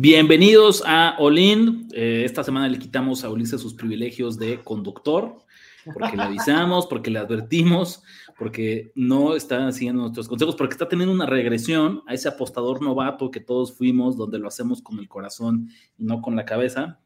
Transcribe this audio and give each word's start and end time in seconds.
Bienvenidos 0.00 0.84
a 0.86 1.16
Olin. 1.18 1.88
Eh, 1.92 2.22
esta 2.24 2.44
semana 2.44 2.68
le 2.68 2.78
quitamos 2.78 3.24
a 3.24 3.30
Ulises 3.30 3.60
sus 3.60 3.74
privilegios 3.74 4.38
de 4.38 4.62
conductor, 4.62 5.38
porque 5.92 6.16
le 6.16 6.22
avisamos, 6.22 6.86
porque 6.86 7.10
le 7.10 7.18
advertimos, 7.18 8.04
porque 8.38 8.92
no 8.94 9.34
está 9.34 9.72
siguiendo 9.72 10.02
nuestros 10.02 10.28
consejos, 10.28 10.54
porque 10.54 10.74
está 10.74 10.88
teniendo 10.88 11.12
una 11.12 11.26
regresión 11.26 12.04
a 12.06 12.14
ese 12.14 12.28
apostador 12.28 12.80
novato 12.80 13.32
que 13.32 13.40
todos 13.40 13.76
fuimos, 13.76 14.16
donde 14.16 14.38
lo 14.38 14.46
hacemos 14.46 14.82
con 14.82 15.00
el 15.00 15.08
corazón 15.08 15.68
y 15.98 16.04
no 16.04 16.22
con 16.22 16.36
la 16.36 16.44
cabeza. 16.44 17.00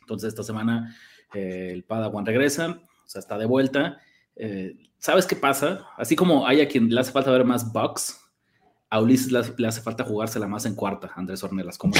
Entonces, 0.00 0.30
esta 0.30 0.42
semana 0.42 0.96
eh, 1.34 1.70
el 1.72 1.84
Padawan 1.84 2.26
regresa, 2.26 2.82
o 3.06 3.08
sea, 3.08 3.20
está 3.20 3.38
de 3.38 3.46
vuelta. 3.46 4.00
Eh, 4.34 4.74
¿Sabes 4.98 5.26
qué 5.26 5.36
pasa? 5.36 5.86
Así 5.96 6.16
como 6.16 6.44
hay 6.44 6.60
a 6.60 6.66
quien 6.66 6.92
le 6.92 7.00
hace 7.00 7.12
falta 7.12 7.30
ver 7.30 7.44
más 7.44 7.72
bugs, 7.72 8.20
a 8.92 9.00
Ulises 9.00 9.32
le 9.32 9.66
hace, 9.66 9.80
falta 9.80 10.04
jugársela 10.04 10.46
más 10.46 10.66
en 10.66 10.74
cuarta, 10.74 11.10
Andrés 11.16 11.42
Ornelas. 11.42 11.78
¿Cómo 11.78 11.94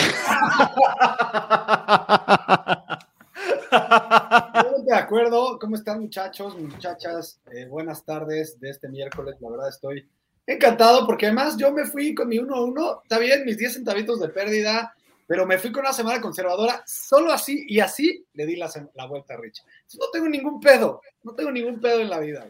de 4.84 4.94
acuerdo. 4.94 5.58
¿Cómo 5.58 5.76
están 5.76 6.02
muchachos, 6.02 6.54
muchachas? 6.58 7.40
Eh, 7.50 7.64
buenas 7.64 8.04
tardes 8.04 8.60
de 8.60 8.68
este 8.68 8.90
miércoles. 8.90 9.36
La 9.40 9.48
verdad 9.48 9.70
estoy 9.70 10.06
encantado 10.46 11.06
porque 11.06 11.24
además 11.24 11.56
yo 11.56 11.72
me 11.72 11.86
fui 11.86 12.14
con 12.14 12.28
mi 12.28 12.36
1-1. 12.36 13.00
Está 13.04 13.18
bien, 13.18 13.46
mis 13.46 13.56
10 13.56 13.72
centavitos 13.72 14.20
de 14.20 14.28
pérdida, 14.28 14.94
pero 15.26 15.46
me 15.46 15.56
fui 15.56 15.72
con 15.72 15.84
una 15.84 15.94
semana 15.94 16.20
conservadora. 16.20 16.82
Solo 16.84 17.32
así 17.32 17.64
y 17.68 17.80
así 17.80 18.26
le 18.34 18.44
di 18.44 18.56
la, 18.56 18.70
la 18.92 19.06
vuelta 19.06 19.32
a 19.32 19.38
Rich. 19.38 19.62
No 19.98 20.10
tengo 20.12 20.28
ningún 20.28 20.60
pedo. 20.60 21.00
No 21.22 21.34
tengo 21.34 21.50
ningún 21.52 21.80
pedo 21.80 22.00
en 22.00 22.10
la 22.10 22.18
vida. 22.18 22.46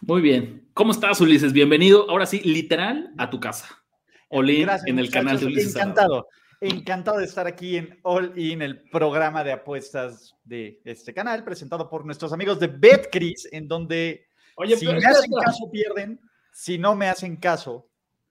Muy 0.00 0.22
bien. 0.22 0.68
¿Cómo 0.72 0.92
estás, 0.92 1.20
Ulises? 1.20 1.52
Bienvenido. 1.52 2.08
Ahora 2.08 2.26
sí, 2.26 2.40
literal, 2.40 3.12
a 3.18 3.28
tu 3.30 3.38
casa. 3.40 3.84
Olin 4.28 4.62
Gracias, 4.62 4.88
en 4.88 4.98
el 4.98 5.06
muchachos. 5.06 5.24
canal 5.24 5.40
de 5.40 5.46
Ulises. 5.46 5.76
Encantado. 5.76 6.28
Encantado 6.60 7.18
de 7.18 7.24
estar 7.24 7.46
aquí 7.46 7.76
en 7.76 7.98
All 8.02 8.32
In, 8.36 8.62
el 8.62 8.82
programa 8.88 9.44
de 9.44 9.52
apuestas 9.52 10.34
de 10.44 10.80
este 10.84 11.12
canal, 11.12 11.44
presentado 11.44 11.90
por 11.90 12.06
nuestros 12.06 12.32
amigos 12.32 12.58
de 12.58 12.68
BetCris, 12.68 13.48
en 13.52 13.68
donde 13.68 14.26
Oye, 14.56 14.76
si 14.76 14.86
me 14.86 14.96
hacen 15.04 15.30
caso 15.30 15.70
pierden, 15.70 16.20
si 16.52 16.78
no 16.78 16.94
me 16.94 17.08
hacen 17.08 17.36
caso 17.36 17.88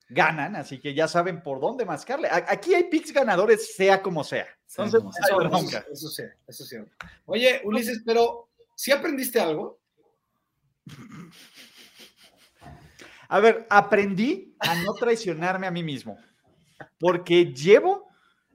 ganan, 0.08 0.56
así 0.56 0.80
que 0.80 0.94
ya 0.94 1.06
saben 1.06 1.42
por 1.42 1.60
dónde 1.60 1.84
mascarle. 1.84 2.28
Aquí 2.30 2.74
hay 2.74 2.84
picks 2.84 3.12
ganadores, 3.12 3.74
sea 3.74 4.02
como 4.02 4.24
sea. 4.24 4.46
Sea 4.66 4.84
Entonces, 4.84 5.24
como 5.28 5.48
no 5.48 5.56
hay 5.56 5.64
Eso, 5.66 5.76
eso, 5.76 5.92
eso 5.92 6.08
sí, 6.08 6.22
eso 6.48 6.64
sí. 6.64 6.76
Oye, 7.26 7.60
Ulises, 7.64 8.02
pero 8.04 8.48
¿sí 8.74 8.90
aprendiste 8.90 9.38
algo? 9.38 9.78
A 13.28 13.40
ver, 13.40 13.66
aprendí 13.70 14.54
a 14.60 14.74
no 14.82 14.92
traicionarme 14.94 15.66
a 15.66 15.70
mí 15.70 15.82
mismo, 15.82 16.18
porque 16.98 17.46
llevo, 17.52 18.08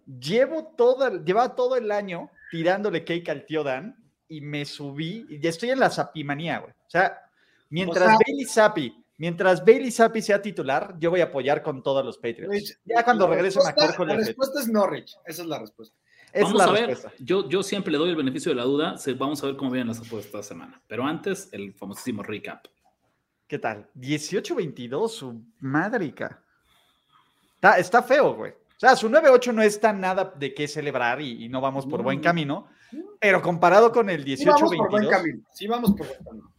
llevo 0.05 0.73
todo, 0.77 1.07
el- 1.07 1.25
llevaba 1.25 1.55
todo 1.55 1.75
el 1.75 1.91
año 1.91 2.29
tirándole 2.51 3.03
cake 3.03 3.29
al 3.29 3.45
tío 3.45 3.63
Dan 3.63 3.95
y 4.27 4.41
me 4.41 4.65
subí, 4.65 5.25
y 5.29 5.39
ya 5.39 5.49
estoy 5.49 5.71
en 5.71 5.79
la 5.79 5.89
zapimanía, 5.89 6.59
güey. 6.59 6.71
O 6.71 6.89
sea, 6.89 7.19
mientras 7.69 8.05
sea- 8.05 8.17
Bailey 8.25 8.45
Zappi, 8.45 9.05
mientras 9.17 9.65
Bailey 9.65 9.91
Zappi 9.91 10.21
sea 10.21 10.41
titular, 10.41 10.95
yo 10.99 11.09
voy 11.09 11.21
a 11.21 11.25
apoyar 11.25 11.61
con 11.63 11.81
todos 11.81 12.05
los 12.05 12.17
Patriots. 12.17 12.49
Rich, 12.53 12.77
ya 12.85 13.03
cuando 13.03 13.27
regrese 13.27 13.57
respuesta- 13.59 13.81
McCorkle 13.87 14.13
La 14.13 14.19
respuesta 14.25 14.59
es 14.61 14.67
no, 14.67 14.87
Rich. 14.87 15.15
Esa 15.25 15.41
es 15.41 15.47
la 15.47 15.59
respuesta. 15.59 15.97
Es 16.31 16.43
Vamos 16.43 16.57
la 16.57 16.63
a 16.65 16.71
ver. 16.71 16.87
respuesta. 16.87 17.23
Yo, 17.23 17.49
yo 17.49 17.63
siempre 17.63 17.91
le 17.91 17.97
doy 17.97 18.09
el 18.09 18.15
beneficio 18.15 18.51
de 18.51 18.55
la 18.55 18.63
duda. 18.63 18.95
Vamos 19.17 19.43
a 19.43 19.47
ver 19.47 19.55
cómo 19.55 19.71
vienen 19.71 19.87
las 19.87 19.97
apuestas 19.99 20.25
esta 20.25 20.43
semana. 20.43 20.81
Pero 20.87 21.03
antes, 21.05 21.49
el 21.51 21.73
famosísimo 21.73 22.21
recap. 22.23 22.65
¿Qué 23.47 23.57
tal? 23.57 23.89
18-22, 23.95 25.09
su 25.09 25.41
madrica. 25.59 26.43
Está, 27.55 27.77
está 27.79 28.03
feo, 28.03 28.35
güey. 28.35 28.51
O 28.51 28.79
sea, 28.79 28.95
su 28.95 29.09
9-8 29.09 29.53
no 29.53 29.61
está 29.61 29.91
nada 29.91 30.33
de 30.37 30.53
qué 30.53 30.67
celebrar 30.67 31.19
y, 31.19 31.45
y 31.45 31.49
no 31.49 31.59
vamos 31.59 31.85
por 31.85 31.99
No. 31.99 32.03
buen 32.03 32.19
camino, 32.21 32.67
pero 33.19 33.41
comparado 33.41 33.91
con 33.91 34.09
el 34.09 34.23
Sí 34.37 34.45
vamos 34.45 34.61
por 34.75 34.89
buen 34.89 35.03
18-22, 35.03 35.09
camino. 35.09 35.43
Sí 35.51 35.67
vamos 35.67 35.91
por 35.91 36.07
buen 36.07 36.23
camino. 36.23 36.53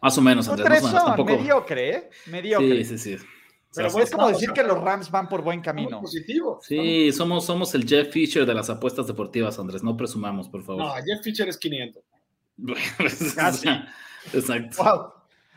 Más 0.00 0.18
o 0.18 0.20
menos, 0.22 0.46
un 0.48 0.54
Andrés. 0.54 0.82
más 0.82 0.82
o 0.82 0.84
menos, 0.84 0.92
tresón, 0.92 1.06
tampoco. 1.16 1.30
mediocre, 1.38 1.90
¿eh? 1.90 2.10
Mediocre. 2.26 2.84
Sí, 2.84 2.98
sí, 2.98 3.16
sí. 3.18 3.24
Pero 3.74 3.88
es 4.02 4.10
como 4.10 4.28
decir 4.28 4.52
que 4.52 4.62
los 4.62 4.78
Rams 4.80 5.10
van 5.10 5.28
por 5.28 5.42
buen 5.42 5.60
camino. 5.60 6.00
positivos. 6.00 6.64
Sí, 6.66 7.10
somos, 7.12 7.44
somos 7.46 7.74
el 7.74 7.86
Jeff 7.88 8.10
Fisher 8.12 8.44
de 8.44 8.54
las 8.54 8.68
apuestas 8.70 9.06
deportivas, 9.06 9.58
Andrés. 9.58 9.82
No 9.82 9.96
presumamos, 9.96 10.48
por 10.48 10.62
favor. 10.62 10.82
No, 10.82 10.94
Jeff 11.04 11.22
Fisher 11.22 11.48
es 11.48 11.56
500. 11.56 12.02
Casi. 13.36 13.68
Exacto. 14.32 14.82
Wow. 14.82 15.12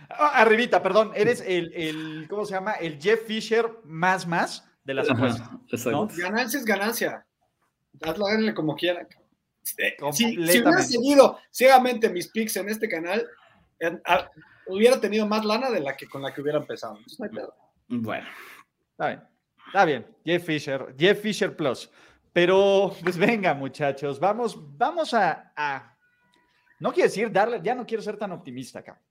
Ah, 0.10 0.42
arribita, 0.42 0.82
perdón, 0.82 1.12
eres 1.16 1.42
el, 1.46 1.74
el, 1.74 2.28
¿cómo 2.30 2.46
se 2.46 2.54
llama? 2.54 2.74
El 2.74 3.00
Jeff 3.02 3.26
Fisher 3.26 3.70
más 3.84 4.26
más 4.28 4.64
de 4.84 4.94
las 4.94 5.10
apuestas. 5.10 5.50
Exacto. 5.70 6.08
Ganancia 6.16 6.60
es 6.60 6.66
ganancia. 6.66 7.26
Hazlo, 8.02 8.28
háganle 8.28 8.54
como 8.54 8.76
quieran. 8.76 9.08
Eh, 9.78 9.96
Si, 10.12 10.36
si 10.36 10.36
hubiera 10.62 10.82
seguido 10.84 11.40
ciegamente 11.52 12.10
mis 12.10 12.28
picks 12.28 12.56
en 12.58 12.70
este 12.70 12.88
canal, 12.88 13.26
en- 13.80 14.00
a- 14.06 14.30
hubiera 14.68 15.00
tenido 15.02 15.26
más 15.28 15.44
lana 15.44 15.72
de 15.72 15.80
la 15.80 15.98
que 15.98 16.08
con 16.08 16.22
la 16.22 16.34
que 16.34 16.42
hubiera 16.42 16.60
empezado. 16.60 16.98
Entonces, 16.98 17.20
no 17.20 17.26
hay 17.26 17.32
pedo. 17.32 17.56
Bueno, 17.88 18.26
Está 18.92 19.08
bien, 19.08 19.24
está 19.68 19.86
bien. 19.86 20.06
Jeff 20.24 20.46
Fisher, 20.46 20.96
Jeff 20.98 21.22
Fisher 21.22 21.56
Plus. 21.56 21.90
Pero, 22.34 22.94
pues 23.04 23.18
venga, 23.18 23.54
muchachos, 23.54 24.20
vamos, 24.20 24.58
vamos 24.78 25.14
a, 25.14 25.54
a- 25.56 25.98
no 26.80 26.92
quiero 26.92 27.08
decir 27.08 27.32
darle, 27.32 27.62
ya 27.64 27.76
no 27.76 27.86
quiero 27.86 28.04
ser 28.04 28.18
tan 28.18 28.32
optimista 28.32 28.80
acá. 28.80 29.02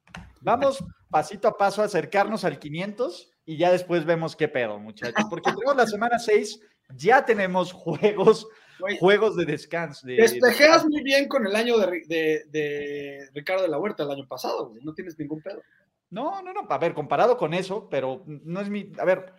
Vamos 0.43 0.85
pasito 1.09 1.49
a 1.49 1.57
paso 1.57 1.81
a 1.81 1.87
acercarnos 1.87 2.45
al 2.45 2.59
500 2.59 3.31
y 3.47 3.57
ya 3.57 3.73
después 3.73 4.05
vemos 4.05 4.37
qué 4.37 4.49
pedo, 4.49 4.79
muchachos. 4.79 5.25
Porque 5.31 5.51
tenemos 5.53 5.77
la 5.77 5.87
semana 5.87 6.19
6, 6.19 6.61
ya 6.97 7.25
tenemos 7.25 7.73
juegos, 7.73 8.47
juegos 8.99 9.37
de 9.37 9.47
descanso. 9.47 10.07
de- 10.07 10.17
Despejeas 10.17 10.85
muy 10.87 11.03
bien 11.03 11.27
con 11.29 11.47
el 11.47 11.57
año 11.57 11.79
de, 11.79 12.03
de- 12.07 12.45
de 12.51 13.31
Ricardo 13.33 13.63
de 13.63 13.69
la 13.69 13.79
Huerta 13.79 14.03
el 14.03 14.11
año 14.11 14.27
pasado, 14.29 14.69
güey. 14.69 14.83
No 14.85 14.93
tienes 14.93 15.19
ningún 15.19 15.41
pedo. 15.41 15.63
No, 16.15 16.41
no, 16.43 16.53
no, 16.53 16.65
a 16.69 16.79
ver, 16.79 16.95
comparado 16.95 17.37
con 17.37 17.53
eso, 17.55 17.89
pero 17.91 18.23
no 18.27 18.61
es 18.61 18.71
mi, 18.71 18.93
a 18.99 19.05
ver, 19.05 19.35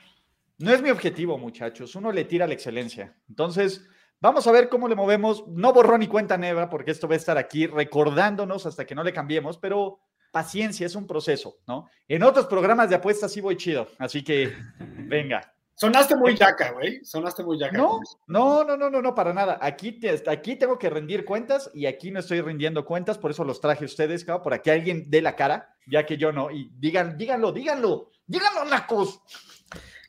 no 0.57 0.73
es 0.73 0.81
mi 0.81 0.89
objetivo, 0.89 1.37
muchachos. 1.37 1.95
Uno 1.95 2.11
le 2.11 2.25
tira 2.25 2.47
la 2.47 2.53
excelencia. 2.53 3.15
Entonces, 3.29 3.87
vamos 4.19 4.45
a 4.45 4.51
ver 4.51 4.67
cómo 4.67 4.89
le 4.89 4.95
movemos. 4.95 5.47
No 5.47 5.71
borró 5.71 5.97
ni 5.97 6.07
cuenta 6.07 6.37
nueva, 6.37 6.69
porque 6.69 6.91
esto 6.91 7.07
va 7.07 7.13
a 7.13 7.17
estar 7.17 7.37
aquí 7.37 7.65
recordándonos 7.65 8.65
hasta 8.65 8.85
que 8.85 8.93
no 8.93 9.05
le 9.05 9.13
cambiemos, 9.13 9.57
pero 9.57 10.01
paciencia, 10.33 10.85
es 10.85 10.95
un 10.95 11.07
proceso, 11.07 11.59
¿no? 11.65 11.87
En 12.09 12.23
otros 12.23 12.45
programas 12.47 12.89
de 12.89 12.97
apuestas 12.97 13.31
sí 13.31 13.39
voy 13.39 13.55
chido, 13.55 13.87
así 13.97 14.21
que 14.21 14.51
venga. 14.79 15.54
Sonaste 15.77 16.15
muy 16.15 16.35
yaca, 16.35 16.71
güey. 16.71 17.03
Sonaste 17.03 17.43
muy 17.43 17.59
yaca. 17.59 17.77
No, 17.77 17.99
no, 18.27 18.63
no, 18.63 18.77
no, 18.77 18.89
no, 18.89 19.01
no, 19.01 19.13
para 19.13 19.33
nada. 19.33 19.57
Aquí, 19.61 19.91
te- 19.91 20.23
aquí 20.27 20.55
tengo 20.55 20.79
que 20.79 20.89
rendir 20.89 21.25
cuentas 21.25 21.69
y 21.73 21.85
aquí 21.85 22.11
no 22.11 22.19
estoy 22.21 22.39
rindiendo 22.41 22.85
cuentas, 22.85 23.17
por 23.17 23.31
eso 23.31 23.43
los 23.43 23.59
traje 23.59 23.83
a 23.83 23.87
ustedes, 23.87 24.23
cabrón, 24.23 24.43
por 24.43 24.53
aquí 24.53 24.69
alguien 24.69 25.03
dé 25.09 25.21
la 25.21 25.35
cara, 25.35 25.75
ya 25.87 26.05
que 26.05 26.15
yo 26.17 26.31
no. 26.31 26.49
Y 26.49 26.69
digan, 26.79 27.17
díganlo, 27.17 27.51
díganlo, 27.51 28.11
díganlo, 28.25 28.63
nacos. 28.65 29.19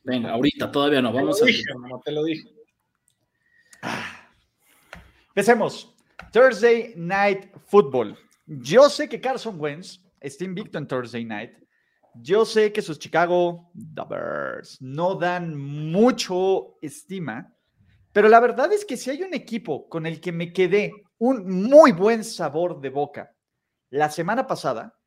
venga, 0.04 0.30
ahorita 0.32 0.70
todavía 0.70 1.02
no. 1.02 1.10
Te 1.10 1.16
Vamos 1.18 1.40
lo 1.40 1.44
a. 1.44 1.46
dije, 1.48 1.62
hermano, 1.68 2.00
te 2.04 2.12
lo 2.12 2.22
dije. 2.24 2.48
Empecemos. 5.28 5.92
Thursday 6.32 6.94
Night 6.96 7.50
Football. 7.66 8.16
Yo 8.46 8.88
sé 8.88 9.08
que 9.08 9.20
Carson 9.20 9.60
Wentz 9.60 10.00
está 10.20 10.44
invicto 10.44 10.78
en 10.78 10.86
Thursday 10.86 11.24
Night. 11.24 11.52
Yo 12.20 12.44
sé 12.44 12.72
que 12.72 12.82
sus 12.82 12.98
Chicago 12.98 13.70
Bears 13.74 14.80
no 14.80 15.14
dan 15.14 15.56
mucho 15.56 16.76
estima, 16.80 17.52
pero 18.12 18.28
la 18.28 18.40
verdad 18.40 18.72
es 18.72 18.84
que 18.84 18.96
si 18.96 19.10
hay 19.10 19.22
un 19.22 19.34
equipo 19.34 19.88
con 19.88 20.06
el 20.06 20.20
que 20.20 20.32
me 20.32 20.52
quedé 20.52 20.92
un 21.18 21.68
muy 21.68 21.92
buen 21.92 22.24
sabor 22.24 22.80
de 22.80 22.90
boca 22.90 23.34
la 23.90 24.10
semana 24.10 24.46
pasada, 24.46 24.98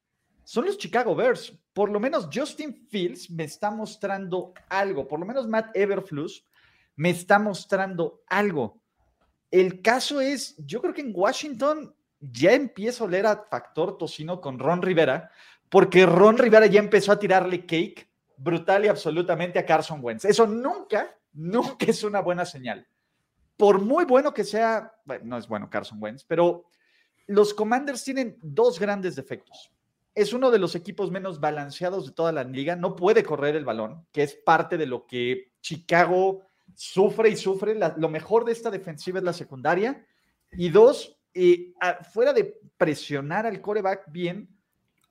son 0.44 0.66
los 0.66 0.78
Chicago 0.78 1.16
Bears. 1.16 1.54
Por 1.74 1.90
lo 1.90 2.00
menos 2.00 2.30
Justin 2.34 2.88
Fields 2.90 3.30
me 3.30 3.44
está 3.44 3.72
mostrando 3.72 4.54
algo, 4.70 5.08
por 5.08 5.20
lo 5.20 5.26
menos 5.26 5.48
Matt 5.48 5.76
Everflus 5.76 6.44
me 6.96 7.12
está 7.12 7.40
mostrando 7.40 8.22
algo. 8.28 8.82
El 9.52 9.82
caso 9.82 10.22
es, 10.22 10.56
yo 10.58 10.82
creo 10.82 10.94
que 10.94 11.02
en 11.02 11.14
Washington 11.16 11.96
ya 12.20 12.54
empiezo 12.54 13.04
a 13.04 13.08
oler 13.08 13.26
a 13.26 13.46
factor 13.50 13.98
tocino 13.98 14.42
con 14.42 14.60
Ron 14.60 14.82
Rivera, 14.82 15.32
porque 15.70 16.06
Ron 16.06 16.38
Rivera 16.38 16.66
ya 16.66 16.80
empezó 16.80 17.12
a 17.12 17.20
tirarle 17.20 17.66
cake 17.66 18.10
brutal 18.38 18.86
y 18.86 18.88
absolutamente 18.88 19.60
a 19.60 19.66
Carson 19.66 20.00
Wentz. 20.02 20.26
Eso 20.26 20.48
nunca, 20.48 21.16
nunca 21.34 21.86
es 21.86 22.04
una 22.04 22.22
buena 22.22 22.46
señal. 22.46 22.88
Por 23.58 23.82
muy 23.82 24.06
bueno 24.06 24.34
que 24.34 24.44
sea, 24.44 24.94
bueno, 25.04 25.26
no 25.26 25.38
es 25.38 25.48
bueno 25.48 25.70
Carson 25.70 26.02
Wentz, 26.02 26.24
pero 26.24 26.66
los 27.28 27.54
Commanders 27.54 28.04
tienen 28.04 28.38
dos 28.42 28.80
grandes 28.80 29.16
defectos. 29.16 29.72
Es 30.16 30.34
uno 30.34 30.50
de 30.50 30.60
los 30.60 30.74
equipos 30.76 31.12
menos 31.12 31.40
balanceados 31.40 32.08
de 32.08 32.14
toda 32.14 32.32
la 32.32 32.44
liga, 32.44 32.76
no 32.76 32.96
puede 32.96 33.24
correr 33.24 33.56
el 33.56 33.66
balón, 33.66 34.06
que 34.12 34.24
es 34.24 34.36
parte 34.36 34.78
de 34.78 34.88
lo 34.88 35.06
que 35.06 35.52
Chicago 35.62 36.42
sufre 36.74 37.30
y 37.30 37.36
sufre. 37.36 37.78
lo 37.98 38.10
mejor 38.10 38.46
de 38.46 38.54
esta 38.54 38.72
defensiva 38.72 39.20
es 39.20 39.26
la 39.26 39.34
secundaria. 39.34 40.06
Y 40.54 40.70
dos, 40.70 41.20
eh, 41.34 41.74
fuera 42.12 42.34
de 42.34 42.60
presionar 42.78 43.46
al 43.46 43.62
coreback 43.62 44.12
bien, 44.12 44.50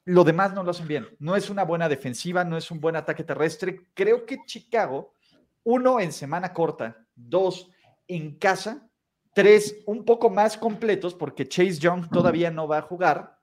lo 0.08 0.24
demás 0.24 0.54
no 0.54 0.62
lo 0.62 0.70
hacen 0.70 0.88
bien. 0.88 1.06
No 1.18 1.36
es 1.36 1.50
una 1.50 1.64
buena 1.64 1.86
defensiva, 1.86 2.42
no 2.42 2.56
es 2.56 2.70
un 2.70 2.80
buen 2.80 2.96
ataque 2.96 3.24
terrestre. 3.24 3.88
Creo 3.92 4.24
que 4.24 4.38
Chicago, 4.46 5.12
uno, 5.64 6.00
en 6.00 6.12
semana 6.12 6.54
corta, 6.54 7.04
dos, 7.14 7.70
en 8.06 8.38
casa, 8.38 8.88
tres, 9.34 9.82
un 9.84 10.06
poco 10.06 10.30
más 10.30 10.56
completos, 10.56 11.14
porque 11.14 11.46
Chase 11.46 11.78
Young 11.78 12.08
todavía 12.08 12.50
no 12.50 12.66
va 12.66 12.78
a 12.78 12.82
jugar, 12.82 13.36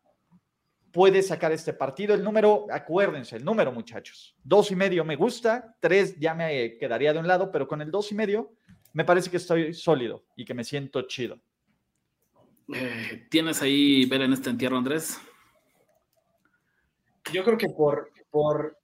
puede 0.91 1.21
sacar 1.21 1.51
este 1.51 1.71
partido. 1.71 2.15
El 2.15 2.23
número, 2.23 2.65
acuérdense, 2.71 3.35
el 3.35 3.45
número, 3.45 3.71
muchachos. 3.71 4.35
Dos 4.43 4.71
y 4.71 4.75
medio 4.75 5.05
me 5.05 5.15
gusta, 5.15 5.77
tres 5.79 6.17
ya 6.17 6.33
me 6.33 6.79
quedaría 6.79 7.13
de 7.13 7.19
un 7.19 7.27
lado, 7.27 7.51
pero 7.51 7.67
con 7.67 7.79
el 7.83 7.91
dos 7.91 8.11
y 8.11 8.15
medio 8.15 8.53
me 8.91 9.05
parece 9.05 9.29
que 9.29 9.37
estoy 9.37 9.71
sólido 9.75 10.25
y 10.35 10.45
que 10.45 10.55
me 10.55 10.63
siento 10.63 11.03
chido. 11.03 11.39
Eh, 12.73 13.27
¿Tienes 13.29 13.61
ahí 13.61 14.05
ver 14.05 14.21
en 14.21 14.33
este 14.33 14.49
entierro, 14.49 14.77
Andrés? 14.77 15.19
Yo 17.35 17.43
creo 17.43 17.57
que 17.57 17.69
por, 17.69 18.11
por 18.29 18.77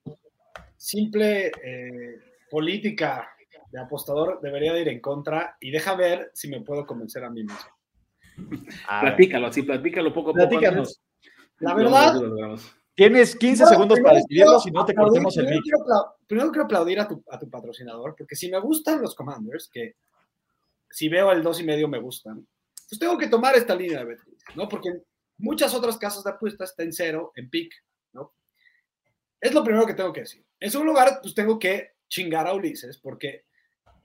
simple 0.76 1.46
eh, 1.62 2.20
política 2.50 3.28
de 3.70 3.80
apostador 3.80 4.40
debería 4.42 4.74
de 4.74 4.82
ir 4.82 4.88
en 4.88 5.00
contra 5.00 5.56
y 5.58 5.70
deja 5.70 5.94
ver 5.94 6.30
si 6.34 6.48
me 6.48 6.60
puedo 6.60 6.86
convencer 6.86 7.24
a 7.24 7.30
mí 7.30 7.44
mismo. 7.44 8.60
platícalo, 9.00 9.52
sí, 9.52 9.62
platícalo 9.62 10.12
poco 10.12 10.30
a 10.30 10.34
poco. 10.34 10.60
La 11.60 11.74
verdad. 11.74 12.20
Tienes 12.94 13.34
15 13.36 13.64
segundos 13.64 14.00
para 14.00 14.16
decidirlo, 14.16 14.60
si 14.60 14.70
no 14.70 14.84
te 14.84 14.94
cortemos 14.94 15.34
el 15.38 15.46
micro. 15.46 15.78
primero 16.26 16.50
quiero 16.50 16.64
aplaudir 16.64 17.00
a 17.00 17.08
tu, 17.08 17.24
a 17.30 17.38
tu, 17.38 17.48
patrocinador, 17.48 18.14
porque 18.18 18.36
si 18.36 18.50
me 18.50 18.60
gustan 18.60 19.00
los 19.00 19.14
Commanders, 19.14 19.70
que 19.72 19.94
si 20.90 21.08
veo 21.08 21.32
el 21.32 21.42
dos 21.42 21.58
y 21.58 21.64
medio 21.64 21.88
me 21.88 21.98
gustan, 21.98 22.46
pues 22.86 22.98
tengo 22.98 23.16
que 23.16 23.28
tomar 23.28 23.56
esta 23.56 23.74
línea 23.74 24.00
de 24.00 24.04
Betis, 24.04 24.44
¿no? 24.54 24.68
Porque 24.68 24.90
muchas 25.38 25.74
otras 25.74 25.96
casas 25.96 26.22
de 26.24 26.30
apuestas 26.30 26.70
está 26.70 26.82
en 26.82 26.92
cero, 26.92 27.32
en 27.34 27.48
pick, 27.48 27.72
es 29.42 29.52
lo 29.52 29.64
primero 29.64 29.84
que 29.84 29.94
tengo 29.94 30.12
que 30.12 30.20
decir. 30.20 30.44
En 30.60 30.70
su 30.70 30.84
lugar, 30.84 31.18
pues 31.20 31.34
tengo 31.34 31.58
que 31.58 31.96
chingar 32.08 32.46
a 32.46 32.54
Ulises 32.54 32.96
porque 32.96 33.44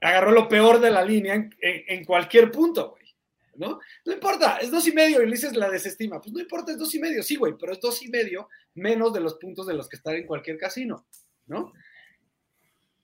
agarró 0.00 0.32
lo 0.32 0.48
peor 0.48 0.80
de 0.80 0.90
la 0.90 1.04
línea 1.04 1.48
en, 1.60 2.04
cualquier 2.04 2.50
punto, 2.50 2.90
güey. 2.90 3.06
¿No? 3.54 3.80
No 4.04 4.12
importa, 4.12 4.58
es 4.58 4.70
dos 4.70 4.86
y 4.86 4.92
medio 4.92 5.20
y 5.20 5.26
Ulises 5.26 5.56
la 5.56 5.70
desestima. 5.70 6.20
Pues 6.20 6.32
no 6.32 6.40
importa, 6.40 6.72
es 6.72 6.78
dos 6.78 6.92
y 6.94 6.98
medio, 6.98 7.22
sí, 7.22 7.36
güey, 7.36 7.54
pero 7.58 7.72
es 7.72 7.80
dos 7.80 8.02
y 8.02 8.08
medio 8.08 8.48
menos 8.74 9.12
de 9.12 9.20
los 9.20 9.34
puntos 9.34 9.66
de 9.66 9.74
los 9.74 9.88
que 9.88 9.96
están 9.96 10.16
en 10.16 10.26
cualquier 10.26 10.58
casino, 10.58 11.06
¿no? 11.46 11.72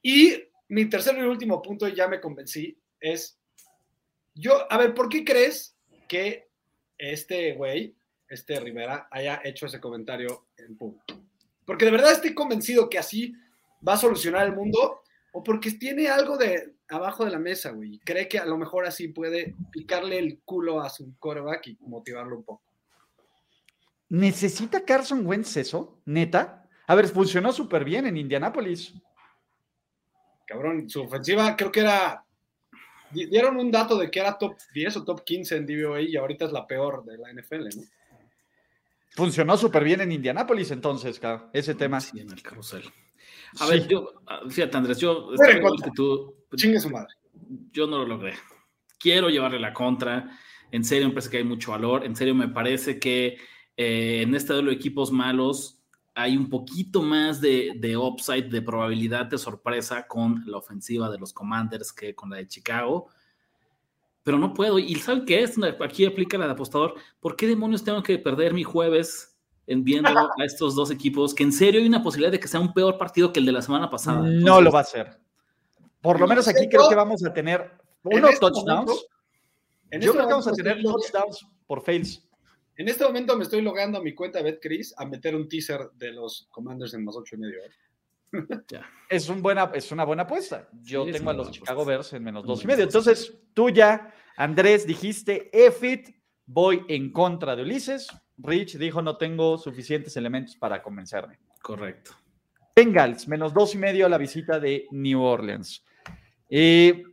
Y 0.02 0.44
mi 0.68 0.86
tercer 0.86 1.16
y 1.16 1.22
último 1.22 1.62
punto, 1.62 1.86
ya 1.88 2.08
me 2.08 2.20
convencí, 2.20 2.76
es, 3.00 3.38
yo, 4.34 4.70
a 4.70 4.76
ver, 4.76 4.92
¿por 4.94 5.08
qué 5.08 5.24
crees 5.24 5.76
que 6.08 6.48
este 6.98 7.52
güey, 7.52 7.96
este 8.28 8.58
Rivera, 8.58 9.08
haya 9.10 9.40
hecho 9.44 9.66
ese 9.66 9.80
comentario 9.80 10.46
en 10.56 10.76
público? 10.76 11.23
Porque 11.66 11.84
de 11.84 11.90
verdad 11.90 12.12
estoy 12.12 12.34
convencido 12.34 12.88
que 12.88 12.98
así 12.98 13.34
va 13.86 13.94
a 13.94 13.98
solucionar 13.98 14.46
el 14.46 14.54
mundo 14.54 15.00
o 15.32 15.42
porque 15.42 15.72
tiene 15.72 16.08
algo 16.08 16.36
de 16.36 16.74
abajo 16.88 17.24
de 17.24 17.30
la 17.30 17.38
mesa, 17.38 17.70
güey. 17.70 17.98
Cree 18.04 18.28
que 18.28 18.38
a 18.38 18.46
lo 18.46 18.56
mejor 18.56 18.86
así 18.86 19.08
puede 19.08 19.54
picarle 19.70 20.18
el 20.18 20.40
culo 20.44 20.80
a 20.80 20.90
su 20.90 21.14
coreback 21.18 21.66
y 21.68 21.78
motivarlo 21.80 22.36
un 22.36 22.44
poco. 22.44 22.62
¿Necesita 24.10 24.84
Carson 24.84 25.26
Wentz 25.26 25.56
eso? 25.56 26.00
¿Neta? 26.04 26.68
A 26.86 26.94
ver, 26.94 27.08
funcionó 27.08 27.52
súper 27.52 27.84
bien 27.84 28.06
en 28.06 28.16
Indianápolis. 28.16 28.94
Cabrón, 30.46 30.88
su 30.88 31.02
ofensiva 31.02 31.56
creo 31.56 31.72
que 31.72 31.80
era. 31.80 32.24
Dieron 33.10 33.56
un 33.56 33.70
dato 33.70 33.96
de 33.96 34.10
que 34.10 34.20
era 34.20 34.36
top 34.36 34.56
10 34.74 34.96
o 34.98 35.04
top 35.04 35.24
15 35.24 35.56
en 35.56 35.66
DVOA 35.66 36.00
y 36.00 36.16
ahorita 36.16 36.46
es 36.46 36.52
la 36.52 36.66
peor 36.66 37.04
de 37.04 37.16
la 37.16 37.32
NFL, 37.32 37.68
¿no? 37.76 37.82
Funcionó 39.14 39.56
súper 39.56 39.84
bien 39.84 40.00
en 40.00 40.10
Indianápolis 40.10 40.72
entonces, 40.72 41.20
ese 41.52 41.74
tema. 41.76 42.00
Sí, 42.00 42.18
en 42.18 42.32
el 42.32 42.42
carrusel. 42.42 42.82
A 43.60 43.66
ver, 43.66 43.86
yo, 43.86 44.12
ah, 44.26 44.40
fíjate 44.48 44.76
Andrés, 44.76 44.98
yo... 44.98 45.30
tú, 45.94 46.34
Chingue 46.56 46.80
su 46.80 46.90
madre. 46.90 47.14
Yo 47.72 47.86
no 47.86 47.98
lo 47.98 48.06
logré. 48.06 48.34
Quiero 48.98 49.28
llevarle 49.28 49.60
la 49.60 49.72
contra. 49.72 50.36
En 50.72 50.84
serio, 50.84 51.06
me 51.06 51.14
parece 51.14 51.30
que 51.30 51.36
hay 51.36 51.44
mucho 51.44 51.70
valor. 51.70 52.04
En 52.04 52.16
serio, 52.16 52.34
me 52.34 52.48
parece 52.48 52.98
que 52.98 53.38
eh, 53.76 54.22
en 54.22 54.34
este 54.34 54.52
duelo 54.52 54.70
de 54.70 54.76
equipos 54.76 55.12
malos 55.12 55.80
hay 56.16 56.36
un 56.36 56.48
poquito 56.48 57.00
más 57.02 57.40
de, 57.40 57.72
de 57.76 57.96
upside, 57.96 58.48
de 58.48 58.62
probabilidad 58.62 59.26
de 59.26 59.38
sorpresa 59.38 60.06
con 60.08 60.42
la 60.46 60.58
ofensiva 60.58 61.08
de 61.10 61.18
los 61.18 61.32
Commanders 61.32 61.92
que 61.92 62.14
con 62.14 62.30
la 62.30 62.36
de 62.36 62.48
Chicago 62.48 63.10
pero 64.24 64.38
no 64.38 64.52
puedo. 64.54 64.78
¿Y 64.78 64.94
saben 64.96 65.24
qué 65.24 65.42
es? 65.42 65.54
Aquí 65.80 66.04
aplica 66.04 66.36
la 66.38 66.46
de 66.46 66.52
apostador. 66.52 66.94
¿Por 67.20 67.36
qué 67.36 67.46
demonios 67.46 67.84
tengo 67.84 68.02
que 68.02 68.18
perder 68.18 68.54
mi 68.54 68.64
jueves 68.64 69.36
en 69.66 69.84
viendo 69.84 70.08
a 70.08 70.44
estos 70.44 70.74
dos 70.74 70.90
equipos? 70.90 71.34
Que 71.34 71.44
en 71.44 71.52
serio 71.52 71.80
hay 71.80 71.86
una 71.86 72.02
posibilidad 72.02 72.32
de 72.32 72.40
que 72.40 72.48
sea 72.48 72.58
un 72.58 72.72
peor 72.72 72.98
partido 72.98 73.32
que 73.32 73.40
el 73.40 73.46
de 73.46 73.52
la 73.52 73.62
semana 73.62 73.88
pasada. 73.88 74.22
no 74.22 74.60
lo 74.60 74.72
va 74.72 74.80
a 74.80 74.84
ser. 74.84 75.18
Por 76.00 76.18
lo 76.18 76.26
menos 76.26 76.48
aquí 76.48 76.68
creo 76.68 76.88
que 76.88 76.94
vamos 76.94 77.24
a 77.24 77.32
tener 77.32 77.70
unos 78.02 78.30
este 78.30 78.40
touchdowns. 78.40 78.90
Yo 78.90 79.98
este 79.98 80.10
creo 80.10 80.26
que 80.26 80.32
vamos 80.32 80.48
a 80.48 80.52
tener 80.52 80.82
touchdowns 80.82 81.46
por 81.66 81.82
fails. 81.82 82.26
En 82.76 82.88
este 82.88 83.04
momento 83.04 83.36
me 83.36 83.44
estoy 83.44 83.62
logando 83.62 83.98
a 83.98 84.02
mi 84.02 84.14
cuenta 84.14 84.42
BetCris 84.42 84.94
a 84.96 85.04
meter 85.04 85.36
un 85.36 85.48
teaser 85.48 85.90
de 85.94 86.12
los 86.12 86.48
Commanders 86.50 86.94
en 86.94 87.04
más 87.04 87.14
ocho 87.14 87.36
y 87.36 87.38
medio. 87.38 87.58
¿eh? 87.58 87.70
Es, 89.08 89.28
un 89.28 89.42
buena, 89.42 89.70
es 89.74 89.92
una 89.92 90.04
buena 90.04 90.24
apuesta. 90.24 90.68
Yo 90.82 91.04
tengo 91.04 91.30
a 91.30 91.34
los 91.34 91.50
Chicago 91.50 91.84
Bears 91.84 92.12
en 92.14 92.24
menos 92.24 92.44
dos 92.44 92.64
y 92.64 92.66
medio. 92.66 92.84
Entonces, 92.84 93.34
tú 93.52 93.70
ya, 93.70 94.12
Andrés, 94.36 94.86
dijiste, 94.86 95.50
EFIT, 95.52 96.08
voy 96.46 96.84
en 96.88 97.12
contra 97.12 97.54
de 97.54 97.62
Ulises. 97.62 98.08
Rich 98.38 98.78
dijo, 98.78 99.02
no 99.02 99.16
tengo 99.16 99.58
suficientes 99.58 100.16
elementos 100.16 100.56
para 100.56 100.82
convencerme. 100.82 101.38
Correcto. 101.62 102.12
Bengals, 102.74 103.28
menos 103.28 103.54
dos 103.54 103.74
y 103.74 103.78
medio 103.78 104.06
a 104.06 104.08
la 104.08 104.18
visita 104.18 104.58
de 104.58 104.86
New 104.90 105.22
Orleans. 105.22 105.84
Eh, 106.50 107.04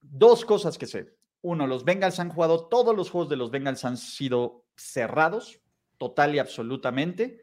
dos 0.00 0.44
cosas 0.44 0.76
que 0.76 0.86
sé. 0.86 1.14
Uno, 1.42 1.66
los 1.66 1.84
Bengals 1.84 2.18
han 2.18 2.30
jugado, 2.30 2.66
todos 2.68 2.96
los 2.96 3.10
juegos 3.10 3.28
de 3.28 3.36
los 3.36 3.50
Bengals 3.50 3.84
han 3.84 3.96
sido 3.96 4.64
cerrados, 4.76 5.60
total 5.98 6.34
y 6.34 6.38
absolutamente 6.38 7.42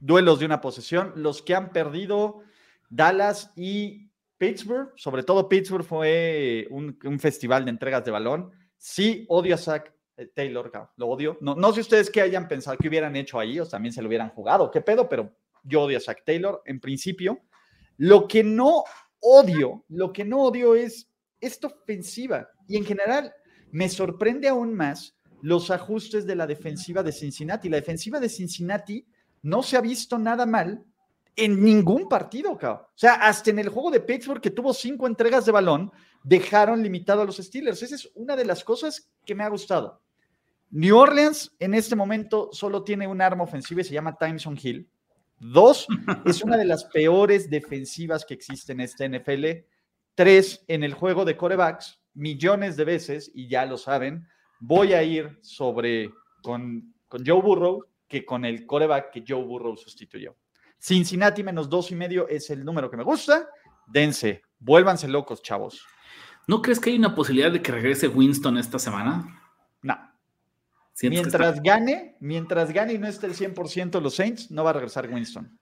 duelos 0.00 0.38
de 0.40 0.46
una 0.46 0.60
posesión. 0.60 1.12
Los 1.16 1.42
que 1.42 1.54
han 1.54 1.72
perdido 1.72 2.40
Dallas 2.88 3.52
y 3.56 4.10
Pittsburgh, 4.38 4.92
sobre 4.96 5.22
todo 5.22 5.48
Pittsburgh 5.48 5.84
fue 5.84 6.66
un, 6.70 6.96
festival 7.20 7.64
de 7.64 7.70
entregas 7.70 8.04
de 8.04 8.10
balón. 8.10 8.50
Sí, 8.76 9.26
odio 9.28 9.54
a 9.54 9.58
Zach 9.58 9.92
eh, 10.16 10.26
Taylor, 10.34 10.72
lo 10.96 11.08
odio. 11.08 11.38
No, 11.40 11.54
no 11.54 11.72
sé 11.72 11.80
ustedes 11.80 12.10
qué 12.10 12.22
hayan 12.22 12.48
pensado, 12.48 12.76
que 12.78 12.88
hubieran 12.88 13.14
hecho 13.16 13.38
ahí, 13.38 13.60
o 13.60 13.66
también 13.66 13.92
se 13.92 14.00
lo 14.02 14.08
hubieran 14.08 14.30
jugado, 14.30 14.70
qué 14.70 14.80
pedo, 14.80 15.08
pero 15.08 15.30
yo 15.62 15.82
odio 15.82 15.98
a 15.98 16.00
Zach 16.00 16.24
Taylor 16.24 16.62
en 16.64 16.80
principio. 16.80 17.40
Lo 17.98 18.26
que 18.26 18.42
no 18.42 18.84
odio, 19.20 19.84
lo 19.88 20.12
que 20.12 20.24
no 20.24 20.40
odio 20.42 20.74
es 20.74 21.10
esta 21.40 21.66
ofensiva 21.66 22.48
y 22.66 22.76
en 22.76 22.84
general 22.84 23.34
me 23.70 23.88
sorprende 23.88 24.48
aún 24.48 24.74
más 24.74 25.16
los 25.42 25.70
ajustes 25.70 26.26
de 26.26 26.36
la 26.36 26.46
defensiva 26.46 27.02
de 27.02 27.12
Cincinnati. 27.12 27.68
La 27.68 27.76
defensiva 27.76 28.20
de 28.20 28.28
Cincinnati 28.28 29.06
no 29.42 29.62
se 29.62 29.76
ha 29.76 29.80
visto 29.80 30.18
nada 30.18 30.46
mal 30.46 30.84
en 31.36 31.62
ningún 31.62 32.08
partido, 32.08 32.56
cabrón. 32.56 32.82
O 32.86 32.98
sea, 32.98 33.14
hasta 33.14 33.50
en 33.50 33.58
el 33.58 33.68
juego 33.68 33.90
de 33.90 34.00
Pittsburgh, 34.00 34.40
que 34.40 34.50
tuvo 34.50 34.74
cinco 34.74 35.06
entregas 35.06 35.46
de 35.46 35.52
balón, 35.52 35.90
dejaron 36.22 36.82
limitado 36.82 37.22
a 37.22 37.24
los 37.24 37.38
Steelers. 37.38 37.82
Esa 37.82 37.94
es 37.94 38.10
una 38.14 38.36
de 38.36 38.44
las 38.44 38.62
cosas 38.62 39.10
que 39.24 39.34
me 39.34 39.44
ha 39.44 39.48
gustado. 39.48 40.02
New 40.70 40.96
Orleans 40.96 41.54
en 41.58 41.74
este 41.74 41.96
momento 41.96 42.50
solo 42.52 42.84
tiene 42.84 43.06
un 43.06 43.20
arma 43.20 43.44
ofensiva 43.44 43.80
y 43.80 43.84
se 43.84 43.94
llama 43.94 44.16
Timeson 44.16 44.58
Hill. 44.62 44.88
Dos, 45.38 45.86
es 46.26 46.42
una 46.42 46.56
de 46.56 46.66
las 46.66 46.84
peores 46.84 47.48
defensivas 47.48 48.24
que 48.24 48.34
existe 48.34 48.72
en 48.72 48.80
este 48.80 49.08
NFL. 49.08 49.64
Tres, 50.14 50.64
en 50.68 50.84
el 50.84 50.94
juego 50.94 51.24
de 51.24 51.36
corebacks, 51.36 52.00
millones 52.14 52.76
de 52.76 52.84
veces, 52.84 53.30
y 53.34 53.48
ya 53.48 53.64
lo 53.64 53.78
saben, 53.78 54.28
voy 54.60 54.92
a 54.92 55.02
ir 55.02 55.38
sobre 55.40 56.10
con, 56.42 56.94
con 57.08 57.24
Joe 57.26 57.40
Burrow 57.40 57.86
que 58.10 58.26
con 58.26 58.44
el 58.44 58.66
coreback 58.66 59.12
que 59.12 59.24
Joe 59.26 59.42
Burrow 59.42 59.76
sustituyó. 59.76 60.36
Cincinnati 60.78 61.44
menos 61.44 61.70
dos 61.70 61.92
y 61.92 61.94
medio 61.94 62.26
es 62.28 62.50
el 62.50 62.64
número 62.64 62.90
que 62.90 62.96
me 62.96 63.04
gusta. 63.04 63.48
Dense, 63.86 64.42
vuélvanse 64.58 65.06
locos, 65.06 65.40
chavos. 65.42 65.86
¿No 66.48 66.60
crees 66.60 66.80
que 66.80 66.90
hay 66.90 66.96
una 66.96 67.14
posibilidad 67.14 67.52
de 67.52 67.62
que 67.62 67.70
regrese 67.70 68.08
Winston 68.08 68.58
esta 68.58 68.80
semana? 68.80 69.40
No. 69.82 69.96
Mientras 71.02 71.62
gane, 71.62 72.16
mientras 72.18 72.72
gane 72.72 72.94
y 72.94 72.98
no 72.98 73.06
esté 73.06 73.26
el 73.26 73.34
100% 73.34 74.00
los 74.02 74.16
Saints, 74.16 74.50
no 74.50 74.64
va 74.64 74.70
a 74.70 74.74
regresar 74.74 75.08
Winston. 75.08 75.56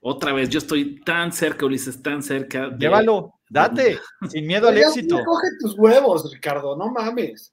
Otra 0.00 0.32
vez, 0.32 0.48
yo 0.48 0.58
estoy 0.58 1.00
tan 1.02 1.30
cerca, 1.30 1.66
Ulises, 1.66 2.02
tan 2.02 2.22
cerca. 2.22 2.70
De... 2.70 2.78
Llévalo, 2.78 3.34
date, 3.50 3.98
sin 4.30 4.46
miedo 4.46 4.68
al 4.68 4.78
éxito. 4.78 5.22
Coge 5.22 5.48
tus 5.60 5.78
huevos, 5.78 6.32
Ricardo, 6.32 6.74
no 6.74 6.90
mames. 6.90 7.52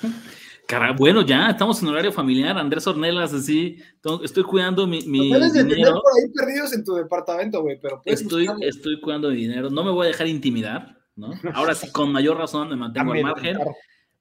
Cara, 0.68 0.92
bueno, 0.92 1.22
ya 1.22 1.48
estamos 1.48 1.82
en 1.82 1.88
horario 1.88 2.12
familiar. 2.12 2.58
Andrés 2.58 2.86
Ornelas, 2.86 3.32
así, 3.32 3.78
estoy 4.22 4.42
cuidando 4.42 4.86
mi, 4.86 5.00
mi 5.06 5.22
dinero. 5.22 5.50
tener 5.50 5.92
por 5.94 6.12
ahí 6.14 6.28
perdidos 6.30 6.74
en 6.74 6.84
tu 6.84 6.92
departamento, 6.92 7.62
güey, 7.62 7.80
pero 7.80 8.02
estoy, 8.04 8.46
estoy 8.60 9.00
cuidando 9.00 9.30
mi 9.30 9.36
dinero. 9.36 9.70
No 9.70 9.82
me 9.82 9.90
voy 9.90 10.04
a 10.04 10.08
dejar 10.08 10.26
intimidar, 10.26 10.98
¿no? 11.16 11.30
Ahora 11.54 11.74
sí, 11.74 11.90
con 11.90 12.12
mayor 12.12 12.36
razón 12.36 12.68
me 12.68 12.76
mantengo 12.76 13.14
al 13.14 13.22
margen. 13.22 13.56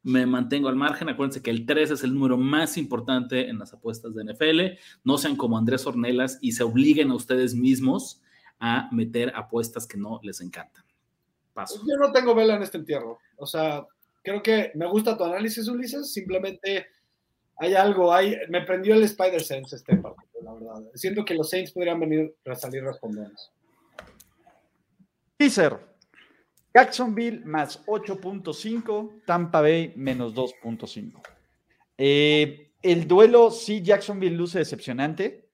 Me 0.03 0.25
mantengo 0.25 0.69
al 0.69 0.77
margen. 0.77 1.09
Acuérdense 1.09 1.41
que 1.41 1.51
el 1.51 1.65
3 1.65 1.91
es 1.91 2.03
el 2.05 2.13
número 2.13 2.37
más 2.37 2.77
importante 2.77 3.49
en 3.49 3.59
las 3.59 3.73
apuestas 3.73 4.15
de 4.15 4.23
NFL. 4.23 4.79
No 5.03 5.17
sean 5.17 5.35
como 5.35 5.57
Andrés 5.57 5.85
Ornelas 5.85 6.39
y 6.41 6.53
se 6.53 6.63
obliguen 6.63 7.11
a 7.11 7.15
ustedes 7.15 7.55
mismos 7.55 8.21
a 8.61 8.87
meter 8.93 9.33
apuestas 9.35 9.85
que 9.85 9.97
no 9.97 10.21
les 10.23 10.39
encantan. 10.39 10.85
Paso. 11.53 11.81
Yo 11.85 11.97
no 11.97 12.13
tengo 12.13 12.33
vela 12.33 12.55
en 12.55 12.63
este 12.63 12.77
entierro. 12.77 13.19
O 13.35 13.45
sea, 13.45 13.85
creo 14.27 14.43
que 14.43 14.71
me 14.75 14.85
gusta 14.87 15.17
tu 15.17 15.23
análisis, 15.23 15.69
Ulises. 15.69 16.11
Simplemente 16.11 16.87
hay 17.55 17.75
algo, 17.75 18.13
hay, 18.13 18.35
me 18.49 18.61
prendió 18.61 18.93
el 18.93 19.03
Spider 19.03 19.41
Sense 19.41 19.77
este 19.77 19.95
partido, 19.95 20.41
la 20.43 20.53
verdad. 20.53 20.91
Siento 20.95 21.23
que 21.23 21.33
los 21.33 21.49
Saints 21.49 21.71
podrían 21.71 21.97
venir 22.01 22.35
a 22.45 22.55
salir 22.55 22.83
respondiendo. 22.83 23.33
Teaser. 25.37 25.79
Jacksonville 26.73 27.45
más 27.45 27.85
8.5, 27.85 29.23
Tampa 29.25 29.61
Bay 29.61 29.93
menos 29.95 30.35
2.5. 30.35 31.21
Eh, 31.97 32.71
el 32.81 33.07
duelo, 33.07 33.49
sí, 33.49 33.81
Jacksonville 33.81 34.35
luce 34.35 34.59
decepcionante, 34.59 35.49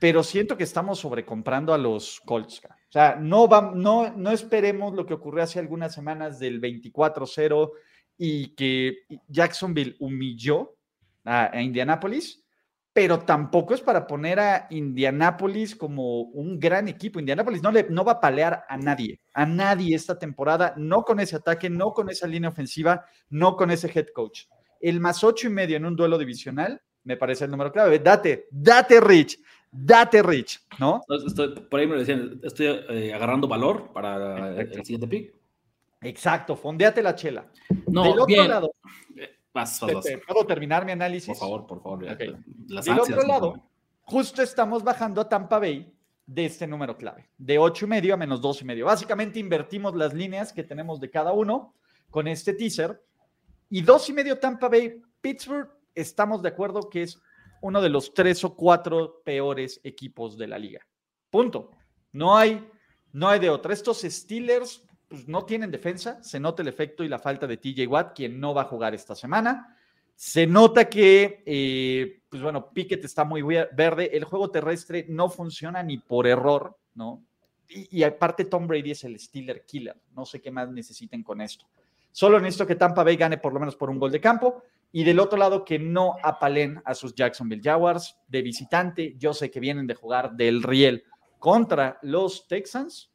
pero 0.00 0.22
siento 0.22 0.56
que 0.56 0.64
estamos 0.64 1.00
sobrecomprando 1.00 1.74
a 1.74 1.78
los 1.78 2.20
Colts. 2.24 2.62
O 2.64 2.92
sea, 2.92 3.16
no, 3.16 3.46
no, 3.74 4.10
no 4.10 4.30
esperemos 4.30 4.94
lo 4.94 5.04
que 5.04 5.14
ocurrió 5.14 5.44
hace 5.44 5.58
algunas 5.58 5.94
semanas 5.94 6.38
del 6.38 6.62
24-0 6.62 7.72
y 8.18 8.54
que 8.54 8.98
Jacksonville 9.28 9.96
humilló 10.00 10.76
a, 11.24 11.60
Indianapolis, 11.60 12.42
pero 12.92 13.18
tampoco 13.20 13.74
es 13.74 13.80
para 13.80 14.06
poner 14.06 14.40
a 14.40 14.66
Indianapolis 14.70 15.76
como 15.76 16.22
un 16.22 16.58
gran 16.58 16.88
equipo. 16.88 17.18
Indianapolis 17.18 17.62
no, 17.62 17.70
le, 17.70 17.86
no 17.90 18.04
va 18.04 18.12
a 18.12 18.20
palear 18.20 18.64
a 18.68 18.76
nadie, 18.78 19.20
a 19.34 19.44
nadie 19.44 19.94
esta 19.94 20.18
temporada, 20.18 20.72
no 20.76 21.02
con 21.02 21.20
ese 21.20 21.36
ataque, 21.36 21.68
no 21.68 21.92
con 21.92 22.08
esa 22.08 22.26
línea 22.26 22.48
ofensiva, 22.48 23.04
no 23.28 23.56
con 23.56 23.70
ese 23.70 23.90
head 23.94 24.06
coach. 24.14 24.44
El 24.80 25.00
más 25.00 25.22
ocho 25.24 25.46
y 25.46 25.50
medio 25.50 25.76
en 25.76 25.84
un 25.84 25.96
duelo 25.96 26.16
divisional 26.16 26.80
me 27.04 27.16
parece 27.16 27.44
el 27.44 27.50
número 27.50 27.70
clave. 27.70 27.98
Date, 27.98 28.48
date, 28.50 29.00
Rich, 29.00 29.38
date, 29.70 30.22
Rich, 30.22 30.66
¿no? 30.78 31.02
Estoy, 31.26 31.54
por 31.54 31.80
ahí 31.80 31.86
me 31.86 31.96
decían, 31.96 32.40
estoy 32.42 32.66
eh, 32.88 33.12
agarrando 33.14 33.46
valor 33.46 33.92
para 33.92 34.60
el 34.60 34.84
siguiente 34.84 35.06
pick. 35.06 35.35
Exacto, 36.06 36.54
fondeate 36.54 37.02
la 37.02 37.14
chela. 37.14 37.50
No, 37.88 38.04
Del 38.04 38.20
otro 38.20 38.44
lado, 38.44 38.74
eh, 39.16 40.20
¿puedo 40.26 40.46
terminar 40.46 40.84
mi 40.84 40.92
análisis? 40.92 41.26
Por 41.26 41.36
favor, 41.36 41.66
por 41.66 41.82
favor. 41.82 42.16
Del 42.16 43.00
otro 43.00 43.22
lado, 43.22 43.70
justo 44.02 44.42
estamos 44.42 44.84
bajando 44.84 45.20
a 45.20 45.28
Tampa 45.28 45.58
Bay 45.58 45.92
de 46.24 46.46
este 46.46 46.66
número 46.66 46.96
clave, 46.96 47.28
de 47.36 47.58
8 47.58 47.86
y 47.86 47.88
medio 47.88 48.14
a 48.14 48.16
menos 48.16 48.40
2 48.40 48.62
y 48.62 48.64
medio. 48.64 48.86
Básicamente 48.86 49.40
invertimos 49.40 49.96
las 49.96 50.14
líneas 50.14 50.52
que 50.52 50.62
tenemos 50.62 51.00
de 51.00 51.10
cada 51.10 51.32
uno 51.32 51.74
con 52.10 52.28
este 52.28 52.54
teaser. 52.54 53.02
Y 53.68 53.82
2 53.82 54.10
y 54.10 54.12
medio 54.12 54.38
Tampa 54.38 54.68
Bay, 54.68 55.02
Pittsburgh, 55.20 55.68
estamos 55.92 56.40
de 56.40 56.50
acuerdo 56.50 56.88
que 56.88 57.02
es 57.02 57.20
uno 57.62 57.82
de 57.82 57.88
los 57.88 58.14
tres 58.14 58.44
o 58.44 58.54
cuatro 58.54 59.22
peores 59.24 59.80
equipos 59.82 60.38
de 60.38 60.46
la 60.46 60.58
liga. 60.58 60.86
Punto. 61.30 61.72
No 62.12 62.36
hay, 62.36 62.64
no 63.12 63.28
hay 63.28 63.40
de 63.40 63.50
otra. 63.50 63.72
Estos 63.72 64.02
Steelers 64.02 64.85
pues, 65.08 65.28
no 65.28 65.44
tienen 65.44 65.70
defensa, 65.70 66.22
se 66.22 66.40
nota 66.40 66.62
el 66.62 66.68
efecto 66.68 67.04
y 67.04 67.08
la 67.08 67.18
falta 67.18 67.46
de 67.46 67.56
TJ 67.56 67.86
Watt, 67.86 68.14
quien 68.14 68.40
no 68.40 68.54
va 68.54 68.62
a 68.62 68.66
jugar 68.66 68.94
esta 68.94 69.14
semana. 69.14 69.76
Se 70.14 70.46
nota 70.46 70.88
que, 70.88 71.42
eh, 71.44 72.22
pues 72.28 72.42
bueno, 72.42 72.70
Pickett 72.72 73.04
está 73.04 73.24
muy 73.24 73.42
verde, 73.42 74.10
el 74.16 74.24
juego 74.24 74.50
terrestre 74.50 75.06
no 75.08 75.28
funciona 75.28 75.82
ni 75.82 75.98
por 75.98 76.26
error, 76.26 76.76
¿no? 76.94 77.22
Y, 77.68 77.98
y, 77.98 78.02
aparte 78.04 78.44
Tom 78.44 78.66
Brady 78.66 78.92
es 78.92 79.04
el 79.04 79.18
Steeler 79.18 79.64
Killer, 79.66 79.96
no 80.14 80.24
sé 80.24 80.40
qué 80.40 80.50
más 80.50 80.70
necesiten 80.70 81.22
con 81.22 81.40
esto. 81.40 81.66
Solo 82.12 82.40
necesito 82.40 82.66
que 82.66 82.76
Tampa 82.76 83.04
Bay 83.04 83.16
gane 83.16 83.36
por 83.36 83.52
lo 83.52 83.60
menos 83.60 83.76
por 83.76 83.90
un 83.90 83.98
gol 83.98 84.10
de 84.10 84.22
campo 84.22 84.62
y 84.90 85.04
del 85.04 85.20
otro 85.20 85.36
lado 85.36 85.66
que 85.66 85.78
no 85.78 86.14
apalen 86.22 86.80
a 86.86 86.94
sus 86.94 87.14
Jacksonville 87.14 87.60
Jaguars 87.62 88.16
de 88.26 88.40
visitante. 88.40 89.14
Yo 89.18 89.34
sé 89.34 89.50
que 89.50 89.60
vienen 89.60 89.86
de 89.86 89.94
jugar 89.94 90.32
del 90.32 90.62
riel 90.62 91.04
contra 91.38 91.98
los 92.00 92.48
Texans, 92.48 93.10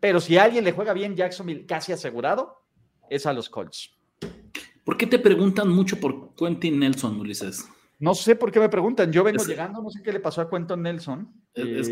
pero 0.00 0.20
si 0.20 0.36
alguien 0.36 0.64
le 0.64 0.72
juega 0.72 0.92
bien 0.92 1.16
Jacksonville 1.16 1.66
casi 1.66 1.92
asegurado, 1.92 2.62
es 3.08 3.26
a 3.26 3.32
los 3.32 3.48
Colts. 3.48 3.96
¿Por 4.84 4.96
qué 4.96 5.06
te 5.06 5.18
preguntan 5.18 5.68
mucho 5.68 5.98
por 5.98 6.34
Quentin 6.34 6.78
Nelson, 6.78 7.18
Ulises? 7.20 7.68
No 7.98 8.14
sé 8.14 8.36
por 8.36 8.52
qué 8.52 8.60
me 8.60 8.68
preguntan. 8.68 9.10
Yo 9.10 9.24
vengo 9.24 9.42
llegando, 9.44 9.82
no 9.82 9.90
sé 9.90 10.02
qué 10.02 10.12
le 10.12 10.20
pasó 10.20 10.42
a 10.42 10.50
Quentin 10.50 10.82
Nelson. 10.82 11.32
Eh, 11.54 11.82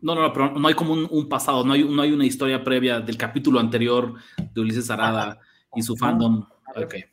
no, 0.00 0.14
no, 0.14 0.32
pero 0.32 0.52
no 0.52 0.68
hay 0.68 0.74
como 0.74 0.92
un, 0.92 1.28
pasado, 1.28 1.64
no 1.64 1.72
hay, 1.72 1.82
no 1.84 2.00
hay 2.00 2.12
una 2.12 2.24
historia 2.24 2.62
previa 2.62 3.00
del 3.00 3.16
capítulo 3.16 3.58
anterior 3.58 4.14
de 4.54 4.60
Ulises 4.60 4.88
Arada 4.90 5.40
y 5.74 5.82
su 5.82 5.96
fandom. 5.96 6.46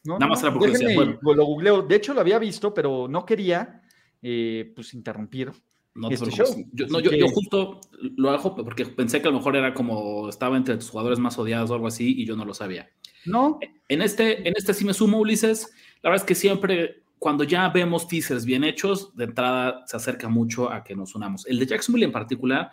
Nada 0.03 0.27
más 0.27 0.43
era 0.43 0.53
porque 0.53 1.17
Lo 1.21 1.45
googleo. 1.45 1.81
De 1.81 1.95
hecho, 1.95 2.13
lo 2.13 2.21
había 2.21 2.37
visto, 2.37 2.73
pero 2.73 3.07
no 3.07 3.25
quería 3.25 3.81
eh, 4.21 4.71
pues 4.75 4.93
interrumpir 4.93 5.51
no, 5.95 6.09
este 6.09 6.29
Yo, 6.31 6.99
yo, 6.99 7.27
justo 7.27 7.81
lo 8.17 8.31
hago 8.31 8.55
porque 8.55 8.85
pensé 8.85 9.21
que 9.21 9.27
a 9.27 9.31
lo 9.31 9.37
mejor 9.37 9.55
era 9.55 9.73
como 9.73 10.27
estaba 10.27 10.57
entre 10.57 10.75
tus 10.77 10.89
jugadores 10.89 11.19
más 11.19 11.37
odiados 11.37 11.69
o 11.69 11.75
algo 11.75 11.87
así 11.87 12.15
y 12.17 12.25
yo 12.25 12.35
no 12.35 12.45
lo 12.45 12.53
sabía. 12.53 12.89
No. 13.25 13.59
En 13.87 14.01
este, 14.01 14.47
en 14.47 14.53
este 14.57 14.73
sí 14.73 14.85
me 14.85 14.93
sumo, 14.93 15.19
Ulises. 15.19 15.71
La 16.01 16.09
verdad 16.09 16.23
es 16.23 16.27
que 16.27 16.35
siempre, 16.35 17.03
cuando 17.19 17.43
ya 17.43 17.69
vemos 17.69 18.07
teasers 18.07 18.43
bien 18.43 18.63
hechos, 18.63 19.15
de 19.15 19.25
entrada 19.25 19.83
se 19.85 19.95
acerca 19.95 20.29
mucho 20.29 20.71
a 20.71 20.83
que 20.83 20.95
nos 20.95 21.13
unamos. 21.15 21.45
El 21.45 21.59
de 21.59 21.67
Jacksonville 21.67 22.05
en 22.05 22.11
particular, 22.11 22.71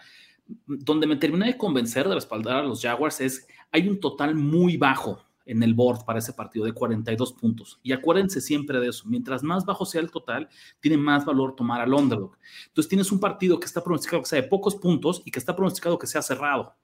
donde 0.66 1.06
me 1.06 1.16
terminé 1.16 1.46
de 1.46 1.56
convencer 1.56 2.08
de 2.08 2.14
respaldar 2.14 2.56
a 2.56 2.62
los 2.62 2.82
Jaguars 2.82 3.20
es, 3.20 3.46
hay 3.70 3.86
un 3.86 4.00
total 4.00 4.34
muy 4.34 4.76
bajo 4.76 5.22
en 5.46 5.62
el 5.62 5.74
board 5.74 6.04
para 6.04 6.18
ese 6.18 6.32
partido 6.32 6.64
de 6.64 6.72
42 6.72 7.32
puntos. 7.32 7.80
Y 7.82 7.92
acuérdense 7.92 8.40
siempre 8.40 8.78
de 8.80 8.88
eso, 8.88 9.04
mientras 9.06 9.42
más 9.42 9.64
bajo 9.64 9.84
sea 9.84 10.00
el 10.00 10.10
total, 10.10 10.48
tiene 10.80 10.96
más 10.96 11.24
valor 11.24 11.54
tomar 11.56 11.80
al 11.80 11.92
underdog. 11.92 12.36
Entonces 12.68 12.88
tienes 12.88 13.10
un 13.12 13.20
partido 13.20 13.58
que 13.58 13.66
está 13.66 13.82
pronosticado 13.82 14.22
que 14.22 14.28
sea 14.28 14.42
de 14.42 14.48
pocos 14.48 14.76
puntos 14.76 15.22
y 15.24 15.30
que 15.30 15.38
está 15.38 15.54
pronosticado 15.56 15.98
que 15.98 16.06
sea 16.06 16.22
cerrado. 16.22 16.74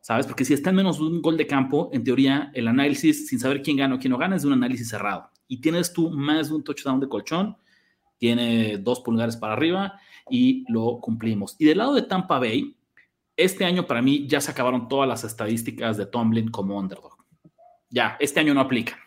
¿Sabes? 0.00 0.26
Porque 0.26 0.46
si 0.46 0.54
está 0.54 0.70
en 0.70 0.76
menos 0.76 0.98
de 0.98 1.04
un 1.04 1.20
gol 1.20 1.36
de 1.36 1.46
campo, 1.46 1.90
en 1.92 2.02
teoría 2.02 2.50
el 2.54 2.68
análisis, 2.68 3.28
sin 3.28 3.38
saber 3.38 3.60
quién 3.60 3.76
gana 3.76 3.96
o 3.96 3.98
quién 3.98 4.12
no 4.12 4.18
gana, 4.18 4.36
es 4.36 4.42
de 4.42 4.48
un 4.48 4.54
análisis 4.54 4.88
cerrado. 4.88 5.30
Y 5.46 5.60
tienes 5.60 5.92
tú 5.92 6.10
más 6.10 6.48
de 6.48 6.54
un 6.54 6.64
touchdown 6.64 7.00
de 7.00 7.08
colchón, 7.08 7.56
tiene 8.16 8.78
dos 8.78 9.00
pulgares 9.00 9.36
para 9.36 9.52
arriba 9.52 10.00
y 10.30 10.64
lo 10.72 11.00
cumplimos. 11.00 11.54
Y 11.58 11.66
del 11.66 11.78
lado 11.78 11.94
de 11.94 12.02
Tampa 12.02 12.38
Bay, 12.38 12.74
este 13.36 13.66
año 13.66 13.86
para 13.86 14.00
mí 14.00 14.26
ya 14.26 14.40
se 14.40 14.50
acabaron 14.50 14.88
todas 14.88 15.08
las 15.08 15.24
estadísticas 15.24 15.98
de 15.98 16.06
Tomlin 16.06 16.50
como 16.50 16.78
underdog 16.78 17.19
ya, 17.90 18.16
este 18.20 18.40
año 18.40 18.54
no 18.54 18.60
aplican. 18.60 18.98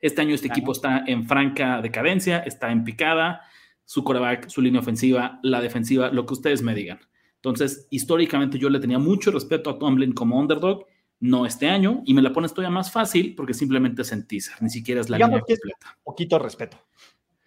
Este 0.00 0.20
año 0.20 0.34
este 0.34 0.48
equipo 0.48 0.72
está 0.72 1.04
en 1.06 1.26
franca 1.26 1.80
decadencia, 1.80 2.40
está 2.40 2.70
en 2.70 2.84
picada, 2.84 3.40
su 3.84 4.04
coreback, 4.04 4.48
su 4.48 4.60
línea 4.60 4.80
ofensiva, 4.80 5.38
la 5.42 5.60
defensiva, 5.60 6.10
lo 6.10 6.26
que 6.26 6.34
ustedes 6.34 6.62
me 6.62 6.74
digan. 6.74 7.00
Entonces, 7.36 7.86
históricamente 7.90 8.58
yo 8.58 8.68
le 8.68 8.80
tenía 8.80 8.98
mucho 8.98 9.30
respeto 9.30 9.70
a 9.70 9.78
Tomlin 9.78 10.12
como 10.12 10.38
underdog, 10.38 10.86
no 11.20 11.46
este 11.46 11.68
año, 11.68 12.02
y 12.04 12.12
me 12.12 12.22
la 12.22 12.32
pones 12.32 12.52
todavía 12.52 12.74
más 12.74 12.90
fácil 12.90 13.34
porque 13.34 13.54
simplemente 13.54 14.02
es 14.02 14.12
en 14.12 14.26
teaser, 14.26 14.60
ni 14.60 14.68
siquiera 14.68 15.00
es 15.00 15.08
la 15.08 15.18
línea 15.18 15.40
completa. 15.40 15.96
poquito 16.02 16.38
respeto. 16.38 16.78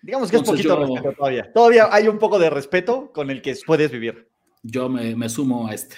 Digamos 0.01 0.32
que 0.32 0.38
es 0.38 0.44
poquito 0.44 0.79
respeto 0.79 1.13
todavía. 1.13 1.51
Todavía 1.53 1.89
hay 1.91 2.08
un 2.08 2.17
poco 2.17 2.39
de 2.39 2.50
respeto 2.50 3.12
con 3.12 3.29
el 3.29 3.41
que 3.41 3.56
puedes 3.65 3.91
vivir. 3.91 4.29
Yo 4.63 4.89
me, 4.89 5.29
sumo 5.29 5.67
a 5.67 5.74
este. 5.74 5.96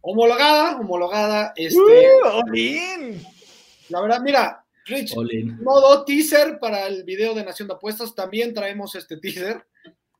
Homologada, 0.00 0.78
homologada, 0.78 1.52
este. 1.56 1.78
¡Uh, 1.78 2.38
la 3.88 4.00
verdad, 4.00 4.20
mira, 4.22 4.64
Rich, 4.84 5.14
modo 5.60 6.04
teaser 6.04 6.58
para 6.58 6.86
el 6.86 7.04
video 7.04 7.34
de 7.34 7.44
Nación 7.44 7.68
de 7.68 7.74
Apuestas. 7.74 8.14
También 8.14 8.54
traemos 8.54 8.94
este 8.94 9.18
teaser 9.18 9.66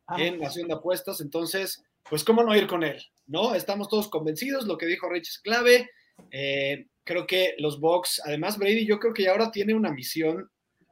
ah. 0.06 0.16
en 0.20 0.38
Nación 0.38 0.68
de 0.68 0.74
Apuestas. 0.74 1.20
Entonces, 1.20 1.82
pues, 2.08 2.22
¿cómo 2.22 2.42
no 2.42 2.54
ir 2.54 2.66
con 2.66 2.82
él? 2.82 3.02
¿No? 3.26 3.54
Estamos 3.54 3.88
todos 3.88 4.08
convencidos. 4.08 4.66
Lo 4.66 4.76
que 4.76 4.86
dijo 4.86 5.08
Rich 5.08 5.28
es 5.28 5.38
clave. 5.38 5.90
Eh, 6.30 6.86
creo 7.04 7.26
que 7.26 7.54
los 7.58 7.80
Bucks, 7.80 8.20
además, 8.24 8.58
Brady, 8.58 8.86
yo 8.86 8.98
creo 8.98 9.14
que 9.14 9.24
ya 9.24 9.32
ahora 9.32 9.50
tiene 9.50 9.74
una 9.74 9.90
misión 9.90 10.50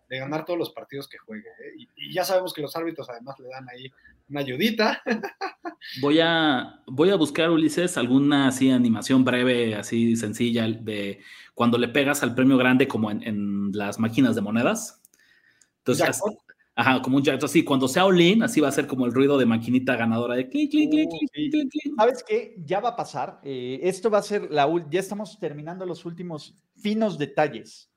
de 0.08 0.18
ganar 0.18 0.44
todos 0.44 0.58
los 0.58 0.70
partidos 0.70 1.08
que 1.08 1.18
juegue. 1.18 1.48
¿eh? 1.48 1.86
Y, 1.96 2.14
ya 2.14 2.24
sabemos 2.24 2.52
que 2.52 2.62
los 2.62 2.74
árbitros 2.76 3.08
además 3.10 3.38
le 3.38 3.48
dan 3.48 3.68
ahí 3.68 3.90
una 4.28 4.40
ayudita. 4.40 5.02
Voy 6.00 6.18
a, 6.20 6.82
voy 6.86 7.10
a 7.10 7.16
buscar, 7.16 7.48
Ulises, 7.48 7.96
alguna 7.96 8.48
así 8.48 8.70
animación 8.70 9.24
breve, 9.24 9.76
así 9.76 10.16
sencilla, 10.16 10.66
de 10.66 11.20
cuando 11.56 11.78
le 11.78 11.88
pegas 11.88 12.22
al 12.22 12.34
premio 12.34 12.58
grande 12.58 12.86
como 12.86 13.10
en, 13.10 13.72
las 13.72 13.98
máquinas 13.98 14.34
de 14.34 14.42
monedas. 14.42 15.00
Entonces, 15.78 16.20
Ajá, 16.78 17.00
como 17.00 17.16
un 17.16 17.24
Giants. 17.24 17.42
Así, 17.42 17.64
cuando 17.64 17.88
sea 17.88 18.04
all 18.04 18.42
así 18.42 18.60
va 18.60 18.68
a 18.68 18.72
ser 18.72 18.86
como 18.86 19.06
el 19.06 19.12
ruido 19.14 19.38
de 19.38 19.46
maquinita 19.46 19.96
ganadora 19.96 20.34
de 20.34 20.50
clic, 20.50 20.70
clic, 20.70 20.90
clic, 20.90 21.08
Uh, 21.10 21.18
clic, 21.32 21.50
clic, 21.50 21.70
clic. 21.70 21.94
¿Sabes 21.96 22.22
qué? 22.28 22.54
Ya 22.58 22.80
va 22.80 22.90
a 22.90 22.96
pasar. 22.96 23.40
eh, 23.42 23.80
esto 23.82 24.10
va 24.10 24.18
a 24.18 24.22
ser 24.22 24.50
la 24.50 24.68
Ya 24.90 25.00
estamos 25.00 25.38
terminando 25.38 25.86
los 25.86 26.04
últimos 26.04 26.54
finos 26.76 27.16
detalles. 27.16 27.90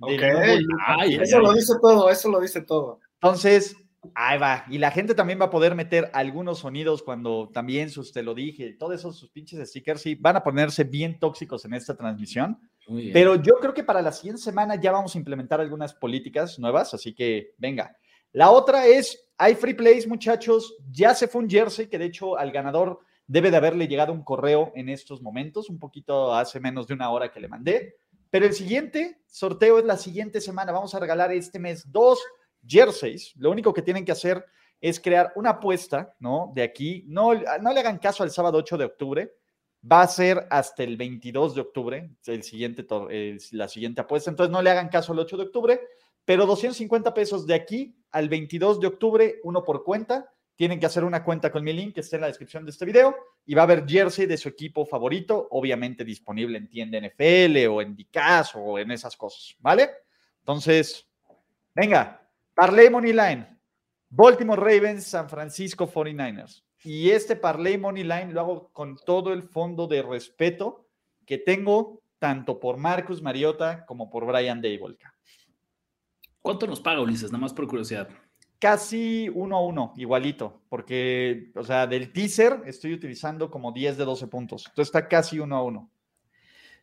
del 0.00 0.16
Ok. 0.16 0.20
nuevo 0.20 0.60
look. 0.60 0.80
Ay, 0.84 1.10
ay, 1.10 1.18
Eso 1.22 1.36
ay. 1.36 1.42
lo 1.44 1.52
dice 1.52 1.74
todo, 1.80 2.10
eso 2.10 2.28
lo 2.28 2.40
dice 2.40 2.62
todo. 2.62 2.98
Entonces, 3.22 3.76
ahí 4.16 4.36
va. 4.40 4.64
Y 4.68 4.78
la 4.78 4.90
gente 4.90 5.14
también 5.14 5.40
va 5.40 5.44
a 5.44 5.50
poder 5.50 5.76
meter 5.76 6.10
algunos 6.12 6.58
sonidos 6.58 7.04
cuando 7.04 7.50
también 7.54 7.88
sus 7.88 8.12
te 8.12 8.24
lo 8.24 8.34
dije, 8.34 8.72
todos 8.72 8.96
esos 8.96 9.16
sus 9.16 9.30
pinches 9.30 9.68
stickers, 9.68 10.02
sí, 10.02 10.16
van 10.16 10.34
a 10.34 10.42
ponerse 10.42 10.82
bien 10.82 11.20
tóxicos 11.20 11.64
en 11.66 11.74
esta 11.74 11.96
transmisión. 11.96 12.58
Pero 13.12 13.36
yo 13.36 13.54
creo 13.60 13.72
que 13.72 13.84
para 13.84 14.02
la 14.02 14.12
siguiente 14.12 14.42
semana 14.42 14.74
ya 14.76 14.92
vamos 14.92 15.14
a 15.14 15.18
implementar 15.18 15.60
algunas 15.60 15.94
políticas 15.94 16.58
nuevas, 16.58 16.94
así 16.94 17.14
que 17.14 17.54
venga. 17.58 17.96
La 18.32 18.50
otra 18.50 18.86
es, 18.86 19.28
hay 19.38 19.54
free 19.54 19.74
plays, 19.74 20.06
muchachos. 20.06 20.76
Ya 20.90 21.14
se 21.14 21.28
fue 21.28 21.42
un 21.42 21.48
jersey 21.48 21.86
que 21.86 21.98
de 21.98 22.06
hecho 22.06 22.36
al 22.36 22.50
ganador 22.50 23.00
debe 23.26 23.50
de 23.50 23.56
haberle 23.56 23.88
llegado 23.88 24.12
un 24.12 24.22
correo 24.22 24.72
en 24.74 24.88
estos 24.88 25.22
momentos, 25.22 25.70
un 25.70 25.78
poquito 25.78 26.34
hace 26.34 26.60
menos 26.60 26.86
de 26.86 26.94
una 26.94 27.10
hora 27.10 27.30
que 27.30 27.40
le 27.40 27.48
mandé. 27.48 27.96
Pero 28.30 28.46
el 28.46 28.52
siguiente 28.52 29.20
sorteo 29.26 29.78
es 29.78 29.84
la 29.84 29.96
siguiente 29.96 30.40
semana. 30.40 30.72
Vamos 30.72 30.94
a 30.94 30.98
regalar 30.98 31.32
este 31.32 31.58
mes 31.58 31.90
dos 31.90 32.20
jerseys. 32.66 33.32
Lo 33.36 33.50
único 33.50 33.72
que 33.72 33.82
tienen 33.82 34.04
que 34.04 34.12
hacer 34.12 34.44
es 34.80 34.98
crear 34.98 35.32
una 35.36 35.50
apuesta, 35.50 36.14
¿no? 36.18 36.52
De 36.54 36.62
aquí. 36.62 37.04
No, 37.06 37.32
no 37.34 37.72
le 37.72 37.80
hagan 37.80 37.98
caso 37.98 38.22
al 38.22 38.30
sábado 38.30 38.58
8 38.58 38.76
de 38.76 38.84
octubre. 38.84 39.32
Va 39.90 40.02
a 40.02 40.08
ser 40.08 40.46
hasta 40.50 40.82
el 40.82 40.96
22 40.96 41.54
de 41.54 41.60
octubre, 41.60 42.10
el 42.26 42.42
siguiente, 42.42 42.86
la 43.52 43.68
siguiente 43.68 44.00
apuesta. 44.00 44.30
Entonces 44.30 44.50
no 44.50 44.62
le 44.62 44.70
hagan 44.70 44.88
caso 44.88 45.12
al 45.12 45.18
8 45.18 45.36
de 45.36 45.42
octubre, 45.42 45.80
pero 46.24 46.46
250 46.46 47.12
pesos 47.12 47.46
de 47.46 47.54
aquí 47.54 47.94
al 48.10 48.28
22 48.28 48.80
de 48.80 48.86
octubre, 48.86 49.40
uno 49.44 49.62
por 49.62 49.84
cuenta. 49.84 50.30
Tienen 50.56 50.80
que 50.80 50.86
hacer 50.86 51.04
una 51.04 51.22
cuenta 51.24 51.50
con 51.50 51.64
mi 51.64 51.72
link 51.72 51.94
que 51.94 52.00
está 52.00 52.16
en 52.16 52.22
la 52.22 52.28
descripción 52.28 52.64
de 52.64 52.70
este 52.70 52.84
video 52.84 53.14
y 53.44 53.54
va 53.54 53.62
a 53.62 53.64
haber 53.64 53.84
jersey 53.86 54.24
de 54.26 54.36
su 54.36 54.48
equipo 54.48 54.86
favorito, 54.86 55.48
obviamente 55.50 56.04
disponible 56.04 56.56
en 56.56 56.70
tienda 56.70 56.98
NFL 56.98 57.66
o 57.68 57.82
en 57.82 57.94
Dicas 57.94 58.52
o 58.54 58.78
en 58.78 58.92
esas 58.92 59.16
cosas, 59.16 59.56
¿vale? 59.58 59.90
Entonces, 60.38 61.08
venga, 61.74 62.26
Parlay 62.54 62.88
Money 62.88 63.12
Line, 63.12 63.58
Baltimore 64.08 64.60
Ravens, 64.60 65.04
San 65.04 65.28
Francisco 65.28 65.90
49ers. 65.90 66.63
Y 66.84 67.10
este 67.10 67.34
Parlay 67.34 67.78
Money 67.78 68.02
Line 68.02 68.32
lo 68.32 68.40
hago 68.40 68.70
con 68.72 68.96
todo 68.96 69.32
el 69.32 69.42
fondo 69.42 69.86
de 69.86 70.02
respeto 70.02 70.86
que 71.24 71.38
tengo 71.38 72.02
tanto 72.18 72.60
por 72.60 72.76
Marcus 72.76 73.22
Mariota 73.22 73.86
como 73.86 74.10
por 74.10 74.26
Brian 74.26 74.60
Dable. 74.60 74.98
¿Cuánto 76.42 76.66
nos 76.66 76.80
paga 76.80 77.00
Ulises? 77.00 77.32
Nada 77.32 77.40
más 77.40 77.54
por 77.54 77.66
curiosidad. 77.66 78.10
Casi 78.58 79.30
uno 79.34 79.56
a 79.56 79.62
uno, 79.62 79.94
igualito, 79.96 80.62
porque, 80.68 81.50
o 81.54 81.62
sea, 81.64 81.86
del 81.86 82.12
teaser 82.12 82.62
estoy 82.66 82.92
utilizando 82.92 83.50
como 83.50 83.72
10 83.72 83.96
de 83.96 84.04
12 84.04 84.26
puntos. 84.26 84.66
Entonces 84.66 84.88
está 84.88 85.08
casi 85.08 85.38
uno 85.38 85.56
a 85.56 85.62
uno. 85.62 85.90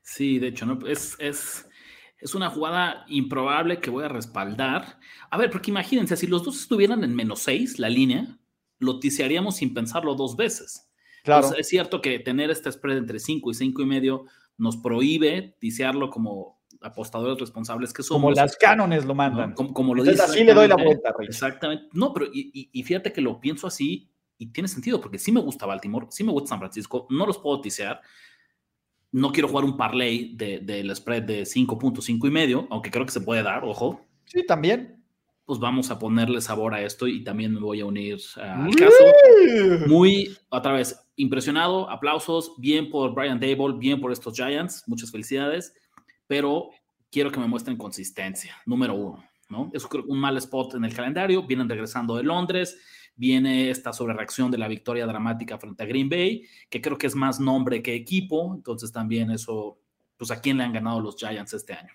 Sí, 0.01 0.39
de 0.39 0.47
hecho, 0.47 0.65
¿no? 0.65 0.87
es, 0.87 1.15
es, 1.19 1.69
es 2.17 2.33
una 2.33 2.49
jugada 2.49 3.05
improbable 3.07 3.79
que 3.79 3.91
voy 3.91 4.03
a 4.03 4.09
respaldar. 4.09 4.97
A 5.29 5.37
ver, 5.37 5.51
porque 5.51 5.69
imagínense, 5.69 6.17
si 6.17 6.25
los 6.25 6.43
dos 6.43 6.59
estuvieran 6.59 7.03
en 7.03 7.15
menos 7.15 7.41
6, 7.41 7.77
la 7.77 7.89
línea, 7.89 8.39
lo 8.81 8.99
tisearíamos 8.99 9.55
sin 9.55 9.73
pensarlo 9.73 10.15
dos 10.15 10.35
veces. 10.35 10.91
Claro. 11.23 11.43
Entonces, 11.45 11.61
es 11.61 11.69
cierto 11.69 12.01
que 12.01 12.19
tener 12.19 12.49
este 12.51 12.71
spread 12.71 12.97
entre 12.97 13.19
5 13.19 13.51
y 13.51 13.53
5 13.53 13.81
y 13.81 13.85
medio 13.85 14.25
nos 14.57 14.75
prohíbe 14.77 15.55
tisearlo 15.59 16.09
como 16.09 16.59
apostadores 16.81 17.39
responsables 17.39 17.93
que 17.93 18.01
somos. 18.03 18.21
como 18.21 18.31
las 18.35 18.57
cánones 18.57 19.03
lo 19.03 19.09
¿no? 19.09 19.15
mandan. 19.15 19.53
Como, 19.53 19.73
como 19.73 19.93
lo 19.95 20.01
Entonces 20.03 20.25
así 20.29 20.43
le 20.43 20.53
doy 20.53 20.67
la 20.67 20.75
vuelta, 20.75 21.13
Rich. 21.17 21.29
Exactamente. 21.29 21.85
No, 21.93 22.11
pero 22.13 22.25
y, 22.33 22.69
y- 22.73 22.83
fíjate 22.83 23.13
que 23.13 23.21
lo 23.21 23.39
pienso 23.39 23.67
así 23.67 24.11
y 24.37 24.47
tiene 24.47 24.67
sentido, 24.67 24.99
porque 24.99 25.19
sí 25.19 25.31
me 25.31 25.39
gusta 25.41 25.67
Baltimore, 25.67 26.07
sí 26.09 26.23
me 26.23 26.31
gusta 26.31 26.49
San 26.49 26.59
Francisco, 26.59 27.05
no 27.11 27.27
los 27.27 27.37
puedo 27.37 27.61
tisear. 27.61 28.01
No 29.11 29.31
quiero 29.31 29.47
jugar 29.49 29.65
un 29.65 29.77
parlay 29.77 30.33
de- 30.35 30.59
del 30.59 30.95
spread 30.95 31.23
de 31.23 31.45
5.5 31.45 32.27
y 32.27 32.31
medio, 32.31 32.67
aunque 32.71 32.89
creo 32.89 33.05
que 33.05 33.11
se 33.11 33.21
puede 33.21 33.43
dar, 33.43 33.63
ojo. 33.63 34.01
Sí, 34.25 34.43
también. 34.45 35.00
Pues 35.51 35.59
vamos 35.59 35.91
a 35.91 35.99
ponerle 35.99 36.39
sabor 36.39 36.73
a 36.73 36.81
esto 36.81 37.09
y 37.09 37.25
también 37.25 37.53
me 37.53 37.59
voy 37.59 37.81
a 37.81 37.85
unir 37.85 38.17
al 38.37 38.73
caso. 38.73 39.03
Muy, 39.85 40.33
otra 40.47 40.71
vez, 40.71 40.97
impresionado, 41.17 41.89
aplausos, 41.89 42.53
bien 42.57 42.89
por 42.89 43.13
Brian 43.13 43.37
Dable, 43.37 43.77
bien 43.77 43.99
por 43.99 44.13
estos 44.13 44.33
Giants, 44.33 44.85
muchas 44.87 45.11
felicidades, 45.11 45.73
pero 46.25 46.69
quiero 47.11 47.33
que 47.33 47.41
me 47.41 47.47
muestren 47.47 47.75
consistencia, 47.75 48.55
número 48.65 48.95
uno, 48.95 49.25
¿no? 49.49 49.69
Es 49.73 49.85
un 50.07 50.19
mal 50.21 50.37
spot 50.37 50.75
en 50.75 50.85
el 50.85 50.93
calendario, 50.93 51.43
vienen 51.45 51.67
regresando 51.67 52.15
de 52.15 52.23
Londres, 52.23 52.79
viene 53.17 53.69
esta 53.69 53.91
sobrereacción 53.91 54.51
de 54.51 54.57
la 54.57 54.69
victoria 54.69 55.05
dramática 55.05 55.57
frente 55.57 55.83
a 55.83 55.85
Green 55.85 56.07
Bay, 56.07 56.45
que 56.69 56.79
creo 56.79 56.97
que 56.97 57.07
es 57.07 57.15
más 57.15 57.41
nombre 57.41 57.83
que 57.83 57.93
equipo, 57.93 58.55
entonces 58.55 58.93
también 58.93 59.29
eso, 59.29 59.77
pues 60.15 60.31
a 60.31 60.39
quién 60.39 60.59
le 60.59 60.63
han 60.63 60.71
ganado 60.71 61.01
los 61.01 61.17
Giants 61.17 61.51
este 61.53 61.73
año. 61.73 61.91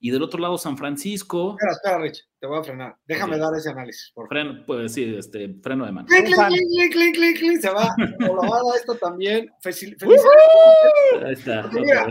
Y 0.00 0.10
del 0.10 0.22
otro 0.22 0.38
lado, 0.38 0.56
San 0.58 0.76
Francisco, 0.78 1.56
Espera, 1.58 1.72
espera, 1.72 1.98
Rich, 1.98 2.24
te 2.38 2.46
voy 2.46 2.60
a 2.60 2.62
frenar. 2.62 2.96
Déjame 3.06 3.34
Ok. 3.34 3.42
dar 3.42 3.54
ese 3.56 3.70
análisis, 3.70 4.12
por 4.14 4.28
favor. 4.28 4.44
freno, 4.44 4.64
pues 4.66 4.92
sí, 4.94 5.14
este, 5.16 5.54
freno 5.62 5.84
de 5.86 5.92
mano. 5.92 6.06
Clic, 6.06 6.24
clic, 6.26 6.92
clic, 6.92 7.14
clic, 7.14 7.38
clic, 7.38 7.60
se 7.60 7.70
va. 7.70 7.94
Colorado 8.18 8.74
esto 8.76 8.94
también. 8.94 9.50
Felicidades. 9.60 10.02
Ahí 11.24 11.32
está. 11.32 11.68
Mira, 11.72 12.06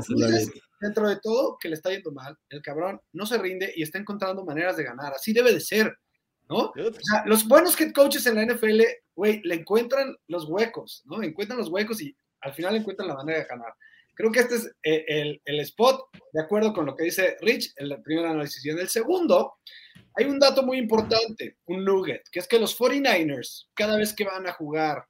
dentro 0.82 1.10
de 1.10 1.18
todo 1.22 1.58
que 1.60 1.70
le 1.70 1.76
está 1.76 1.90
yendo 1.92 2.12
mal, 2.12 2.36
el 2.50 2.62
cabrón 2.62 3.00
no 3.14 3.26
se 3.26 3.38
rinde 3.38 3.72
y 3.76 3.84
está 3.84 3.98
encontrando 3.98 4.44
maneras 4.46 4.78
de 4.78 4.84
ganar. 4.84 5.14
Así 5.14 5.34
debe 5.34 5.54
de 5.54 5.60
ser, 5.62 5.96
¿no? 6.50 6.58
O 6.58 6.74
sea, 7.02 7.24
los 7.26 7.48
buenos 7.48 7.80
head 7.80 7.94
coaches 7.94 8.26
en 8.28 8.36
la 8.36 8.44
NFL, 8.46 8.82
güey, 9.16 9.42
le 9.44 9.56
encuentran 9.56 10.16
los 10.28 10.46
huecos, 10.46 11.04
¿no? 11.06 11.24
Encuentran 11.24 11.58
los 11.58 11.70
huecos 11.70 12.02
y 12.02 12.16
al 12.42 12.54
final 12.54 12.76
encuentran 12.76 13.08
la 13.08 13.16
manera 13.16 13.40
de 13.40 13.46
ganar. 13.46 13.74
Creo 14.18 14.32
que 14.32 14.40
este 14.40 14.56
es 14.56 14.76
eh, 14.84 15.40
el, 15.46 15.60
spot, 15.60 16.10
de 16.34 16.42
acuerdo 16.42 16.74
con 16.74 16.88
lo 16.88 16.96
que 16.96 17.04
dice 17.04 17.38
Rich, 17.40 17.74
en 17.76 17.92
el 17.92 18.02
primer 18.02 18.26
análisis. 18.26 18.66
Y 18.66 18.72
en 18.72 18.80
el 18.80 18.90
segundo, 18.90 19.58
hay 20.16 20.26
un 20.26 20.40
dato 20.40 20.64
muy 20.64 20.80
importante, 20.80 21.58
un 21.66 21.86
nugget, 21.86 22.24
que 22.32 22.40
es 22.40 22.48
que 22.48 22.58
los 22.58 22.76
49ers, 22.80 23.68
cada 23.76 23.96
vez 23.96 24.16
que 24.16 24.24
van 24.24 24.48
a 24.48 24.54
jugar 24.54 25.06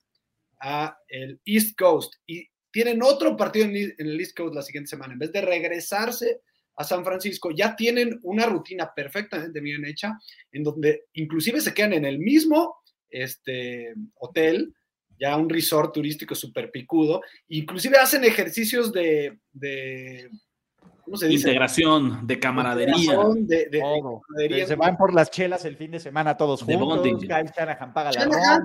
a 0.60 0.98
el 1.08 1.40
East 1.46 1.78
Coast 1.78 2.16
y 2.26 2.46
tienen 2.70 3.02
otro 3.02 3.38
partido 3.38 3.66
en, 3.68 3.78
en 3.78 3.94
el 3.98 4.20
East 4.20 4.36
Coast 4.36 4.54
la 4.54 4.62
siguiente 4.62 4.90
semana, 4.90 5.14
en 5.14 5.20
vez 5.20 5.32
de 5.32 5.40
regresarse 5.40 6.42
a 6.76 6.84
San 6.84 7.06
Francisco, 7.06 7.52
ya 7.52 7.78
tienen 7.78 8.20
una 8.24 8.46
rutina 8.46 8.92
perfectamente 8.94 9.62
bien 9.62 9.86
hecha, 9.86 10.20
en 10.52 10.64
donde 10.64 11.06
inclusive 11.14 11.62
se 11.62 11.74
quedan 11.74 11.94
en 11.94 12.04
el 12.04 12.20
mismo 12.20 12.76
este, 13.10 13.94
hotel, 14.16 14.76
ya 15.20 15.36
un 15.38 15.50
resort 15.50 15.94
turístico 15.94 16.36
súper 16.36 16.72
picudo, 16.72 17.22
inclusive 17.50 17.98
hacen 17.98 18.24
ejercicios 18.24 18.92
de, 18.92 19.40
de 19.52 20.30
¿cómo 21.04 21.18
se 21.18 21.28
dice? 21.28 21.50
Integración 21.50 22.26
de 22.28 22.40
camaradería. 22.40 23.18
De, 23.36 23.42
de- 23.58 23.66
de 23.70 23.80
Todo. 23.80 24.22
camaradería. 24.22 24.68
Se 24.68 24.76
van 24.76 24.98
por 24.98 25.14
las 25.14 25.30
chelas 25.32 25.66
el 25.66 25.76
fin 25.78 25.92
de 25.92 26.00
semana 26.00 26.36
todos 26.38 26.66
De 26.66 26.76
juntos. 26.76 26.98
bonding. 26.98 27.18
Kyle 27.28 27.52
Shanahan 27.56 27.94
paga 27.94 28.12
las 28.12 28.26
rondas. 28.26 28.62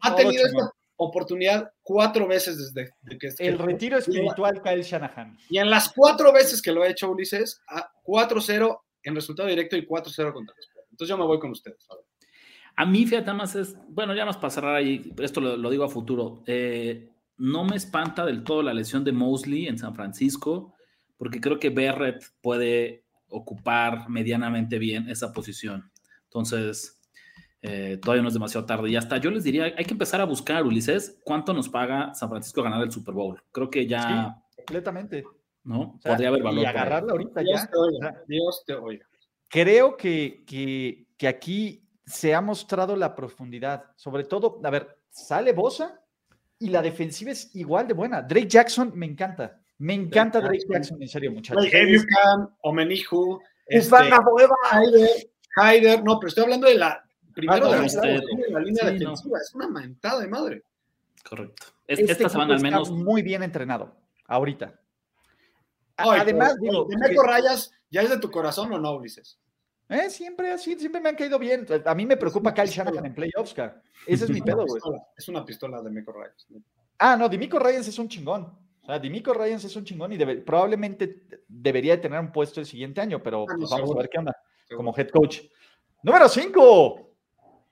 ha 0.00 0.14
tenido 0.16 0.46
esta 0.46 0.70
oportunidad 0.96 1.70
cuatro 1.82 2.28
veces 2.28 2.56
desde 2.74 2.90
de 3.02 3.18
que 3.18 3.30
El 3.38 3.58
retiro 3.58 3.98
espiritual 3.98 4.62
Kyle 4.62 4.82
Shanahan. 4.82 5.36
Y 5.50 5.58
en 5.58 5.68
las 5.70 5.92
cuatro 5.92 6.32
veces 6.32 6.62
que 6.62 6.70
lo 6.72 6.82
ha 6.82 6.88
hecho 6.88 7.10
Ulises, 7.10 7.60
a 7.68 7.90
4-0 8.04 8.78
en 9.04 9.14
resultado 9.16 9.48
directo 9.48 9.76
y 9.76 9.84
4-0 9.86 10.32
contra 10.32 10.54
el 10.56 10.62
spread. 10.62 10.84
Entonces 10.92 11.08
yo 11.08 11.18
me 11.18 11.24
voy 11.24 11.40
con 11.40 11.50
ustedes. 11.50 11.84
a 11.90 11.96
ver. 11.96 12.04
A 12.76 12.86
mí, 12.86 13.04
fíjate, 13.06 13.26
nada 13.26 13.38
más 13.38 13.54
es, 13.54 13.76
bueno, 13.88 14.14
ya 14.14 14.24
más 14.24 14.36
para 14.36 14.50
cerrar 14.50 14.74
ahí, 14.76 15.12
esto 15.18 15.40
lo, 15.40 15.56
lo 15.56 15.70
digo 15.70 15.84
a 15.84 15.88
futuro. 15.88 16.42
eh, 16.46 17.08
no 17.38 17.64
me 17.64 17.74
espanta 17.76 18.24
del 18.24 18.44
todo 18.44 18.62
la 18.62 18.72
lesión 18.74 19.02
de 19.02 19.10
Mosley 19.10 19.66
en 19.66 19.76
San 19.76 19.94
Francisco, 19.96 20.74
porque 21.16 21.40
creo 21.40 21.58
que 21.58 21.70
Barrett 21.70 22.22
puede 22.40 23.04
ocupar 23.28 24.08
medianamente 24.08 24.78
bien 24.78 25.08
esa 25.08 25.32
posición. 25.32 25.90
Entonces, 26.24 27.00
eh, 27.62 27.98
todavía 28.00 28.22
no 28.22 28.28
es 28.28 28.34
demasiado 28.34 28.64
tarde. 28.66 28.90
Y 28.90 28.96
hasta 28.96 29.16
yo 29.16 29.30
les 29.30 29.42
diría, 29.44 29.64
hay 29.64 29.84
que 29.84 29.92
empezar 29.92 30.20
a 30.20 30.24
buscar, 30.24 30.64
Ulises, 30.64 31.20
cuánto 31.24 31.52
nos 31.52 31.68
paga 31.68 32.14
San 32.14 32.28
Francisco 32.28 32.62
ganar 32.62 32.82
el 32.82 32.92
Super 32.92 33.14
Bowl. 33.14 33.42
Creo 33.50 33.68
que 33.70 33.86
ya, 33.86 34.36
Completamente. 34.56 35.24
¿no? 35.64 35.80
O 35.80 35.98
sea, 36.00 36.12
Podría 36.12 36.28
haber 36.28 36.42
valor. 36.42 36.62
Y 36.62 36.66
agarrarla 36.66 37.12
ahorita 37.12 37.40
Dios 37.40 37.60
ya. 37.60 37.66
te 37.70 37.76
oiga. 37.76 38.22
Dios 38.28 38.62
te 38.66 38.74
oiga. 38.74 39.06
creo 39.48 39.96
que, 39.96 40.44
que, 40.46 41.06
que 41.16 41.28
aquí 41.28 41.82
se 42.04 42.34
ha 42.34 42.40
mostrado 42.40 42.96
la 42.96 43.14
profundidad. 43.14 43.84
Sobre 43.96 44.24
todo, 44.24 44.60
a 44.62 44.70
ver, 44.70 44.98
sale 45.10 45.52
Bosa 45.52 46.00
y 46.58 46.68
la 46.70 46.82
defensiva 46.82 47.30
es 47.30 47.54
igual 47.56 47.86
de 47.88 47.94
buena. 47.94 48.22
Drake 48.22 48.48
Jackson 48.48 48.92
me 48.94 49.06
encanta. 49.06 49.60
Me 49.78 49.94
encanta 49.94 50.40
Drake 50.40 50.58
Jackson. 50.58 50.72
Jackson, 50.74 51.02
en 51.02 51.08
serio, 51.08 51.32
muchachos. 51.32 51.64
Omenihu, 52.62 53.40
este, 53.66 53.96
Haider, 55.56 56.02
no, 56.02 56.18
pero 56.18 56.28
estoy 56.28 56.44
hablando 56.44 56.66
de 56.68 56.76
la 56.76 57.04
primero 57.34 57.66
Ah, 57.66 57.70
de, 57.70 57.74
no, 57.76 57.80
la, 57.80 57.86
este, 57.86 58.08
de 58.08 58.50
la 58.50 58.60
línea 58.60 58.84
sí, 58.88 58.98
defensiva. 58.98 59.38
Es 59.38 59.54
una 59.54 59.68
mentada 59.68 60.20
de 60.20 60.28
madre. 60.28 60.62
Correcto. 61.28 61.66
Es- 61.86 61.98
Este 61.98 62.12
esta 62.12 62.28
semana 62.28 62.54
al 62.54 62.60
menos. 62.62 62.88
está 62.88 62.94
muy 63.02 63.22
bien 63.22 63.42
entrenado, 63.42 63.94
ahorita. 64.26 64.78
Ay, 65.96 66.20
Además, 66.20 66.56
pero, 66.60 66.72
digo, 66.72 66.84
¿de 66.84 66.96
que- 66.96 67.08
Meco 67.10 67.22
Rayas 67.22 67.72
ya 67.90 68.02
es 68.02 68.10
de 68.10 68.18
tu 68.18 68.30
corazón 68.30 68.72
o 68.72 68.78
no, 68.78 68.92
Ulises? 68.96 69.38
Eh, 69.92 70.10
siempre 70.10 70.50
así, 70.50 70.74
siempre 70.78 71.00
me 71.00 71.10
han 71.10 71.16
caído 71.16 71.38
bien. 71.38 71.66
A 71.84 71.94
mí 71.94 72.06
me 72.06 72.16
preocupa 72.16 72.54
Kyle 72.54 72.66
Shanahan 72.66 73.06
en 73.06 73.14
playoffs, 73.14 73.52
cara. 73.52 73.82
Ese 74.06 74.24
es 74.24 74.30
mi 74.30 74.40
pedo, 74.40 74.64
güey. 74.66 74.80
Es 75.16 75.28
una 75.28 75.44
pistola 75.44 75.82
de 75.82 75.90
Mico 75.90 76.12
Ryans. 76.12 76.46
Ah, 76.98 77.16
no, 77.16 77.28
Dimico 77.28 77.58
Ryans 77.58 77.88
es 77.88 77.98
un 77.98 78.08
chingón. 78.08 78.44
O 78.80 78.86
sea, 78.86 78.98
Dimico 78.98 79.34
Ryans 79.34 79.64
es 79.64 79.76
un 79.76 79.84
chingón 79.84 80.12
y 80.12 80.18
probablemente 80.36 81.22
debería 81.46 82.00
tener 82.00 82.18
un 82.18 82.32
puesto 82.32 82.60
el 82.60 82.66
siguiente 82.66 83.00
año, 83.00 83.22
pero 83.22 83.44
ah, 83.48 83.54
pues, 83.56 83.70
vamos 83.70 83.90
a 83.90 83.94
ver 83.94 84.08
qué 84.08 84.18
onda 84.18 84.36
como 84.74 84.96
head 84.96 85.08
coach. 85.08 85.40
Número 86.02 86.28
5. 86.28 87.10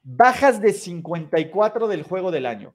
Bajas 0.02 0.61
de 0.61 0.72
54 0.72 1.88
del 1.88 2.02
juego 2.02 2.30
del 2.30 2.46
año. 2.46 2.74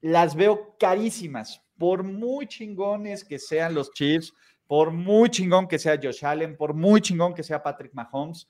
Las 0.00 0.34
veo 0.34 0.76
carísimas. 0.78 1.62
Por 1.78 2.04
muy 2.04 2.46
chingones 2.46 3.24
que 3.24 3.38
sean 3.38 3.74
los 3.74 3.92
Chiefs, 3.92 4.32
por 4.66 4.90
muy 4.90 5.30
chingón 5.30 5.66
que 5.66 5.78
sea 5.78 5.98
Josh 6.00 6.24
Allen, 6.24 6.56
por 6.56 6.74
muy 6.74 7.00
chingón 7.00 7.34
que 7.34 7.42
sea 7.42 7.62
Patrick 7.62 7.92
Mahomes. 7.92 8.48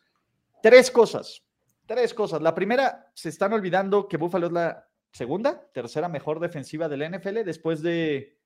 Tres 0.63 0.91
cosas. 0.91 1.43
Tres 1.87 2.15
cosas. 2.15 2.41
La 2.41 2.55
primera, 2.55 3.11
se 3.15 3.29
están 3.29 3.53
olvidando 3.53 4.09
que 4.09 4.17
Buffalo 4.17 4.47
es 4.47 4.53
la 4.53 4.89
segunda, 5.13 5.69
tercera 5.73 6.09
mejor 6.09 6.41
defensiva 6.41 6.89
de 6.89 6.97
la 6.97 7.09
NFL 7.09 7.43
después 7.45 7.83
de, 7.83 8.39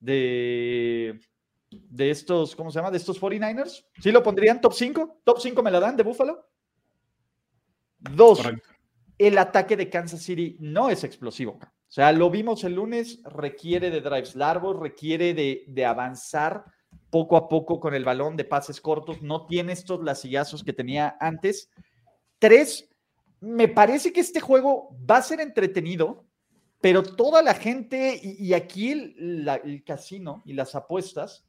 de, 0.00 1.20
de 1.70 2.10
estos, 2.10 2.56
¿cómo 2.56 2.70
se 2.70 2.78
llama? 2.78 2.90
De 2.90 2.98
estos 2.98 3.20
49ers. 3.20 3.84
¿Sí 4.00 4.12
lo 4.12 4.22
pondrían 4.22 4.60
top 4.60 4.72
5? 4.72 5.20
¿Top 5.24 5.38
5 5.40 5.62
me 5.62 5.70
la 5.70 5.80
dan 5.80 5.96
de 5.96 6.02
Buffalo? 6.04 6.48
Dos, 7.98 8.42
el 9.18 9.38
ataque 9.38 9.76
de 9.76 9.88
Kansas 9.88 10.22
City 10.22 10.56
no 10.60 10.90
es 10.90 11.04
explosivo. 11.04 11.58
O 11.62 11.92
sea, 11.94 12.12
lo 12.12 12.30
vimos 12.30 12.64
el 12.64 12.74
lunes, 12.74 13.20
requiere 13.24 13.90
de 13.90 14.00
drives 14.00 14.34
largos, 14.34 14.78
requiere 14.78 15.32
de, 15.32 15.64
de 15.68 15.84
avanzar 15.86 16.64
poco 17.14 17.36
a 17.36 17.48
poco 17.48 17.78
con 17.78 17.94
el 17.94 18.04
balón 18.04 18.36
de 18.36 18.42
pases 18.42 18.80
cortos, 18.80 19.22
no 19.22 19.46
tiene 19.46 19.72
estos 19.72 20.02
lasillazos 20.02 20.64
que 20.64 20.72
tenía 20.72 21.16
antes. 21.20 21.70
Tres, 22.40 22.88
me 23.38 23.68
parece 23.68 24.12
que 24.12 24.18
este 24.20 24.40
juego 24.40 24.88
va 25.08 25.18
a 25.18 25.22
ser 25.22 25.40
entretenido, 25.40 26.24
pero 26.80 27.04
toda 27.04 27.40
la 27.40 27.54
gente 27.54 28.20
y, 28.20 28.52
aquí 28.52 28.90
el, 28.90 29.84
casino 29.86 30.42
y 30.44 30.54
las 30.54 30.74
apuestas 30.74 31.44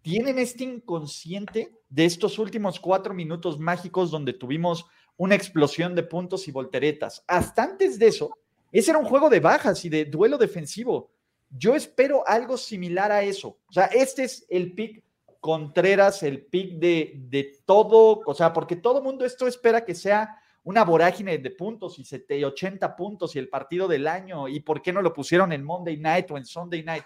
tienen 0.00 0.38
este 0.38 0.64
inconsciente 0.64 1.76
de 1.90 2.06
estos 2.06 2.38
últimos 2.38 2.80
cuatro 2.80 3.12
minutos 3.12 3.58
mágicos 3.58 4.10
donde 4.10 4.32
tuvimos 4.32 4.86
una 5.18 5.34
explosión 5.34 5.94
de 5.94 6.04
puntos 6.04 6.48
y 6.48 6.52
volteretas. 6.52 7.22
Hasta 7.28 7.64
antes 7.64 7.98
de 7.98 8.06
eso, 8.06 8.38
ese 8.72 8.92
era 8.92 8.98
un 8.98 9.04
juego 9.04 9.28
de 9.28 9.40
bajas 9.40 9.84
y 9.84 9.90
de 9.90 10.06
duelo 10.06 10.38
defensivo. 10.38 11.10
Yo 11.56 11.74
espero 11.74 12.26
algo 12.26 12.56
similar 12.56 13.12
a 13.12 13.22
eso. 13.22 13.58
O 13.68 13.72
sea, 13.72 13.86
este 13.86 14.24
es 14.24 14.46
el 14.48 14.74
pick 14.74 15.04
Contreras, 15.40 16.22
el 16.22 16.46
pick 16.46 16.74
de, 16.78 17.14
de 17.28 17.58
todo, 17.66 18.20
o 18.24 18.34
sea, 18.34 18.52
porque 18.52 18.76
todo 18.76 19.02
mundo 19.02 19.24
esto 19.24 19.48
espera 19.48 19.84
que 19.84 19.94
sea 19.94 20.38
una 20.64 20.84
vorágine 20.84 21.38
de 21.38 21.50
puntos 21.50 21.98
y 21.98 22.44
80 22.44 22.96
puntos 22.96 23.34
y 23.34 23.38
el 23.38 23.48
partido 23.48 23.88
del 23.88 24.06
año 24.06 24.48
y 24.48 24.60
por 24.60 24.80
qué 24.80 24.92
no 24.92 25.02
lo 25.02 25.12
pusieron 25.12 25.52
en 25.52 25.64
Monday 25.64 25.96
Night 25.96 26.30
o 26.30 26.36
en 26.36 26.44
Sunday 26.44 26.84
Night. 26.84 27.04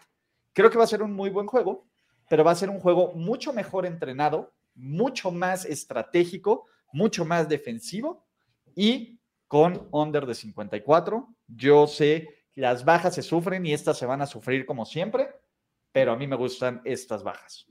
Creo 0.52 0.70
que 0.70 0.78
va 0.78 0.84
a 0.84 0.88
ser 0.88 1.02
un 1.02 1.12
muy 1.12 1.30
buen 1.30 1.46
juego, 1.46 1.86
pero 2.28 2.44
va 2.44 2.50
a 2.50 2.56
ser 2.56 2.68
un 2.68 2.80
juego 2.80 3.14
mucho 3.14 3.52
mejor 3.52 3.86
entrenado, 3.86 4.52
mucho 4.74 5.30
más 5.30 5.64
estratégico, 5.64 6.66
mucho 6.92 7.24
más 7.24 7.48
defensivo 7.48 8.26
y 8.74 9.18
con 9.48 9.88
under 9.90 10.26
de 10.26 10.34
54. 10.34 11.28
Yo 11.48 11.86
sé 11.86 12.35
las 12.56 12.84
bajas 12.84 13.14
se 13.14 13.22
sufren 13.22 13.64
y 13.64 13.72
estas 13.72 13.98
se 13.98 14.06
van 14.06 14.22
a 14.22 14.26
sufrir 14.26 14.66
como 14.66 14.84
siempre, 14.84 15.28
pero 15.92 16.12
a 16.12 16.16
mí 16.16 16.26
me 16.26 16.36
gustan 16.36 16.80
estas 16.84 17.22
bajas. 17.22 17.66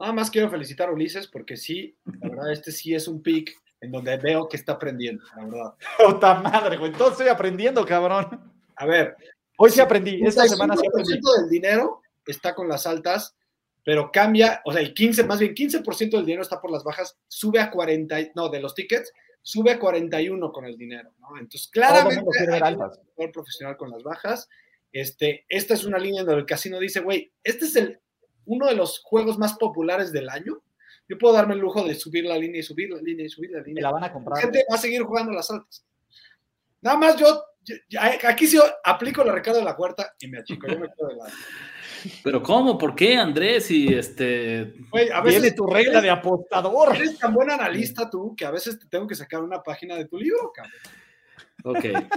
Nada 0.00 0.12
más 0.12 0.30
quiero 0.30 0.50
felicitar 0.50 0.88
a 0.88 0.92
Ulises 0.92 1.28
porque 1.28 1.56
sí, 1.56 1.96
la 2.04 2.28
verdad, 2.28 2.52
este 2.52 2.72
sí 2.72 2.94
es 2.94 3.08
un 3.08 3.22
pick 3.22 3.54
en 3.80 3.92
donde 3.92 4.16
veo 4.16 4.48
que 4.48 4.56
está 4.56 4.72
aprendiendo, 4.72 5.22
la 5.36 5.44
verdad. 5.44 5.74
¡Puta 6.04 6.34
madre, 6.40 6.76
güey! 6.76 6.90
Entonces 6.90 7.12
estoy 7.12 7.28
aprendiendo, 7.28 7.84
cabrón. 7.84 8.52
A 8.74 8.86
ver. 8.86 9.16
Hoy 9.58 9.70
sí 9.70 9.80
aprendí, 9.80 10.20
esta 10.22 10.46
semana 10.46 10.76
sí 10.76 10.86
aprendí. 10.86 11.12
del 11.12 11.48
dinero 11.48 12.02
está 12.26 12.54
con 12.54 12.68
las 12.68 12.86
altas, 12.86 13.36
pero 13.84 14.10
cambia, 14.10 14.60
o 14.64 14.72
sea, 14.72 14.82
el 14.82 14.92
15, 14.92 15.24
más 15.24 15.38
bien 15.38 15.54
15% 15.54 16.10
del 16.10 16.26
dinero 16.26 16.42
está 16.42 16.60
por 16.60 16.70
las 16.70 16.84
bajas, 16.84 17.16
sube 17.28 17.60
a 17.60 17.70
40, 17.70 18.16
no, 18.34 18.48
de 18.48 18.60
los 18.60 18.74
tickets, 18.74 19.12
sube 19.46 19.70
a 19.70 19.78
41 19.78 20.50
con 20.50 20.64
el 20.64 20.76
dinero, 20.76 21.12
¿no? 21.20 21.38
Entonces, 21.38 21.68
claramente, 21.68 22.16
hay 22.50 22.74
un 23.16 23.32
profesional 23.32 23.76
con 23.76 23.92
las 23.92 24.02
bajas. 24.02 24.48
Este, 24.90 25.44
esta 25.48 25.74
es 25.74 25.84
una 25.84 25.98
línea 25.98 26.24
donde 26.24 26.40
el 26.40 26.46
casino 26.46 26.80
dice, 26.80 26.98
güey, 26.98 27.32
este 27.44 27.66
es 27.66 27.76
el, 27.76 28.00
uno 28.46 28.66
de 28.66 28.74
los 28.74 29.00
juegos 29.00 29.38
más 29.38 29.54
populares 29.54 30.10
del 30.10 30.28
año 30.28 30.62
yo 31.08 31.18
puedo 31.18 31.34
darme 31.34 31.54
el 31.54 31.60
lujo 31.60 31.84
de 31.84 31.94
subir 31.94 32.24
la 32.24 32.36
línea 32.36 32.60
y 32.60 32.62
subir 32.62 32.90
la 32.90 33.00
línea 33.00 33.26
y 33.26 33.28
subir 33.28 33.50
la 33.50 33.60
línea. 33.60 33.82
la 33.82 33.92
van 33.92 34.04
a 34.04 34.12
comprar. 34.12 34.38
La 34.38 34.42
gente 34.42 34.64
va 34.70 34.74
a 34.74 34.78
seguir 34.78 35.02
jugando 35.02 35.32
las 35.32 35.50
altas. 35.50 35.84
Nada 36.80 36.96
más 36.96 37.16
yo, 37.16 37.44
aquí 38.24 38.46
sí 38.46 38.58
aplico 38.84 39.24
la 39.24 39.32
recado 39.32 39.58
de 39.58 39.64
la 39.64 39.76
cuarta 39.76 40.14
y 40.18 40.28
me 40.28 40.38
achico. 40.38 40.66
Yo 40.66 40.78
me 40.78 40.88
quedo 40.88 41.08
de 41.08 41.16
lado. 41.16 41.30
Pero 42.22 42.42
¿cómo? 42.42 42.78
¿Por 42.78 42.94
qué, 42.94 43.16
Andrés? 43.16 43.70
Y 43.70 43.94
este. 43.94 44.74
a 45.12 45.20
veces 45.20 45.42
Viene 45.42 45.56
tu 45.56 45.66
regla 45.66 46.00
de 46.00 46.10
apostador. 46.10 46.94
Eres 46.96 47.18
tan 47.18 47.34
buen 47.34 47.50
analista 47.50 48.08
tú 48.10 48.34
que 48.36 48.44
a 48.44 48.50
veces 48.50 48.78
te 48.78 48.86
tengo 48.86 49.06
que 49.06 49.14
sacar 49.14 49.42
una 49.42 49.62
página 49.62 49.96
de 49.96 50.06
tu 50.06 50.18
libro, 50.18 50.52
cabrón. 50.54 50.72
Ok. 51.64 52.10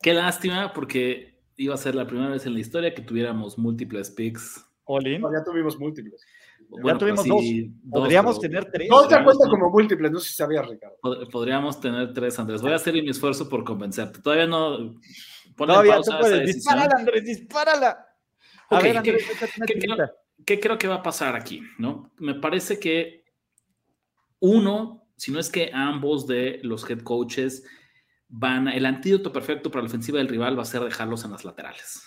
Qué 0.00 0.14
lástima, 0.14 0.72
porque 0.72 1.40
iba 1.56 1.74
a 1.74 1.78
ser 1.78 1.94
la 1.94 2.06
primera 2.06 2.30
vez 2.30 2.46
en 2.46 2.54
la 2.54 2.60
historia 2.60 2.94
que 2.94 3.02
tuviéramos 3.02 3.58
múltiples 3.58 4.10
picks. 4.10 4.64
Olin. 4.84 5.20
ya 5.20 5.42
tuvimos 5.44 5.78
múltiples 5.78 6.24
ya 6.84 6.98
tuvimos 6.98 7.26
pues 7.26 7.28
dos. 7.28 7.42
Podríamos 7.90 8.40
tener 8.40 8.70
tres. 8.70 8.88
No 8.90 9.06
te 9.06 9.22
cuenta 9.22 9.48
como 9.48 9.70
múltiples, 9.70 10.10
no 10.10 10.18
sé 10.20 10.28
si 10.28 10.34
sabías, 10.34 10.66
Ricardo. 10.66 10.96
Podríamos 11.30 11.80
tener 11.80 12.12
tres, 12.12 12.38
Andrés. 12.38 12.62
Voy 12.62 12.72
a 12.72 12.76
hacer 12.76 12.94
mi 12.94 13.08
esfuerzo 13.08 13.48
por 13.48 13.64
convencerte. 13.64 14.20
Todavía 14.20 14.46
no. 14.46 14.96
Todavía 15.56 16.00
tú 16.00 16.12
puedes. 16.20 16.54
Dispárala, 16.54 16.96
Andrés, 16.98 17.24
dispárala. 17.24 18.05
A 18.70 18.80
ver, 18.80 18.96
Andrés, 18.96 19.24
¿qué, 19.66 19.78
creo, 19.78 19.96
¿qué, 20.44 20.60
creo, 20.60 20.78
que 20.78 20.88
va 20.88 20.96
a 20.96 21.02
pasar 21.02 21.36
aquí? 21.36 21.62
¿no? 21.78 22.10
Me 22.18 22.34
parece 22.34 22.80
que 22.80 23.24
uno, 24.40 25.06
si 25.16 25.30
no 25.30 25.38
es 25.38 25.48
que 25.48 25.70
ambos 25.72 26.26
de 26.26 26.60
los 26.62 26.88
head 26.88 27.00
coaches 27.00 27.64
van. 28.28 28.68
El 28.68 28.86
antídoto 28.86 29.32
perfecto 29.32 29.70
para 29.70 29.82
la 29.82 29.88
ofensiva 29.88 30.18
del 30.18 30.28
rival 30.28 30.58
va 30.58 30.62
a 30.62 30.66
ser 30.66 30.82
dejarlos 30.82 31.24
en 31.24 31.32
las 31.32 31.44
laterales. 31.44 32.02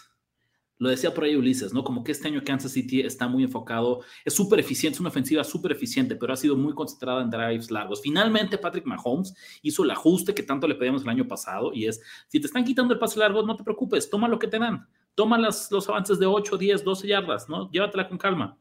Lo 0.77 0.87
decía 0.87 1.13
por 1.13 1.25
ahí 1.25 1.35
Ulises, 1.35 1.73
¿no? 1.73 1.83
Como 1.83 2.05
que 2.05 2.13
este 2.13 2.29
año 2.29 2.41
Kansas 2.45 2.71
City 2.71 3.01
está 3.01 3.27
muy 3.27 3.43
enfocado, 3.43 4.01
es 4.23 4.33
súper 4.33 4.61
eficiente, 4.61 4.95
es 4.95 4.99
una 5.01 5.09
ofensiva 5.09 5.43
súper 5.43 5.73
eficiente, 5.73 6.15
pero 6.15 6.31
ha 6.31 6.37
sido 6.37 6.55
muy 6.55 6.73
concentrada 6.73 7.21
en 7.21 7.29
drives 7.29 7.69
largos. 7.69 8.01
Finalmente, 8.01 8.57
Patrick 8.57 8.85
Mahomes 8.85 9.33
hizo 9.61 9.83
el 9.83 9.91
ajuste 9.91 10.33
que 10.33 10.41
tanto 10.41 10.69
le 10.69 10.75
pedíamos 10.75 11.01
el 11.01 11.09
año 11.09 11.27
pasado 11.27 11.73
y 11.73 11.85
es, 11.85 12.01
si 12.29 12.39
te 12.39 12.47
están 12.47 12.63
quitando 12.63 12.93
el 12.93 12.99
pase 12.99 13.19
largo, 13.19 13.43
no 13.43 13.57
te 13.57 13.63
preocupes, 13.65 14.09
toma 14.09 14.29
lo 14.29 14.39
que 14.39 14.47
te 14.47 14.57
dan, 14.57 14.87
toma 15.15 15.37
las, 15.37 15.71
los 15.71 15.87
avances 15.89 16.19
de 16.19 16.25
8, 16.25 16.57
10, 16.57 16.83
12 16.83 17.07
yardas, 17.07 17.49
¿no? 17.49 17.69
Llévatela 17.71 18.07
con 18.07 18.17
calma. 18.17 18.57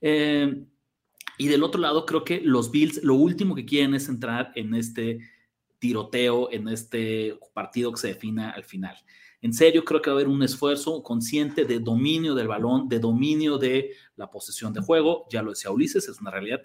Eh, 0.00 0.64
y 1.38 1.48
del 1.48 1.62
otro 1.62 1.80
lado, 1.80 2.06
creo 2.06 2.24
que 2.24 2.40
los 2.40 2.70
Bills 2.70 3.02
lo 3.02 3.14
último 3.14 3.54
que 3.54 3.64
quieren 3.64 3.94
es 3.94 4.08
entrar 4.08 4.52
en 4.54 4.74
este 4.74 5.20
tiroteo, 5.78 6.50
en 6.52 6.68
este 6.68 7.38
partido 7.52 7.92
que 7.92 8.00
se 8.00 8.08
defina 8.08 8.50
al 8.50 8.64
final. 8.64 8.96
En 9.44 9.52
serio, 9.52 9.84
creo 9.84 10.00
que 10.00 10.08
va 10.08 10.16
a 10.16 10.20
haber 10.20 10.28
un 10.28 10.42
esfuerzo 10.42 11.02
consciente 11.02 11.66
de 11.66 11.78
dominio 11.78 12.34
del 12.34 12.48
balón, 12.48 12.88
de 12.88 12.98
dominio 12.98 13.58
de 13.58 13.90
la 14.16 14.30
posesión 14.30 14.72
de 14.72 14.80
juego. 14.80 15.26
Ya 15.30 15.42
lo 15.42 15.50
decía 15.50 15.70
Ulises, 15.70 16.08
es 16.08 16.18
una 16.18 16.30
realidad. 16.30 16.62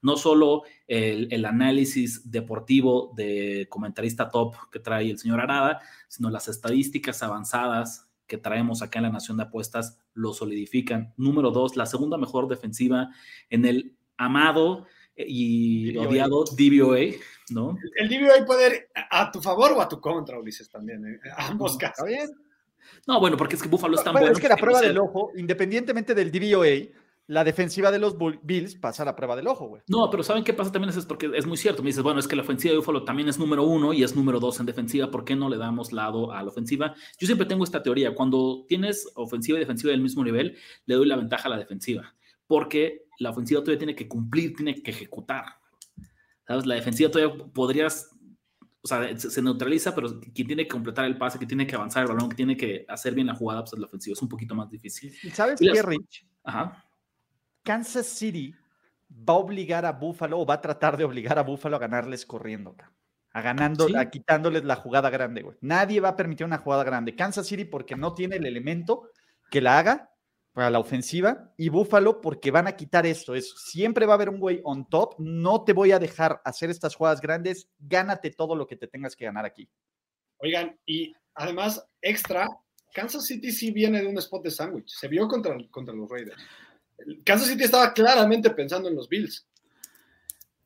No 0.00 0.16
solo 0.16 0.62
el, 0.86 1.44
análisis 1.44 2.30
deportivo 2.30 3.12
de 3.14 3.66
comentarista 3.68 4.30
top 4.30 4.54
que 4.70 4.78
trae 4.78 5.10
el 5.10 5.18
señor 5.18 5.40
Arada, 5.40 5.80
sino 6.08 6.30
las 6.30 6.48
estadísticas 6.48 7.22
avanzadas 7.22 8.08
que 8.26 8.38
traemos 8.38 8.82
acá 8.82 8.98
en 8.98 9.04
la 9.04 9.10
Nación 9.10 9.36
de 9.36 9.44
Apuestas 9.44 9.98
lo 10.14 10.32
solidifican. 10.32 11.12
Número 11.16 11.50
dos, 11.50 11.76
la 11.76 11.86
segunda 11.86 12.16
mejor 12.16 12.48
defensiva 12.48 13.10
en 13.50 13.64
el 13.64 13.96
amado 14.16 14.86
y 15.16 15.96
odiado 15.96 16.44
DVOA, 16.44 17.16
¿no? 17.50 17.76
El 17.96 18.08
DVOA 18.08 18.46
puede 18.46 18.66
ir 18.66 18.88
a 19.10 19.30
tu 19.30 19.40
favor 19.42 19.72
o 19.72 19.80
a 19.80 19.88
tu 19.88 20.00
contra, 20.00 20.38
Ulises, 20.38 20.70
también, 20.70 21.04
¿eh? 21.06 21.20
ambos 21.36 21.76
casos. 21.76 22.06
bien? 22.06 22.30
No, 23.06 23.20
bueno, 23.20 23.36
porque 23.36 23.56
es 23.56 23.62
que 23.62 23.68
Buffalo 23.68 23.96
está 23.96 24.12
bueno. 24.12 24.28
Es 24.28 24.38
que 24.38 24.48
la 24.48 24.56
prueba 24.56 24.80
del 24.80 24.98
ojo, 24.98 25.30
independientemente 25.36 26.14
del 26.14 26.30
DVOA, 26.32 27.01
la 27.32 27.44
defensiva 27.44 27.90
de 27.90 27.98
los 27.98 28.14
Bills 28.42 28.74
pasa 28.74 29.04
a 29.04 29.06
la 29.06 29.16
prueba 29.16 29.34
del 29.34 29.46
ojo, 29.46 29.66
güey. 29.66 29.82
No, 29.88 30.10
pero 30.10 30.22
¿saben 30.22 30.44
qué 30.44 30.52
pasa 30.52 30.70
también? 30.70 30.94
Es 30.94 31.06
porque 31.06 31.30
es 31.34 31.46
muy 31.46 31.56
cierto. 31.56 31.82
Me 31.82 31.88
dices, 31.88 32.02
bueno, 32.02 32.20
es 32.20 32.28
que 32.28 32.36
la 32.36 32.42
ofensiva 32.42 32.72
de 32.72 32.78
Buffalo 32.78 33.04
también 33.04 33.26
es 33.26 33.38
número 33.38 33.64
uno 33.64 33.94
y 33.94 34.02
es 34.02 34.14
número 34.14 34.38
dos 34.38 34.60
en 34.60 34.66
defensiva. 34.66 35.10
¿Por 35.10 35.24
qué 35.24 35.34
no 35.34 35.48
le 35.48 35.56
damos 35.56 35.92
lado 35.92 36.30
a 36.30 36.42
la 36.42 36.50
ofensiva? 36.50 36.94
Yo 37.18 37.26
siempre 37.26 37.46
tengo 37.46 37.64
esta 37.64 37.82
teoría. 37.82 38.14
Cuando 38.14 38.66
tienes 38.68 39.10
ofensiva 39.14 39.56
y 39.56 39.60
defensiva 39.60 39.92
del 39.92 40.02
mismo 40.02 40.22
nivel, 40.22 40.58
le 40.84 40.94
doy 40.94 41.06
la 41.06 41.16
ventaja 41.16 41.48
a 41.48 41.52
la 41.52 41.56
defensiva. 41.56 42.14
Porque 42.46 43.06
la 43.18 43.30
ofensiva 43.30 43.62
todavía 43.62 43.78
tiene 43.78 43.94
que 43.94 44.06
cumplir, 44.06 44.54
tiene 44.54 44.82
que 44.82 44.90
ejecutar. 44.90 45.46
¿Sabes? 46.46 46.66
La 46.66 46.74
defensiva 46.74 47.10
todavía 47.10 47.46
podrías, 47.54 48.10
o 48.82 48.86
sea, 48.86 49.18
se, 49.18 49.40
neutraliza, 49.40 49.94
pero 49.94 50.20
quien 50.34 50.48
tiene 50.48 50.64
que 50.64 50.68
completar 50.68 51.06
el 51.06 51.16
pase, 51.16 51.38
que 51.38 51.46
tiene 51.46 51.66
que 51.66 51.76
avanzar 51.76 52.02
el 52.02 52.10
balón, 52.10 52.28
que 52.28 52.36
tiene 52.36 52.58
que 52.58 52.84
hacer 52.88 53.14
bien 53.14 53.28
la 53.28 53.34
jugada, 53.34 53.62
pues 53.62 53.72
es 53.72 53.78
la 53.78 53.86
ofensiva. 53.86 54.12
Es 54.12 54.20
un 54.20 54.28
poquito 54.28 54.54
más 54.54 54.68
difícil. 54.68 55.14
¿Y 55.22 55.30
sabes 55.30 55.58
qué, 55.58 55.82
Rich? 55.82 56.26
Ajá. 56.44 56.81
Kansas 57.62 58.06
City 58.06 58.54
va 59.10 59.34
a 59.34 59.38
obligar 59.38 59.84
a 59.84 59.92
Buffalo 59.92 60.38
o 60.40 60.46
va 60.46 60.54
a 60.54 60.60
tratar 60.60 60.96
de 60.96 61.04
obligar 61.04 61.38
a 61.38 61.42
Buffalo 61.42 61.76
a 61.76 61.80
ganarles 61.80 62.26
corriendo, 62.26 62.74
a 63.32 63.40
ganando, 63.42 63.88
a 63.96 64.10
quitándoles 64.10 64.64
la 64.64 64.76
jugada 64.76 65.10
grande, 65.10 65.42
güey. 65.42 65.56
Nadie 65.60 66.00
va 66.00 66.10
a 66.10 66.16
permitir 66.16 66.46
una 66.46 66.58
jugada 66.58 66.84
grande. 66.84 67.14
Kansas 67.14 67.46
City 67.46 67.64
porque 67.64 67.96
no 67.96 68.14
tiene 68.14 68.36
el 68.36 68.46
elemento 68.46 69.08
que 69.50 69.60
la 69.60 69.78
haga 69.78 70.12
para 70.52 70.70
la 70.70 70.78
ofensiva 70.78 71.52
y 71.56 71.68
Buffalo 71.68 72.20
porque 72.20 72.50
van 72.50 72.66
a 72.66 72.76
quitar 72.76 73.06
esto. 73.06 73.34
Es, 73.34 73.54
siempre 73.56 74.06
va 74.06 74.14
a 74.14 74.16
haber 74.16 74.28
un 74.28 74.38
güey 74.38 74.60
on 74.64 74.88
top. 74.88 75.14
No 75.18 75.64
te 75.64 75.72
voy 75.72 75.92
a 75.92 75.98
dejar 75.98 76.40
hacer 76.44 76.70
estas 76.70 76.94
jugadas 76.94 77.20
grandes. 77.20 77.68
Gánate 77.78 78.30
todo 78.30 78.54
lo 78.54 78.66
que 78.66 78.76
te 78.76 78.86
tengas 78.86 79.16
que 79.16 79.24
ganar 79.24 79.44
aquí. 79.44 79.68
Oigan, 80.38 80.78
y 80.84 81.14
además, 81.34 81.86
extra, 82.00 82.46
Kansas 82.92 83.26
City 83.26 83.52
sí 83.52 83.70
viene 83.70 84.02
de 84.02 84.08
un 84.08 84.18
spot 84.18 84.44
de 84.44 84.50
sándwich. 84.50 84.88
Se 84.88 85.08
vio 85.08 85.26
contra, 85.28 85.56
contra 85.70 85.94
los 85.94 86.10
Raiders. 86.10 86.42
Kansas 87.24 87.48
City 87.48 87.64
estaba 87.64 87.92
claramente 87.92 88.50
pensando 88.50 88.88
en 88.88 88.96
los 88.96 89.08
Bills. 89.08 89.46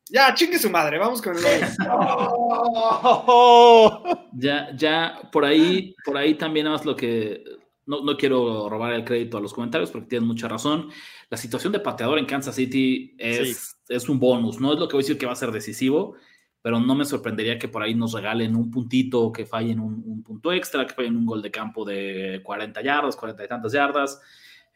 Ya, 0.08 0.32
chingue 0.34 0.58
su 0.58 0.70
madre, 0.70 0.98
vamos 0.98 1.20
con 1.20 1.36
el 1.36 1.42
Ya, 4.32 4.70
ya, 4.76 5.20
por 5.32 5.44
ahí, 5.44 5.94
por 6.04 6.16
ahí 6.16 6.34
también 6.34 6.68
más 6.68 6.84
lo 6.84 6.94
que 6.94 7.42
no, 7.86 8.02
no, 8.02 8.16
quiero 8.16 8.68
robar 8.68 8.92
el 8.92 9.04
crédito 9.04 9.38
a 9.38 9.40
los 9.40 9.52
comentarios 9.52 9.90
porque 9.90 10.08
tienen 10.08 10.28
mucha 10.28 10.48
razón. 10.48 10.90
La 11.28 11.36
situación 11.36 11.72
de 11.72 11.80
pateador 11.80 12.18
en 12.18 12.26
Kansas 12.26 12.54
City 12.54 13.14
es, 13.18 13.76
es 13.88 14.08
un 14.08 14.20
bonus, 14.20 14.60
no 14.60 14.72
es 14.72 14.78
lo 14.78 14.86
que 14.86 14.94
voy 14.94 15.02
a 15.02 15.04
decir 15.04 15.18
que 15.18 15.26
va 15.26 15.32
a 15.32 15.36
ser 15.36 15.50
decisivo, 15.50 16.14
pero 16.62 16.78
no 16.78 16.94
me 16.94 17.04
sorprendería 17.04 17.58
que 17.58 17.68
por 17.68 17.82
ahí 17.82 17.94
nos 17.94 18.12
regalen 18.12 18.54
un 18.54 18.70
puntito, 18.70 19.32
que 19.32 19.46
fallen 19.46 19.80
un, 19.80 20.02
un 20.04 20.22
punto 20.22 20.52
extra, 20.52 20.86
que 20.86 20.94
fallen 20.94 21.16
un 21.16 21.26
gol 21.26 21.42
de 21.42 21.50
campo 21.50 21.84
de 21.84 22.40
40 22.44 22.82
yardas, 22.82 23.16
40 23.16 23.44
y 23.44 23.48
tantas 23.48 23.72
yardas. 23.72 24.20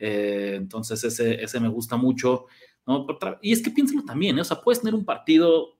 Eh, 0.00 0.54
entonces 0.56 1.04
ese, 1.04 1.42
ese 1.42 1.60
me 1.60 1.68
gusta 1.68 1.96
mucho. 1.96 2.46
¿no? 2.86 3.06
Y 3.42 3.52
es 3.52 3.62
que 3.62 3.70
piénsalo 3.70 4.02
también, 4.04 4.38
¿eh? 4.38 4.40
o 4.40 4.44
sea, 4.44 4.60
puedes 4.60 4.80
tener 4.80 4.94
un 4.94 5.04
partido, 5.04 5.78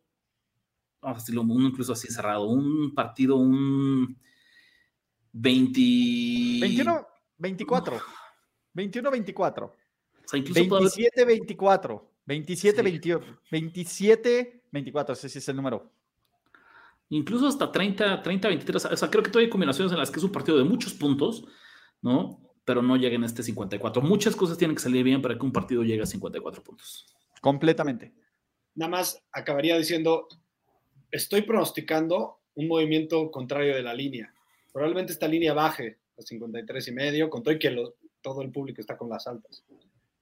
vamos 1.00 1.16
a 1.16 1.20
decirlo, 1.20 1.42
uno 1.42 1.68
incluso 1.68 1.94
así 1.94 2.08
cerrado, 2.08 2.46
un 2.46 2.94
partido, 2.94 3.36
un 3.36 4.16
20... 5.32 5.80
21, 6.60 7.06
24. 7.38 8.00
21, 8.74 9.10
24. 9.10 9.66
O 9.66 9.72
sea, 10.28 10.38
incluso 10.38 10.60
27, 10.60 11.24
24. 11.24 12.10
27, 12.26 12.82
28. 12.82 13.40
27, 13.50 14.62
24. 14.70 15.12
Ese 15.14 15.28
sí 15.28 15.38
es 15.38 15.48
el 15.48 15.56
número. 15.56 15.90
Incluso 17.08 17.48
hasta 17.48 17.72
30, 17.72 18.22
30, 18.22 18.48
23. 18.48 18.84
O 18.84 18.96
sea, 18.96 19.10
creo 19.10 19.22
que 19.24 19.30
todavía 19.30 19.46
hay 19.46 19.50
combinaciones 19.50 19.92
en 19.92 19.98
las 19.98 20.10
que 20.10 20.18
es 20.18 20.24
un 20.24 20.30
partido 20.30 20.58
de 20.58 20.64
muchos 20.64 20.92
puntos, 20.94 21.44
¿no? 22.02 22.49
Pero 22.70 22.82
no 22.82 22.96
lleguen 22.96 23.24
a 23.24 23.26
este 23.26 23.42
54. 23.42 24.00
Muchas 24.00 24.36
cosas 24.36 24.56
tienen 24.56 24.76
que 24.76 24.82
salir 24.82 25.02
bien 25.02 25.20
para 25.20 25.36
que 25.36 25.44
un 25.44 25.50
partido 25.50 25.82
llegue 25.82 26.02
a 26.02 26.06
54 26.06 26.62
puntos. 26.62 27.04
Completamente. 27.40 28.14
Nada 28.76 28.90
más 28.90 29.20
acabaría 29.32 29.76
diciendo, 29.76 30.28
estoy 31.10 31.42
pronosticando 31.42 32.38
un 32.54 32.68
movimiento 32.68 33.28
contrario 33.32 33.74
de 33.74 33.82
la 33.82 33.92
línea. 33.92 34.32
Probablemente 34.72 35.12
esta 35.12 35.26
línea 35.26 35.52
baje 35.52 35.98
53 36.22 36.86
y 36.86 36.92
medio, 36.92 37.28
con 37.28 37.42
todo 37.42 37.52
y 37.52 37.58
que 37.58 37.74
todo 38.20 38.42
el 38.42 38.52
público 38.52 38.80
está 38.80 38.96
con 38.96 39.08
las 39.08 39.26
altas. 39.26 39.64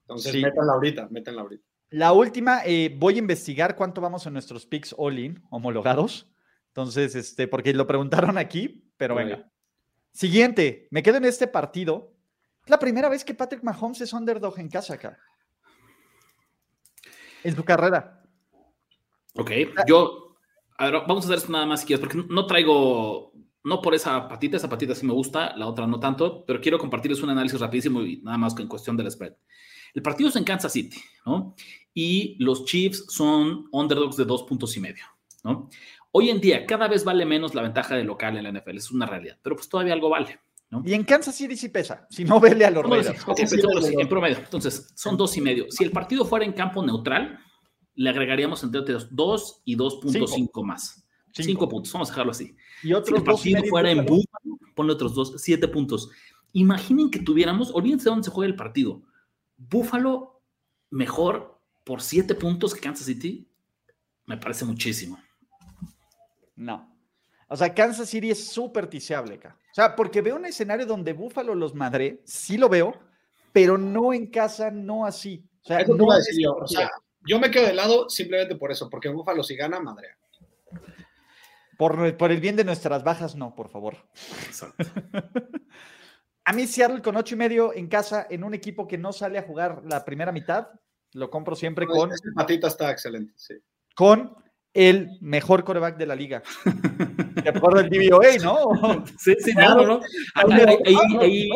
Entonces, 0.02 0.34
métanla 0.34 0.72
ahorita, 0.72 1.08
métanla 1.10 1.42
ahorita. 1.42 1.64
La 1.90 2.12
última, 2.12 2.62
eh, 2.64 2.94
voy 2.96 3.16
a 3.16 3.18
investigar 3.18 3.76
cuánto 3.76 4.00
vamos 4.00 4.26
en 4.26 4.32
nuestros 4.32 4.64
picks 4.64 4.94
all-in 4.96 5.42
homologados. 5.50 6.30
Entonces, 6.68 7.14
este, 7.14 7.46
porque 7.46 7.74
lo 7.74 7.86
preguntaron 7.86 8.38
aquí, 8.38 8.90
pero 8.96 9.14
venga. 9.14 9.50
Siguiente, 10.12 10.88
me 10.90 11.02
quedo 11.02 11.18
en 11.18 11.24
este 11.24 11.46
partido. 11.46 12.14
Es 12.68 12.70
la 12.70 12.78
primera 12.78 13.08
vez 13.08 13.24
que 13.24 13.32
Patrick 13.32 13.62
Mahomes 13.62 14.02
es 14.02 14.12
underdog 14.12 14.58
en 14.58 14.68
casa 14.68 14.92
acá. 14.92 15.18
En 17.42 17.56
su 17.56 17.64
carrera. 17.64 18.22
Ok, 19.36 19.50
yo, 19.86 20.36
a 20.76 20.90
ver, 20.90 21.00
vamos 21.08 21.24
a 21.24 21.28
hacer 21.28 21.38
esto 21.38 21.50
nada 21.50 21.64
más 21.64 21.80
si 21.80 21.86
quieres, 21.86 22.06
porque 22.06 22.22
no 22.28 22.46
traigo 22.46 23.32
no 23.64 23.80
por 23.80 23.94
esa 23.94 24.28
patita, 24.28 24.58
esa 24.58 24.68
patita 24.68 24.94
sí 24.94 25.06
me 25.06 25.14
gusta, 25.14 25.56
la 25.56 25.66
otra 25.66 25.86
no 25.86 25.98
tanto, 25.98 26.44
pero 26.44 26.60
quiero 26.60 26.78
compartirles 26.78 27.22
un 27.22 27.30
análisis 27.30 27.58
rapidísimo 27.58 28.02
y 28.02 28.20
nada 28.20 28.36
más 28.36 28.54
en 28.58 28.68
cuestión 28.68 28.98
del 28.98 29.10
spread. 29.10 29.32
El 29.94 30.02
partido 30.02 30.28
es 30.28 30.36
en 30.36 30.44
Kansas 30.44 30.70
City, 30.70 31.00
¿no? 31.24 31.54
Y 31.94 32.36
los 32.38 32.66
Chiefs 32.66 33.06
son 33.08 33.66
underdogs 33.72 34.18
de 34.18 34.26
dos 34.26 34.42
puntos 34.42 34.76
y 34.76 34.80
medio, 34.80 35.04
¿no? 35.42 35.70
Hoy 36.10 36.28
en 36.28 36.38
día 36.38 36.66
cada 36.66 36.86
vez 36.86 37.02
vale 37.02 37.24
menos 37.24 37.54
la 37.54 37.62
ventaja 37.62 37.96
de 37.96 38.04
local 38.04 38.36
en 38.36 38.44
la 38.44 38.52
NFL, 38.52 38.76
es 38.76 38.90
una 38.90 39.06
realidad, 39.06 39.38
pero 39.40 39.56
pues 39.56 39.70
todavía 39.70 39.94
algo 39.94 40.10
vale. 40.10 40.38
¿No? 40.70 40.82
Y 40.84 40.94
en 40.94 41.04
Kansas 41.04 41.34
City 41.34 41.56
sí 41.56 41.68
pesa, 41.68 42.06
si 42.10 42.24
no 42.24 42.40
vele 42.40 42.64
a 42.64 42.70
los 42.70 42.84
Raiders. 42.84 43.24
en 43.98 44.08
promedio. 44.08 44.38
Entonces, 44.38 44.92
son 44.94 45.16
dos 45.16 45.36
y 45.36 45.40
medio. 45.40 45.66
Si 45.70 45.84
el 45.84 45.90
partido 45.90 46.24
fuera 46.24 46.44
en 46.44 46.52
campo 46.52 46.84
neutral, 46.84 47.38
le 47.94 48.10
agregaríamos 48.10 48.62
entre 48.62 48.82
dos 49.10 49.62
y 49.64 49.76
2.5 49.76 50.64
más. 50.64 51.04
Cinco. 51.32 51.68
puntos, 51.68 51.92
vamos 51.92 52.08
a 52.08 52.12
dejarlo 52.12 52.32
así. 52.32 52.56
Y 52.82 52.92
otros 52.92 53.08
si 53.08 53.14
el 53.16 53.24
partido 53.24 53.62
fuera 53.68 53.90
en 53.90 54.04
Buffalo, 54.04 54.58
ponle 54.74 54.92
otros 54.92 55.14
dos, 55.14 55.34
siete 55.38 55.68
puntos. 55.68 56.10
Imaginen 56.52 57.10
que 57.10 57.18
tuviéramos, 57.18 57.70
olvídense 57.72 58.04
de 58.04 58.10
dónde 58.10 58.24
se 58.24 58.30
juega 58.30 58.48
el 58.48 58.56
partido. 58.56 59.02
Buffalo 59.56 60.40
mejor 60.90 61.60
por 61.84 62.00
siete 62.00 62.34
puntos 62.34 62.74
que 62.74 62.80
Kansas 62.80 63.06
City, 63.06 63.48
me 64.26 64.36
parece 64.36 64.64
muchísimo. 64.64 65.18
No. 66.56 66.94
O 67.48 67.56
sea, 67.56 67.74
Kansas 67.74 68.08
City 68.08 68.30
es 68.30 68.48
súper 68.48 68.88
ticiable 68.88 69.34
acá. 69.34 69.56
O 69.78 69.80
sea, 69.80 69.94
porque 69.94 70.22
veo 70.22 70.34
un 70.34 70.44
escenario 70.44 70.86
donde 70.86 71.12
Buffalo 71.12 71.54
los 71.54 71.72
madre, 71.72 72.20
sí 72.24 72.58
lo 72.58 72.68
veo, 72.68 72.98
pero 73.52 73.78
no 73.78 74.12
en 74.12 74.26
casa, 74.26 74.72
no 74.72 75.06
así. 75.06 75.48
O 75.62 75.68
sea, 75.68 75.84
no 75.84 76.08
yo. 76.36 76.56
O 76.56 76.66
sea, 76.66 76.90
yo 77.20 77.38
me 77.38 77.48
quedo 77.48 77.68
de 77.68 77.74
lado 77.74 78.10
simplemente 78.10 78.56
por 78.56 78.72
eso, 78.72 78.90
porque 78.90 79.08
Buffalo 79.08 79.44
si 79.44 79.54
gana, 79.54 79.78
madre. 79.78 80.16
Por, 81.76 82.16
por, 82.16 82.32
el 82.32 82.40
bien 82.40 82.56
de 82.56 82.64
nuestras 82.64 83.04
bajas, 83.04 83.36
no, 83.36 83.54
por 83.54 83.68
favor. 83.68 83.98
a 86.44 86.52
mí 86.52 86.66
Seattle 86.66 87.00
con 87.00 87.16
ocho 87.16 87.36
y 87.36 87.38
medio 87.38 87.72
en 87.72 87.86
casa, 87.86 88.26
en 88.28 88.42
un 88.42 88.54
equipo 88.54 88.88
que 88.88 88.98
no 88.98 89.12
sale 89.12 89.38
a 89.38 89.44
jugar 89.44 89.82
la 89.84 90.04
primera 90.04 90.32
mitad, 90.32 90.70
lo 91.12 91.30
compro 91.30 91.54
siempre 91.54 91.86
con... 91.86 92.10
Este 92.10 92.30
patita 92.34 92.66
está 92.66 92.90
excelente, 92.90 93.32
sí. 93.36 93.54
Con 93.94 94.34
el 94.74 95.08
mejor 95.20 95.64
coreback 95.64 95.96
de 95.96 96.06
la 96.06 96.14
liga. 96.14 96.42
Te 97.42 97.48
acuerdo 97.48 97.82
del 97.82 97.90
DVOA, 97.90 98.36
¿no? 98.42 99.04
Sí, 99.18 99.34
sí, 99.38 99.54
claro, 99.54 99.86
¿no? 99.86 100.00
Ahí, 100.34 100.96
ahí, 101.20 101.48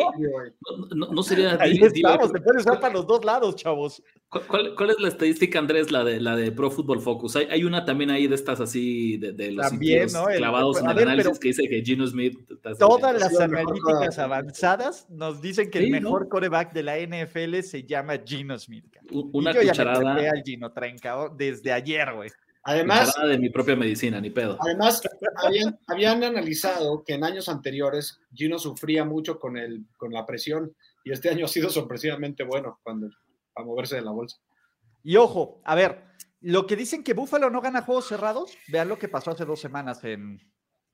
no, 0.95 1.07
no, 1.11 1.23
sería. 1.23 1.57
Ahí 1.59 1.79
estamos, 1.81 2.31
se 2.31 2.39
puede 2.39 2.59
usar 2.59 2.79
para 2.79 2.93
los 2.93 3.05
dos 3.05 3.23
lados, 3.23 3.55
chavos. 3.55 4.01
¿Cuál, 4.29 4.73
¿Cuál, 4.75 4.89
es 4.89 4.99
la 4.99 5.09
estadística, 5.09 5.59
Andrés? 5.59 5.91
La 5.91 6.03
de, 6.03 6.19
la 6.19 6.35
de 6.35 6.51
Pro 6.51 6.71
Football 6.71 7.01
Focus. 7.01 7.35
Hay, 7.35 7.47
hay 7.51 7.63
una 7.63 7.85
también 7.85 8.09
ahí 8.09 8.27
de 8.27 8.35
estas 8.35 8.59
así, 8.59 9.17
de, 9.17 9.33
de 9.33 9.51
los 9.51 9.69
también, 9.69 10.07
¿no? 10.11 10.25
clavados 10.25 10.79
en 10.79 10.89
el 10.89 10.99
análisis 10.99 11.37
que 11.37 11.49
dice 11.49 11.67
que 11.67 11.81
Gino 11.83 12.07
Smith. 12.07 12.37
Todas 12.79 13.19
las 13.19 13.39
analíticas 13.39 14.17
avanzadas 14.19 15.07
nos 15.09 15.41
dicen 15.41 15.69
que 15.69 15.79
el 15.79 15.91
mejor 15.91 16.29
coreback 16.29 16.73
de 16.73 16.83
la 16.83 16.97
NFL 16.97 17.59
se 17.61 17.83
llama 17.83 18.15
Gino 18.25 18.57
Smith. 18.57 18.85
Una 19.11 19.51
y 19.51 19.53
yo 19.53 19.61
cucharada. 19.61 20.01
Ya 20.01 20.13
me 20.13 20.29
al 20.29 20.43
Gino 20.43 20.71
Trenca 20.71 21.29
desde 21.37 21.71
ayer, 21.71 22.11
güey. 22.15 22.29
Además, 22.65 23.13
de 23.21 23.37
mi 23.37 23.49
propia 23.49 23.75
medicina, 23.75 24.21
ni 24.21 24.29
pedo. 24.29 24.57
Además, 24.61 25.01
habían, 25.87 26.23
analizado 26.23 27.03
que 27.03 27.15
en 27.15 27.25
años 27.25 27.49
anteriores 27.49 28.19
Gino 28.33 28.57
sufría 28.57 29.03
mucho 29.03 29.37
con, 29.37 29.57
el, 29.57 29.85
con 29.97 30.13
la 30.13 30.25
presión 30.25 30.73
y 31.03 31.11
este 31.11 31.29
año 31.29 31.45
ha 31.45 31.49
sido 31.49 31.69
sorpresivamente 31.69 32.43
bueno 32.43 32.79
cuando, 32.81 33.09
a 33.55 33.63
moverse 33.63 33.97
de 33.97 34.03
la 34.03 34.11
bolsa. 34.11 34.37
Y 35.03 35.17
ojo, 35.17 35.61
a 35.65 35.75
ver, 35.75 36.03
lo 36.39 36.65
que 36.65 36.77
dicen 36.77 37.03
que 37.03 37.13
Buffalo 37.13 37.49
no 37.49 37.59
gana 37.59 37.81
juegos 37.81 38.07
cerrados, 38.07 38.57
vean 38.69 38.87
lo 38.87 38.97
que 38.97 39.09
pasó 39.09 39.31
hace 39.31 39.43
dos 39.43 39.59
semanas 39.59 40.01
en, 40.05 40.39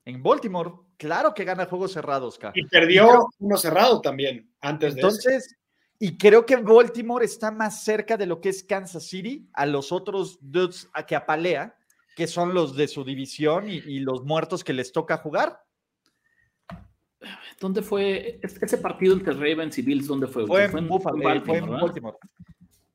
en 0.05 0.23
Baltimore. 0.23 0.71
Claro 0.97 1.33
que 1.35 1.43
gana 1.43 1.67
juegos 1.67 1.93
cerrados, 1.93 2.39
Y 2.55 2.65
perdió 2.65 3.27
uno 3.37 3.57
cerrado 3.57 4.01
también 4.01 4.51
antes 4.61 4.95
de 4.95 5.01
Entonces, 5.01 5.55
y 5.99 6.17
creo 6.17 6.45
que 6.45 6.55
Baltimore 6.55 7.25
está 7.25 7.51
más 7.51 7.83
cerca 7.83 8.15
de 8.15 8.25
lo 8.25 8.39
que 8.39 8.49
es 8.49 8.63
Kansas 8.63 9.03
City 9.05 9.49
a 9.53 9.65
los 9.65 9.91
otros 9.91 10.39
dudes 10.41 10.89
a 10.93 11.05
que 11.05 11.13
apalea, 11.15 11.75
que 12.15 12.25
son 12.25 12.53
los 12.53 12.75
de 12.75 12.87
su 12.87 13.03
división 13.03 13.69
y, 13.69 13.99
los 13.99 14.23
muertos 14.23 14.63
que 14.63 14.71
les 14.71 14.93
toca 14.93 15.17
jugar. 15.17 15.61
¿Dónde 17.59 17.81
fue 17.81 18.39
ese 18.41 18.77
partido 18.77 19.13
entre 19.13 19.33
Ravens 19.33 19.77
y 19.77 19.81
Bills? 19.81 20.07
¿Dónde 20.07 20.27
fue? 20.27 20.47
Fue, 20.47 20.63
en, 20.63 20.87
Buffalo, 20.87 21.17
fue 21.43 21.57
en 21.57 21.69
Baltimore. 21.69 22.17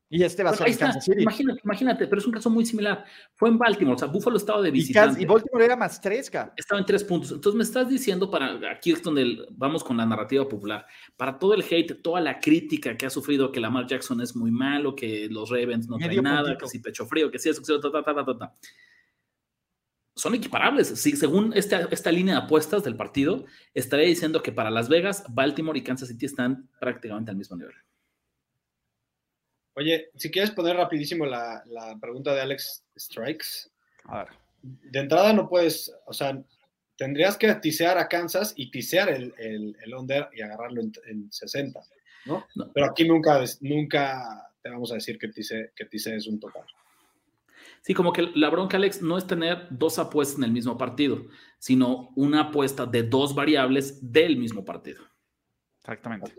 Y 0.09 0.23
este 0.23 0.43
va 0.43 0.51
a 0.51 0.55
ser 0.55 0.77
Kansas 0.77 1.03
City. 1.03 1.23
Imagínate, 1.23 1.61
imagínate, 1.63 2.07
pero 2.07 2.19
es 2.19 2.27
un 2.27 2.33
caso 2.33 2.49
muy 2.49 2.65
similar. 2.65 3.03
Fue 3.33 3.49
en 3.49 3.57
Baltimore, 3.57 3.95
o 3.95 3.97
sea, 3.97 4.07
Buffalo 4.07 4.37
estaba 4.37 4.61
de 4.61 4.69
visitante. 4.69 5.21
Y, 5.21 5.25
Baltimore 5.25 5.65
era 5.65 5.75
más 5.75 5.99
tres, 5.99 6.31
Estaba 6.55 6.79
en 6.79 6.85
tres 6.85 7.03
puntos. 7.03 7.31
Entonces 7.31 7.57
me 7.57 7.63
estás 7.63 7.89
diciendo 7.89 8.29
para, 8.29 8.59
aquí 8.71 8.91
es 8.91 9.01
donde 9.01 9.45
vamos 9.51 9.83
con 9.83 9.97
la 9.97 10.05
narrativa 10.05 10.47
popular, 10.47 10.85
para 11.17 11.39
todo 11.39 11.55
el 11.55 11.63
hate, 11.63 12.01
toda 12.03 12.21
la 12.21 12.39
crítica 12.39 12.95
que 12.95 13.07
ha 13.07 13.09
sufrido 13.09 13.51
que 13.51 13.59
Lamar 13.59 13.87
Jackson 13.87 14.21
es 14.21 14.35
muy 14.35 14.51
malo, 14.51 14.95
que 14.95 15.27
los 15.29 15.49
Ravens 15.49 15.87
no 15.87 15.97
traen 15.97 16.23
nada, 16.23 16.55
que 16.57 16.67
si 16.67 16.79
pecho 16.79 17.05
frío, 17.07 17.31
que 17.31 17.39
si 17.39 17.49
eso, 17.49 17.61
que 17.63 17.89
ta, 17.89 18.03
ta, 18.03 18.25
ta, 18.25 18.37
ta, 18.37 18.53
son 20.15 20.33
equiparables. 20.33 20.87
Sí, 20.87 21.15
según 21.15 21.51
esta, 21.53 21.87
esta 21.91 22.11
línea 22.11 22.35
de 22.35 22.41
apuestas 22.41 22.83
del 22.83 22.95
partido, 22.95 23.45
estaría 23.73 24.05
diciendo 24.05 24.41
que 24.41 24.51
para 24.51 24.69
Las 24.69 24.87
Vegas, 24.87 25.25
Baltimore 25.29 25.77
y 25.77 25.83
Kansas 25.83 26.07
City 26.09 26.25
están 26.25 26.69
prácticamente 26.79 27.31
al 27.31 27.37
mismo 27.37 27.57
nivel. 27.57 27.75
Oye, 29.75 30.09
si 30.15 30.31
quieres 30.31 30.51
poner 30.51 30.75
rapidísimo 30.75 31.25
la, 31.25 31.63
la 31.67 31.97
pregunta 31.99 32.33
de 32.33 32.41
Alex 32.41 32.83
Strikes. 32.97 33.69
A 34.05 34.19
ver. 34.19 34.27
De 34.61 34.99
entrada 34.99 35.33
no 35.33 35.47
puedes, 35.47 35.93
o 36.05 36.13
sea, 36.13 36.41
tendrías 36.95 37.37
que 37.37 37.53
tisear 37.55 37.97
a 37.97 38.07
Kansas 38.07 38.53
y 38.55 38.71
tisear 38.71 39.09
el, 39.09 39.33
el, 39.37 39.75
el 39.83 39.93
under 39.93 40.29
y 40.33 40.41
agarrarlo 40.41 40.81
en, 40.81 40.93
en 41.07 41.31
60, 41.31 41.79
¿no? 42.25 42.45
No. 42.55 42.71
Pero 42.73 42.87
aquí 42.87 43.07
nunca, 43.07 43.43
nunca 43.61 44.51
te 44.61 44.69
vamos 44.69 44.91
a 44.91 44.95
decir 44.95 45.19
que 45.19 45.27
tise, 45.27 45.71
que 45.75 45.85
tise 45.85 46.15
es 46.15 46.25
un 46.25 46.39
total. 46.39 46.65
Sí, 47.81 47.93
como 47.93 48.13
que 48.13 48.23
la 48.33 48.49
bronca, 48.49 48.77
Alex, 48.77 49.01
no 49.01 49.17
es 49.17 49.27
tener 49.27 49.67
dos 49.69 49.99
apuestas 49.99 50.39
en 50.39 50.45
el 50.45 50.51
mismo 50.51 50.77
partido, 50.77 51.27
sino 51.59 52.11
una 52.15 52.41
apuesta 52.41 52.85
de 52.85 53.03
dos 53.03 53.35
variables 53.35 54.11
del 54.11 54.37
mismo 54.37 54.65
partido. 54.65 55.03
Exactamente. 55.81 56.33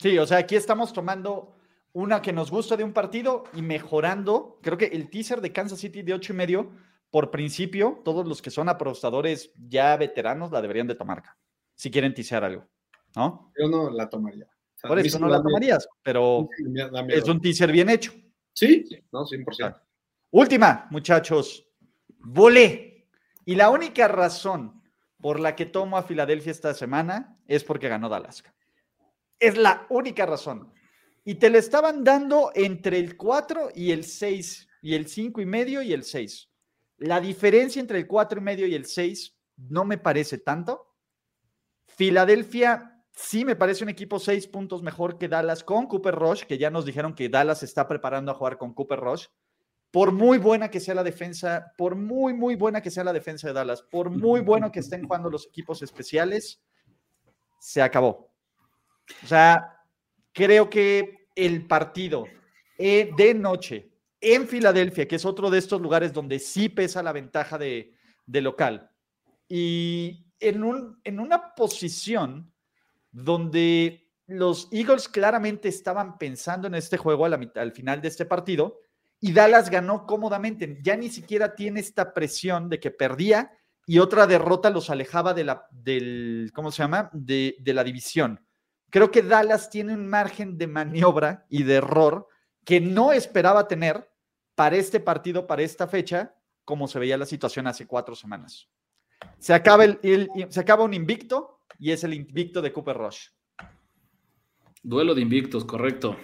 Sí, 0.00 0.18
o 0.18 0.26
sea, 0.26 0.38
aquí 0.38 0.56
estamos 0.56 0.92
tomando 0.92 1.55
una 1.96 2.20
que 2.20 2.30
nos 2.30 2.50
gusta 2.50 2.76
de 2.76 2.84
un 2.84 2.92
partido 2.92 3.44
y 3.54 3.62
mejorando. 3.62 4.58
Creo 4.60 4.76
que 4.76 4.84
el 4.84 5.08
teaser 5.08 5.40
de 5.40 5.50
Kansas 5.50 5.78
City 5.78 6.02
de 6.02 6.12
ocho 6.12 6.34
y 6.34 6.36
medio, 6.36 6.70
por 7.10 7.30
principio, 7.30 8.02
todos 8.04 8.26
los 8.26 8.42
que 8.42 8.50
son 8.50 8.68
apostadores 8.68 9.50
ya 9.66 9.96
veteranos 9.96 10.52
la 10.52 10.60
deberían 10.60 10.86
de 10.86 10.94
tomar, 10.94 11.22
si 11.74 11.90
quieren 11.90 12.12
teasear 12.12 12.44
algo, 12.44 12.66
¿no? 13.14 13.50
Yo 13.58 13.66
no 13.70 13.88
la 13.88 14.10
tomaría. 14.10 14.44
O 14.44 14.78
sea, 14.78 14.88
Por 14.88 14.98
eso 14.98 15.18
no 15.18 15.26
la 15.26 15.38
miedo. 15.38 15.44
tomarías, 15.44 15.88
pero 16.02 16.50
es 17.08 17.26
un 17.28 17.40
teaser 17.40 17.72
bien 17.72 17.88
hecho. 17.88 18.12
Sí, 18.52 18.84
no, 19.10 19.24
100%. 19.24 19.80
Última, 20.32 20.86
muchachos. 20.90 21.66
Volé. 22.18 23.08
Y 23.46 23.54
la 23.54 23.70
única 23.70 24.06
razón 24.06 24.82
por 25.18 25.40
la 25.40 25.56
que 25.56 25.64
tomo 25.64 25.96
a 25.96 26.02
Filadelfia 26.02 26.52
esta 26.52 26.74
semana 26.74 27.38
es 27.48 27.64
porque 27.64 27.88
ganó 27.88 28.10
Dallas. 28.10 28.44
Es 29.38 29.56
la 29.56 29.86
única 29.88 30.26
razón. 30.26 30.75
Y 31.26 31.34
te 31.34 31.50
le 31.50 31.58
estaban 31.58 32.04
dando 32.04 32.52
entre 32.54 33.00
el 33.00 33.16
4 33.16 33.70
y 33.74 33.90
el 33.90 34.04
6, 34.04 34.68
y 34.80 34.94
el 34.94 35.08
5 35.08 35.40
y 35.40 35.46
medio 35.46 35.82
y 35.82 35.92
el 35.92 36.04
6. 36.04 36.48
La 36.98 37.20
diferencia 37.20 37.80
entre 37.80 37.98
el 37.98 38.06
4 38.06 38.38
y 38.38 38.42
medio 38.44 38.66
y 38.68 38.76
el 38.76 38.86
6 38.86 39.36
no 39.56 39.84
me 39.84 39.98
parece 39.98 40.38
tanto. 40.38 40.94
Filadelfia 41.88 43.02
sí 43.10 43.44
me 43.44 43.56
parece 43.56 43.82
un 43.82 43.90
equipo 43.90 44.20
6 44.20 44.46
puntos 44.46 44.84
mejor 44.84 45.18
que 45.18 45.26
Dallas 45.26 45.64
con 45.64 45.88
Cooper 45.88 46.14
Rush, 46.14 46.44
que 46.44 46.58
ya 46.58 46.70
nos 46.70 46.86
dijeron 46.86 47.12
que 47.12 47.28
Dallas 47.28 47.64
está 47.64 47.88
preparando 47.88 48.30
a 48.30 48.34
jugar 48.34 48.56
con 48.56 48.72
Cooper 48.72 49.00
Rush 49.00 49.26
por 49.90 50.12
muy 50.12 50.38
buena 50.38 50.70
que 50.70 50.78
sea 50.78 50.94
la 50.94 51.02
defensa, 51.02 51.72
por 51.76 51.96
muy, 51.96 52.34
muy 52.34 52.54
buena 52.54 52.80
que 52.80 52.90
sea 52.90 53.02
la 53.02 53.12
defensa 53.12 53.48
de 53.48 53.54
Dallas, 53.54 53.82
por 53.82 54.10
muy 54.10 54.42
bueno 54.42 54.70
que 54.70 54.80
estén 54.80 55.04
jugando 55.04 55.28
los 55.28 55.46
equipos 55.46 55.82
especiales, 55.82 56.62
se 57.58 57.82
acabó. 57.82 58.30
O 59.24 59.26
sea, 59.26 59.75
creo 60.36 60.68
que 60.68 61.28
el 61.34 61.66
partido 61.66 62.26
eh, 62.76 63.10
de 63.16 63.32
noche 63.32 63.90
en 64.20 64.46
Filadelfia, 64.46 65.08
que 65.08 65.16
es 65.16 65.24
otro 65.24 65.50
de 65.50 65.58
estos 65.58 65.80
lugares 65.80 66.12
donde 66.12 66.38
sí 66.38 66.68
pesa 66.68 67.02
la 67.02 67.12
ventaja 67.12 67.56
de, 67.56 67.94
local, 68.26 68.90
y 69.48 70.26
en, 70.38 70.62
un, 70.62 71.00
en 71.04 71.20
una 71.20 71.54
posición 71.54 72.52
donde 73.10 74.10
los 74.26 74.68
Eagles 74.72 75.08
claramente 75.08 75.68
estaban 75.68 76.18
pensando 76.18 76.66
en 76.66 76.74
este 76.74 76.98
juego 76.98 77.24
a 77.24 77.30
la 77.30 77.40
al 77.54 77.72
final 77.72 78.02
de 78.02 78.08
este 78.08 78.26
partido, 78.26 78.80
y 79.20 79.32
Dallas 79.32 79.70
ganó 79.70 80.04
cómodamente. 80.04 80.78
Ya 80.82 80.96
ni 80.96 81.08
siquiera 81.08 81.54
tiene 81.54 81.80
esta 81.80 82.12
presión 82.12 82.68
de 82.68 82.78
que 82.78 82.90
perdía 82.90 83.52
y 83.86 84.00
otra 84.00 84.26
derrota 84.26 84.68
los 84.68 84.90
alejaba 84.90 85.32
de 85.32 85.44
la, 85.44 85.66
del, 85.70 86.50
¿cómo 86.52 86.70
se 86.70 86.82
llama? 86.82 87.08
De 87.14 87.54
la 87.64 87.84
división. 87.84 88.45
Creo 88.96 89.10
que 89.10 89.20
Dallas 89.20 89.68
tiene 89.68 89.92
un 89.92 90.08
margen 90.08 90.56
de 90.56 90.66
maniobra 90.66 91.44
y 91.50 91.64
de 91.64 91.74
error 91.74 92.28
que 92.64 92.80
no 92.80 93.12
esperaba 93.12 93.68
tener 93.68 94.10
para 94.54 94.76
este 94.76 95.00
partido, 95.00 95.46
para 95.46 95.60
esta 95.60 95.86
fecha, 95.86 96.34
como 96.64 96.88
se 96.88 96.98
veía 96.98 97.18
la 97.18 97.26
situación 97.26 97.66
hace 97.66 97.86
cuatro 97.86 98.14
semanas. 98.14 98.70
Se 99.38 99.52
acaba, 99.52 99.84
el, 99.84 100.00
el- 100.02 100.30
se 100.48 100.60
acaba 100.60 100.82
un 100.82 100.94
invicto 100.94 101.60
y 101.78 101.90
es 101.90 102.04
el 102.04 102.14
invicto 102.14 102.62
de 102.62 102.72
Cooper 102.72 102.96
Rush. 102.96 103.26
Duelo 104.82 105.14
de 105.14 105.20
invictos, 105.20 105.66
correcto. 105.66 106.16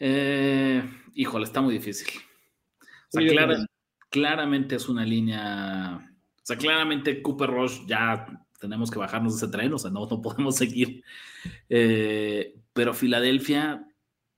Eh, 0.00 0.82
híjole, 1.14 1.44
está 1.44 1.60
muy 1.60 1.74
difícil. 1.74 2.08
O 2.80 3.20
sea, 3.20 3.28
clara- 3.28 3.66
claramente 4.10 4.74
es 4.74 4.88
una 4.88 5.04
línea. 5.04 5.96
O 6.42 6.42
sea, 6.42 6.56
claramente 6.56 7.22
Cooper 7.22 7.50
Rush 7.50 7.86
ya 7.86 8.26
tenemos 8.58 8.90
que 8.90 8.98
bajarnos 8.98 9.34
de 9.38 9.46
ese 9.46 9.52
tren, 9.56 9.72
o 9.72 9.78
sea, 9.78 9.90
no, 9.90 10.06
no 10.06 10.20
podemos 10.22 10.56
seguir. 10.56 11.02
Eh, 11.68 12.54
pero 12.72 12.94
Filadelfia, 12.94 13.86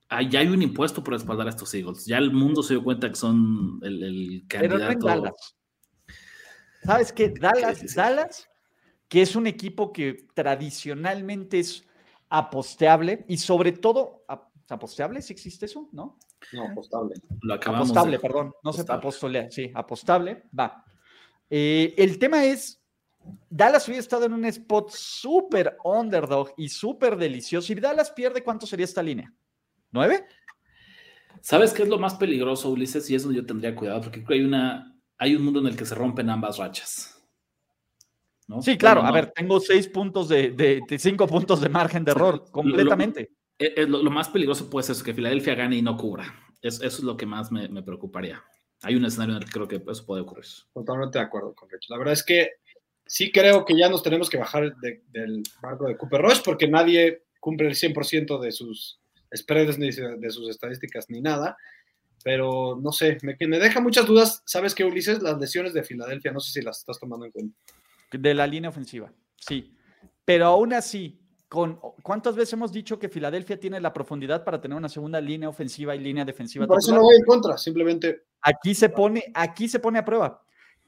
ah, 0.09 0.21
ya 0.21 0.39
hay 0.39 0.47
un 0.47 0.61
impuesto 0.61 1.03
por 1.03 1.13
respaldar 1.13 1.47
a 1.47 1.51
estos 1.51 1.73
Eagles. 1.73 2.05
Ya 2.05 2.17
el 2.17 2.31
mundo 2.31 2.63
se 2.63 2.73
dio 2.75 2.83
cuenta 2.83 3.09
que 3.09 3.15
son 3.15 3.79
el, 3.83 4.03
el 4.03 4.45
Pero 4.47 4.77
no 4.77 4.85
candidato. 4.85 5.05
Dallas. 5.07 5.55
¿Sabes 6.83 7.13
qué? 7.13 7.29
Dallas, 7.29 7.77
Sí, 7.77 7.81
sí, 7.83 7.87
sí. 7.89 7.95
Dallas, 7.95 8.49
que 9.07 9.21
es 9.21 9.35
un 9.35 9.45
equipo 9.47 9.91
que 9.93 10.25
tradicionalmente 10.33 11.59
es 11.59 11.85
aposteable 12.29 13.25
y 13.27 13.37
sobre 13.37 13.71
todo, 13.73 14.23
ap- 14.27 14.49
¿aposteable? 14.69 15.21
¿Si 15.21 15.33
existe 15.33 15.65
eso? 15.65 15.89
¿No? 15.91 16.17
No, 16.53 16.69
apostable. 16.69 17.15
Lo 17.41 17.53
acabamos 17.53 17.89
apostable, 17.89 18.17
de- 18.17 18.21
perdón. 18.21 18.53
No 18.63 18.73
sé, 18.73 18.81
apostable. 18.81 18.99
apostolea, 18.99 19.51
sí, 19.51 19.71
apostable, 19.75 20.43
va. 20.57 20.83
Eh, 21.49 21.93
el 21.97 22.17
tema 22.17 22.45
es, 22.45 22.80
Dallas 23.53 23.85
hubiera 23.89 23.99
estado 23.99 24.25
en 24.25 24.33
un 24.33 24.45
spot 24.45 24.89
súper 24.91 25.75
underdog 25.83 26.53
y 26.55 26.69
súper 26.69 27.17
delicioso. 27.17 27.67
Si 27.67 27.75
Dallas 27.75 28.09
pierde, 28.11 28.41
¿cuánto 28.43 28.65
sería 28.65 28.85
esta 28.85 29.03
línea? 29.03 29.31
¿Nueve? 29.91 30.25
¿Sabes 31.41 31.73
qué 31.73 31.83
es 31.83 31.89
lo 31.89 31.99
más 31.99 32.15
peligroso, 32.15 32.69
Ulises? 32.69 33.09
Y 33.09 33.15
es 33.15 33.23
donde 33.23 33.39
yo 33.41 33.45
tendría 33.45 33.75
cuidado, 33.75 34.01
porque 34.01 34.19
creo 34.23 34.27
que 34.27 34.33
hay, 34.35 34.43
una, 34.45 34.95
hay 35.17 35.35
un 35.35 35.43
mundo 35.43 35.59
en 35.59 35.67
el 35.67 35.75
que 35.75 35.85
se 35.85 35.95
rompen 35.95 36.29
ambas 36.29 36.57
rachas. 36.57 37.21
¿no? 38.47 38.61
Sí, 38.61 38.77
claro. 38.77 39.01
Bueno, 39.01 39.15
A 39.15 39.19
no. 39.19 39.25
ver, 39.25 39.31
tengo 39.35 39.59
seis 39.59 39.87
puntos 39.87 40.29
de, 40.29 40.51
de- 40.51 40.81
de 40.87 40.99
cinco 40.99 41.27
puntos 41.27 41.59
de 41.61 41.69
margen 41.69 42.05
de 42.05 42.11
error, 42.11 42.45
completamente. 42.51 43.31
Eh, 43.59 43.85
lo, 43.85 44.01
lo 44.01 44.11
más 44.11 44.29
peligroso 44.29 44.69
puede 44.69 44.83
ser 44.85 44.95
eso, 44.95 45.03
que 45.03 45.13
Filadelfia 45.13 45.55
gane 45.55 45.75
y 45.75 45.81
no 45.81 45.97
cubra. 45.97 46.25
Es- 46.61 46.75
eso 46.81 46.97
es 46.97 47.03
lo 47.03 47.17
que 47.17 47.25
más 47.25 47.51
me, 47.51 47.67
me 47.67 47.83
preocuparía. 47.83 48.41
Hay 48.83 48.95
un 48.95 49.05
escenario 49.05 49.35
en 49.35 49.41
el 49.43 49.45
que 49.45 49.51
creo 49.51 49.67
que 49.67 49.83
eso 49.91 50.05
puede 50.05 50.21
ocurrir. 50.21 50.45
Totalmente 50.73 51.19
de 51.19 51.25
acuerdo 51.25 51.53
con 51.53 51.69
Rich. 51.69 51.89
La 51.89 51.97
verdad 51.97 52.13
es 52.13 52.23
que 52.23 52.49
sí 53.05 53.31
creo 53.31 53.65
que 53.65 53.77
ya 53.77 53.89
nos 53.89 54.03
tenemos 54.03 54.29
que 54.29 54.37
bajar 54.37 54.75
de- 54.77 55.03
del 55.11 55.43
barco 55.61 55.85
de 55.87 55.97
Cooper 55.97 56.21
Rush 56.21 56.41
porque 56.43 56.67
nadie 56.67 57.23
cumple 57.39 57.67
el 57.67 57.75
100% 57.75 58.39
de 58.39 58.51
sus 58.51 58.99
spreads 59.35 59.77
ni 59.79 59.89
de 59.91 60.29
sus 60.29 60.49
estadísticas 60.49 61.09
ni 61.09 61.21
nada. 61.21 61.57
Pero 62.23 62.77
no 62.79 62.91
sé, 62.91 63.17
me, 63.23 63.35
me 63.47 63.57
deja 63.57 63.81
muchas 63.81 64.05
dudas. 64.05 64.43
¿Sabes 64.45 64.75
qué, 64.75 64.83
Ulises? 64.83 65.23
Las 65.23 65.39
lesiones 65.39 65.73
de 65.73 65.83
Filadelfia, 65.83 66.31
no 66.31 66.39
sé 66.39 66.51
si 66.51 66.61
las 66.61 66.77
estás 66.79 66.99
tomando 66.99 67.25
en 67.25 67.31
cuenta. 67.31 67.57
De 68.11 68.33
la 68.33 68.45
línea 68.45 68.69
ofensiva, 68.69 69.11
sí. 69.37 69.73
Pero 70.23 70.45
aún 70.45 70.73
así, 70.73 71.19
con, 71.47 71.79
¿cuántas 72.03 72.35
veces 72.35 72.53
hemos 72.53 72.71
dicho 72.71 72.99
que 72.99 73.09
Filadelfia 73.09 73.59
tiene 73.59 73.79
la 73.81 73.91
profundidad 73.91 74.43
para 74.43 74.61
tener 74.61 74.77
una 74.77 74.89
segunda 74.89 75.19
línea 75.19 75.49
ofensiva 75.49 75.95
y 75.95 75.99
línea 75.99 76.23
defensiva? 76.23 76.67
Por 76.67 76.77
eso 76.77 76.93
no 76.93 77.01
voy 77.01 77.15
en 77.15 77.25
contra, 77.25 77.57
simplemente 77.57 78.25
Aquí 78.41 78.75
se 78.75 78.89
pone, 78.89 79.23
aquí 79.33 79.67
se 79.67 79.79
pone 79.79 79.99
a 79.99 80.05
prueba. 80.05 80.43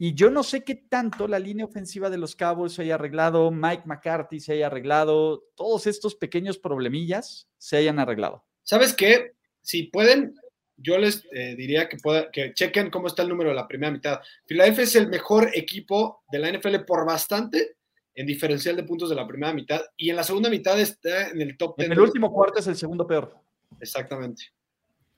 Y 0.06 0.16
yo 0.16 0.30
no 0.30 0.44
sé 0.44 0.66
qué 0.66 0.76
tanto 0.76 1.30
la 1.30 1.40
línea 1.40 1.64
ofensiva 1.64 2.10
de 2.10 2.18
los 2.18 2.36
Cowboys 2.36 2.74
se 2.74 2.82
haya 2.82 2.96
arreglado, 2.96 3.50
Mike 3.52 3.84
McCarthy 3.86 4.42
se 4.42 4.52
haya 4.52 4.68
arreglado, 4.68 5.46
todos 5.56 5.88
estos 5.88 6.14
pequeños 6.14 6.58
problemillas 6.58 7.48
se 7.58 7.78
hayan 7.78 8.00
arreglado. 8.00 8.44
¿Sabes 8.64 8.94
qué? 8.94 9.32
Si 9.62 9.84
pueden, 9.84 10.36
yo 10.76 10.98
les 10.98 11.26
eh, 11.32 11.56
diría 11.56 11.88
que, 11.88 11.96
pueda- 11.96 12.30
que 12.32 12.54
chequen 12.54 12.90
cómo 12.90 13.08
está 13.08 13.22
el 13.22 13.30
número 13.30 13.52
de 13.52 13.56
la 13.56 13.66
primera 13.66 13.94
mitad. 13.94 14.20
Philadelphia 14.46 14.84
es 14.84 14.96
el 14.98 15.08
mejor 15.08 15.52
equipo 15.54 16.24
de 16.30 16.40
la 16.40 16.52
NFL 16.52 16.80
por 16.86 17.06
bastante 17.06 17.78
en 18.14 18.28
diferencial 18.28 18.76
de 18.76 18.84
puntos 18.84 19.10
de 19.10 19.16
la 19.16 19.26
primera 19.26 19.54
mitad 19.54 19.80
y 19.96 20.10
en 20.10 20.18
la 20.18 20.26
segunda 20.26 20.50
mitad 20.50 20.78
está 20.82 21.30
en 21.30 21.40
el 21.40 21.56
top 21.56 21.78
10. 21.78 21.86
En 21.86 21.94
el 21.94 22.00
último 22.02 22.30
cuarto 22.30 22.60
es 22.60 22.68
el 22.68 22.76
segundo 22.76 23.08
peor. 23.08 23.34
Exactamente. 23.80 24.44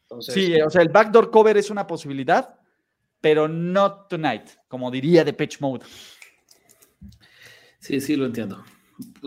Entonces, 0.04 0.32
Sí, 0.32 0.62
o 0.62 0.70
sea, 0.70 0.84
el 0.84 0.90
backdoor 0.90 1.32
cover 1.32 1.58
es 1.58 1.72
una 1.72 1.88
posibilidad, 1.88 2.60
pero 3.26 3.48
not 3.48 4.08
tonight, 4.08 4.52
como 4.68 4.92
diría 4.92 5.24
Depeche 5.24 5.58
Mode. 5.60 5.84
Sí, 7.80 8.00
sí, 8.00 8.16
lo 8.16 8.28
entiendo. 8.28 8.64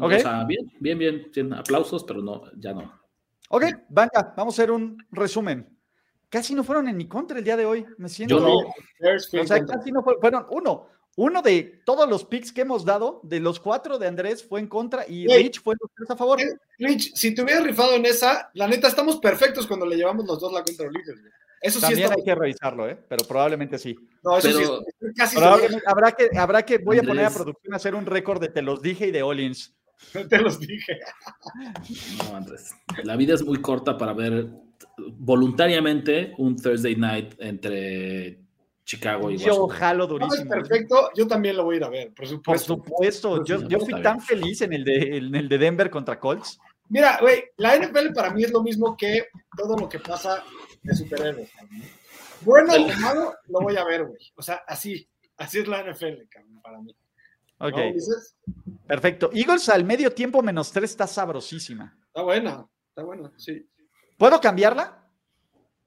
O 0.00 0.08
sea, 0.08 0.44
bien, 0.44 0.70
bien, 0.78 0.96
bien, 1.00 1.28
bien. 1.34 1.52
Aplausos, 1.52 2.04
pero 2.04 2.22
no, 2.22 2.44
ya 2.56 2.74
no. 2.74 2.92
Ok, 3.48 3.64
venga, 3.88 4.34
vamos 4.36 4.56
a 4.56 4.62
hacer 4.62 4.70
un 4.70 5.04
resumen. 5.10 5.76
Casi 6.28 6.54
no 6.54 6.62
fueron 6.62 6.86
en 6.88 6.96
mi 6.96 7.08
contra 7.08 7.38
el 7.38 7.44
día 7.44 7.56
de 7.56 7.66
hoy. 7.66 7.84
Me 7.96 8.08
siento. 8.08 8.38
Yo 8.38 8.40
no. 8.40 8.58
O 9.40 9.46
sea, 9.46 9.66
casi 9.66 9.90
no 9.90 10.04
fue- 10.04 10.18
fueron 10.20 10.46
uno. 10.50 10.86
Uno 11.16 11.42
de 11.42 11.82
todos 11.84 12.08
los 12.08 12.24
picks 12.24 12.52
que 12.52 12.60
hemos 12.60 12.84
dado, 12.84 13.20
de 13.24 13.40
los 13.40 13.58
cuatro 13.58 13.98
de 13.98 14.06
Andrés, 14.06 14.44
fue 14.46 14.60
en 14.60 14.68
contra 14.68 15.04
y 15.08 15.26
Güey. 15.26 15.42
Rich 15.42 15.60
fue 15.60 15.74
los 15.80 15.90
tres 15.92 16.08
a 16.08 16.16
favor. 16.16 16.38
Rich, 16.78 17.14
si 17.16 17.34
te 17.34 17.42
hubieras 17.42 17.64
rifado 17.64 17.94
en 17.94 18.06
esa, 18.06 18.48
la 18.54 18.68
neta 18.68 18.86
estamos 18.86 19.16
perfectos 19.18 19.66
cuando 19.66 19.86
le 19.86 19.96
llevamos 19.96 20.24
los 20.24 20.38
dos 20.38 20.52
la 20.52 20.62
contra 20.62 20.86
Ulises. 20.86 21.18
güey. 21.20 21.32
Eso 21.60 21.78
sí 21.80 21.86
También 21.86 22.04
está. 22.04 22.14
hay 22.16 22.24
que 22.24 22.34
revisarlo, 22.34 22.88
¿eh? 22.88 22.98
pero 23.08 23.24
probablemente 23.26 23.78
sí. 23.78 23.96
No, 24.22 24.38
eso 24.38 24.48
sí 24.50 24.54
Pero- 24.58 24.80
estoy 24.86 25.14
casi 25.14 25.36
Probablemente- 25.36 25.84
habrá 25.86 26.12
que, 26.12 26.28
habrá 26.38 26.62
que, 26.64 26.78
voy 26.78 26.98
a 26.98 27.02
poner 27.02 27.24
a 27.26 27.30
producción 27.30 27.72
a 27.72 27.76
hacer 27.76 27.94
un 27.94 28.06
récord 28.06 28.40
de 28.40 28.48
te 28.48 28.62
los 28.62 28.80
dije 28.80 29.08
y 29.08 29.10
de 29.10 29.22
All-ins. 29.22 29.74
seguro, 30.12 30.28
te 30.28 30.38
los 30.38 30.60
dije. 30.60 30.98
No, 32.30 32.36
Andrés. 32.36 32.70
La 33.04 33.16
vida 33.16 33.34
es 33.34 33.44
muy 33.44 33.60
corta 33.60 33.96
para 33.98 34.12
ver 34.12 34.46
voluntariamente 35.18 36.34
un 36.38 36.56
Thursday 36.56 36.96
night 36.96 37.34
entre 37.38 38.38
Chicago 38.84 39.30
y 39.30 39.36
Yo 39.38 39.64
Washington. 39.64 39.68
jalo 39.78 39.98
No, 40.08 40.14
es 40.16 40.20
durísimo. 40.20 40.50
perfecto, 40.50 41.10
yo 41.14 41.26
también 41.26 41.56
lo 41.56 41.64
voy 41.64 41.74
a 41.74 41.78
ir 41.78 41.84
a 41.84 41.88
ver, 41.90 42.06
por 42.08 42.16
Por 42.16 42.28
supuesto. 42.28 42.74
supuesto, 42.76 43.44
yo, 43.44 43.58
Sí, 43.58 43.66
yo 43.68 43.78
fui 43.80 43.88
bien. 43.94 44.02
tan 44.02 44.20
feliz 44.20 44.62
en 44.62 44.72
el, 44.72 44.84
de, 44.84 45.16
en 45.18 45.34
el 45.34 45.48
de 45.48 45.58
Denver 45.58 45.90
contra 45.90 46.18
Colts. 46.18 46.58
Mira, 46.88 47.18
güey, 47.20 47.44
la 47.58 47.76
NFL 47.76 48.14
para 48.14 48.30
mí 48.32 48.44
es 48.44 48.50
lo 48.50 48.62
mismo 48.62 48.96
que 48.96 49.26
todo 49.56 49.76
lo 49.76 49.88
que 49.88 49.98
pasa 49.98 50.42
de 50.82 50.94
superhéroes. 50.94 51.50
Bueno 52.42 52.72
o 52.74 53.00
malo, 53.00 53.34
lo 53.48 53.60
voy 53.60 53.76
a 53.76 53.84
ver, 53.84 54.04
güey. 54.04 54.18
O 54.36 54.42
sea, 54.42 54.62
así, 54.66 55.08
así 55.36 55.58
es 55.58 55.68
la 55.68 55.82
NFL, 55.82 56.28
cabrón, 56.30 56.60
para 56.62 56.80
mí. 56.80 56.94
Ok, 57.60 57.76
perfecto. 58.86 59.30
Eagles 59.32 59.68
al 59.68 59.84
medio 59.84 60.12
tiempo 60.12 60.42
menos 60.42 60.70
tres 60.70 60.90
está 60.90 61.06
sabrosísima. 61.06 61.98
Está 62.06 62.22
buena, 62.22 62.66
está 62.88 63.02
buena, 63.02 63.32
sí, 63.36 63.66
¿Puedo 64.16 64.40
cambiarla? 64.40 65.04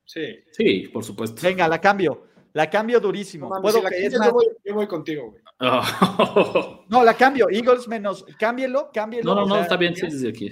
sí. 0.06 0.40
Sí, 0.52 0.90
por 0.92 1.04
supuesto. 1.04 1.42
Venga, 1.42 1.68
la 1.68 1.80
cambio. 1.80 2.28
La 2.54 2.70
cambio 2.70 3.00
durísimo. 3.00 3.50
No 3.50 3.62
Puedo 3.62 3.78
si 3.78 3.84
la 3.84 3.90
que- 3.90 3.96
quieres, 3.96 4.14
es 4.14 4.20
más, 4.20 4.28
yo, 4.28 4.34
voy, 4.34 4.48
yo 4.66 4.74
voy 4.76 4.88
contigo, 4.88 5.32
güey. 5.32 5.42
Oh. 5.62 6.86
no, 6.90 7.04
la 7.04 7.14
cambio. 7.14 7.48
Eagles 7.50 7.88
menos. 7.88 8.26
Cámbielo, 8.38 8.90
cámbielo. 8.94 9.34
No, 9.34 9.36
no, 9.36 9.44
o 9.44 9.48
no, 9.48 9.54
sea, 9.56 9.64
está 9.64 9.78
bien, 9.78 9.96
sí, 9.96 10.02
desde 10.08 10.30
aquí. 10.30 10.52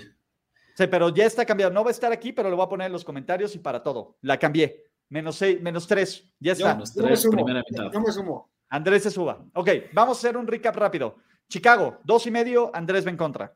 Sí, 0.80 0.88
pero 0.88 1.10
ya 1.10 1.26
está 1.26 1.46
cambiado. 1.46 1.74
No 1.74 1.84
va 1.84 1.90
a 1.90 1.92
estar 1.92 2.10
aquí, 2.10 2.32
pero 2.32 2.50
lo 2.50 2.56
voy 2.56 2.66
a 2.66 2.70
poner 2.70 2.88
en 2.88 2.94
los 2.94 3.04
comentarios 3.04 3.54
y 3.54 3.60
para 3.60 3.84
todo. 3.84 4.16
La 4.22 4.40
cambié. 4.40 4.86
Menos 5.10 5.36
seis, 5.36 5.62
menos 5.62 5.86
tres. 5.86 6.24
Ya 6.40 6.54
Yo, 6.54 6.66
está. 6.66 6.74
Menos 6.76 6.96
yo 6.96 7.02
me 7.02 7.08
tres, 7.10 7.22
sumo, 7.22 7.36
primera 7.36 7.64
mitad. 7.70 7.92
yo 7.92 8.00
me 8.00 8.12
sumo. 8.14 8.50
Andrés 8.70 9.04
se 9.04 9.12
suba. 9.12 9.44
Ok, 9.56 9.70
vamos 9.92 10.18
a 10.18 10.20
hacer 10.20 10.38
un 10.38 10.48
recap 10.48 10.74
rápido. 10.78 11.18
Chicago, 11.50 11.98
dos 12.06 12.26
y 12.28 12.32
medio, 12.32 12.74
Andrés 12.74 13.06
va 13.06 13.10
en 13.10 13.18
contra. 13.18 13.54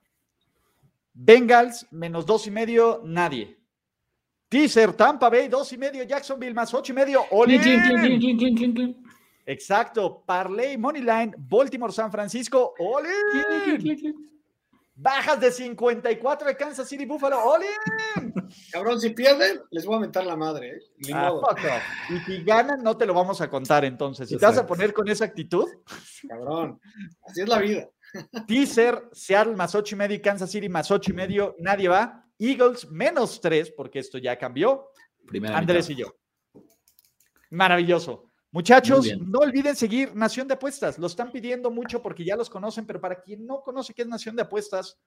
Bengals, 1.14 1.88
menos 1.92 2.26
dos 2.26 2.46
y 2.46 2.52
medio, 2.52 3.02
nadie. 3.06 3.58
Teaser, 4.50 4.92
Tampa 4.92 5.30
Bay, 5.30 5.48
dos 5.48 5.72
y 5.72 5.78
medio, 5.78 6.04
Jacksonville, 6.04 6.54
más 6.54 6.74
ocho 6.74 6.92
y 6.92 6.96
medio, 6.96 7.22
clink. 7.46 8.98
Exacto, 9.46 10.24
Parlay, 10.26 10.78
Moneyline, 10.78 11.34
Baltimore, 11.38 11.94
San 11.94 12.12
Francisco, 12.12 12.74
All 12.80 13.06
Bajas 14.96 15.39
de 15.39 15.52
54 15.52 16.48
de 16.48 16.56
Kansas 16.56 16.88
City, 16.88 17.06
Buffalo, 17.06 17.38
in. 18.16 18.34
Cabrón, 18.72 19.02
si 19.02 19.10
pierden, 19.10 19.62
les 19.72 19.86
voy 19.86 19.96
a 19.96 20.00
mentar 20.00 20.26
la 20.26 20.36
madre, 20.36 20.78
¿eh? 20.78 21.14
Ah. 21.14 21.34
Y 22.10 22.20
si 22.20 22.44
ganan, 22.44 22.84
no 22.84 22.96
te 22.96 23.08
lo 23.08 23.14
vamos 23.14 23.41
a 23.41 23.50
contar 23.50 23.86
entonces. 23.86 24.30
Si 24.30 24.38
te 24.38 24.46
vas 24.46 24.58
a 24.58 24.68
poner 24.68 24.94
con 24.94 25.08
esa 25.08 25.26
actitud, 25.26 25.68
cabrón. 26.28 26.80
Así 27.26 27.41
es 27.41 27.50
la 27.50 27.60
vida. 27.60 27.89
Teaser, 28.48 29.10
Seattle 29.12 29.56
más 29.56 29.74
ocho 29.74 29.96
y 29.96 29.98
medio 29.98 30.16
y 30.16 30.22
Kansas 30.22 30.52
City 30.52 30.70
más 30.70 30.91
ocho 30.91 31.12
y 31.12 31.16
medio, 31.16 31.56
nadie 31.60 31.88
va. 31.88 32.24
Eagles 32.38 32.89
menos 32.91 33.41
tres, 33.41 33.72
porque 33.72 34.00
esto 34.00 34.20
ya 34.20 34.38
cambió. 34.38 34.89
Primera 35.26 35.58
Andrés 35.58 35.89
mitad. 35.89 36.00
y 36.00 36.04
yo. 36.04 36.16
Maravilloso. 37.50 38.33
Muchachos, 38.54 39.08
no 39.20 39.39
olviden 39.39 39.76
seguir 39.76 40.16
Nación 40.16 40.47
de 40.47 40.54
Apuestas. 40.54 40.99
Lo 40.99 41.08
están 41.08 41.32
pidiendo 41.32 41.72
mucho 41.72 42.04
porque 42.04 42.24
ya 42.24 42.36
los 42.36 42.51
conocen, 42.51 42.86
pero 42.86 43.01
para 43.01 43.20
quien 43.20 43.47
no 43.47 43.62
conoce 43.64 43.95
qué 43.95 44.04
es 44.04 44.08
Nación 44.08 44.36
de 44.36 44.43
Apuestas, 44.43 44.99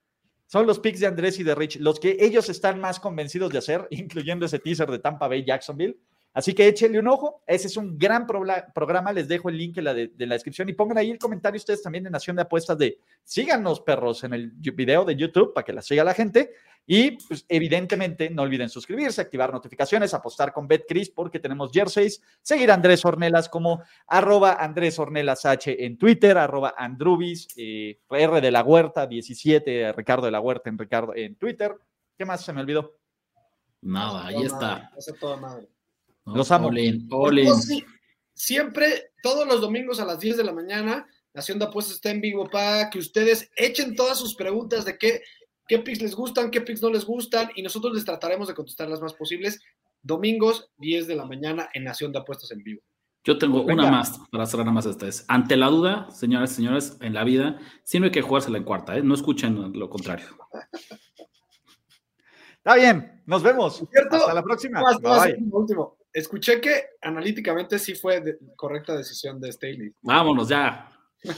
son 0.47 0.67
los 0.67 0.81
picks 0.81 0.99
de 0.99 1.07
Andrés 1.07 1.39
y 1.39 1.45
de 1.45 1.55
Rich, 1.55 1.77
los 1.77 2.01
que 2.01 2.17
ellos 2.19 2.49
están 2.49 2.81
más 2.81 2.99
convencidos 2.99 3.53
de 3.53 3.59
hacer, 3.59 3.87
incluyendo 3.91 4.47
ese 4.47 4.59
teaser 4.59 4.91
de 4.91 4.99
Tampa 4.99 5.29
Bay 5.29 5.45
Jacksonville. 5.47 5.97
Así 6.37 6.53
que 6.53 6.69
échenle 6.69 6.99
un 6.99 7.09
ojo. 7.09 7.43
Ese 7.47 7.67
es 7.67 7.79
un 7.79 7.97
gran 7.97 8.27
programa. 8.27 9.11
Les 9.11 9.27
dejo 9.27 9.49
el 9.49 9.57
link 9.57 9.79
en 9.79 9.85
la, 9.85 9.95
de, 9.95 10.09
de 10.09 10.27
la 10.27 10.35
descripción 10.35 10.69
y 10.69 10.75
pongan 10.75 10.99
ahí 10.99 11.11
el 11.11 11.19
comentario 11.19 11.57
ustedes 11.57 11.83
también 11.83 12.05
de 12.05 12.11
Nación 12.11 12.37
de 12.37 12.43
Apuestas 12.43 12.77
de 12.77 12.99
síganos, 13.25 13.81
perros, 13.81 14.23
en 14.23 14.35
el 14.35 14.51
video 14.51 15.07
de 15.07 15.17
YouTube 15.17 15.55
para 15.55 15.65
que 15.65 15.73
la 15.73 15.81
siga 15.81 16.05
la 16.05 16.13
gente. 16.13 16.53
Y 16.85 17.13
pues, 17.13 17.47
evidentemente 17.49 18.29
no 18.29 18.43
olviden 18.43 18.69
suscribirse, 18.69 19.23
activar 19.23 19.51
notificaciones, 19.51 20.13
apostar 20.13 20.53
con 20.53 20.69
BetCris 20.69 21.09
porque 21.09 21.41
tenemos 21.41 21.73
jerseys. 21.73 22.21
Seguir 22.43 22.71
a 22.71 22.75
Andrés 22.75 23.03
Ornelas 23.07 23.49
como 23.49 23.83
arroba 24.07 24.59
Andrés 24.61 24.99
Ornelas 24.99 25.47
H 25.47 25.87
en 25.87 25.97
Twitter, 25.97 26.37
arroba 26.37 26.75
Andrubis, 26.77 27.49
eh, 27.57 27.99
R 28.11 28.43
de 28.43 28.51
la 28.51 28.63
Huerta 28.63 29.07
17, 29.07 29.95
Ricardo 29.95 30.27
de 30.27 30.33
la 30.33 30.41
Huerta 30.41 30.69
en, 30.69 30.77
Ricardo, 30.77 31.15
en 31.17 31.37
Twitter. 31.37 31.75
¿Qué 32.19 32.27
más 32.27 32.45
se 32.45 32.53
me 32.53 32.61
olvidó? 32.61 32.93
Nada, 33.81 34.27
ahí 34.27 34.43
está. 34.43 34.91
Eso 34.99 35.15
toda 35.19 35.39
madre. 35.39 35.69
¿No? 36.27 36.37
Los 36.37 36.51
amo. 36.51 36.69
All 36.69 36.79
in, 36.79 37.09
all 37.11 37.39
in. 37.39 37.47
no, 37.47 37.55
sí, 37.55 37.85
siempre, 38.35 39.13
todos 39.23 39.47
los 39.47 39.61
domingos 39.61 40.01
a 40.01 40.05
las 40.05 40.21
10 40.21 40.37
de 40.37 40.45
la 40.45 40.53
mañana, 40.53 41.07
Nación 41.33 41.59
de 41.59 41.67
Apuestas 41.67 41.97
está 41.97 42.11
en 42.11 42.21
vivo 42.21 42.49
para 42.49 42.91
que 42.91 42.99
ustedes 42.99 43.51
echen 43.57 43.95
todas 43.95 44.19
sus 44.19 44.35
preguntas 44.35 44.85
de 44.85 44.97
qué, 44.99 45.23
qué 45.69 45.79
picks 45.79 46.03
les 46.03 46.15
gustan, 46.15 46.51
qué 46.51 46.61
picks 46.61 46.83
no 46.83 46.91
les 46.91 47.05
gustan, 47.05 47.51
y 47.55 47.63
nosotros 47.63 47.95
les 47.95 48.05
trataremos 48.05 48.49
de 48.49 48.55
contestar 48.55 48.89
las 48.89 49.01
más 49.01 49.15
posibles. 49.15 49.61
Domingos, 50.03 50.71
10 50.79 51.07
de 51.07 51.17
la 51.17 51.25
mañana 51.27 51.69
en 51.75 51.85
Nación 51.85 52.13
de 52.13 52.19
Apuestas 52.21 52.51
en 52.53 52.63
vivo. 52.63 52.83
Yo 53.25 53.39
tengo 53.39 53.65
Venga. 53.65 53.83
una 53.83 53.91
más 53.91 54.21
para 54.31 54.47
cerrar 54.47 54.67
nada 54.67 54.75
más 54.75 54.87
esta 54.87 55.07
vez. 55.07 55.25
Ante 55.27 55.57
la 55.57 55.67
duda, 55.67 56.09
señores 56.13 56.53
y 56.53 56.55
señores, 56.55 56.97
en 57.01 57.13
la 57.13 57.25
vida 57.25 57.59
siempre 57.83 58.09
hay 58.09 58.13
que 58.13 58.23
jugársela 58.23 58.57
en 58.57 58.63
cuarta, 58.63 58.97
¿eh? 58.97 59.03
No 59.03 59.15
escuchen 59.15 59.73
lo 59.73 59.91
contrario. 59.91 60.27
Está 62.59 62.77
bien, 62.77 63.23
nos 63.27 63.43
vemos. 63.43 63.83
¿Cierto? 63.91 64.17
Hasta 64.17 64.33
la 64.33 64.45
próxima. 64.45 64.81
Más, 64.81 65.01
más, 65.03 65.25
Bye. 65.25 65.33
último, 65.33 65.59
último. 65.59 65.97
Escuché 66.17 66.63
que 66.63 66.85
analíticamente 67.03 67.79
sí 67.79 67.95
fue 67.95 68.23
de- 68.23 68.39
correcta 68.57 68.97
decisión 68.97 69.39
de 69.39 69.53
Staley. 69.53 69.93
Vámonos 70.01 70.49
ya. 70.49 70.89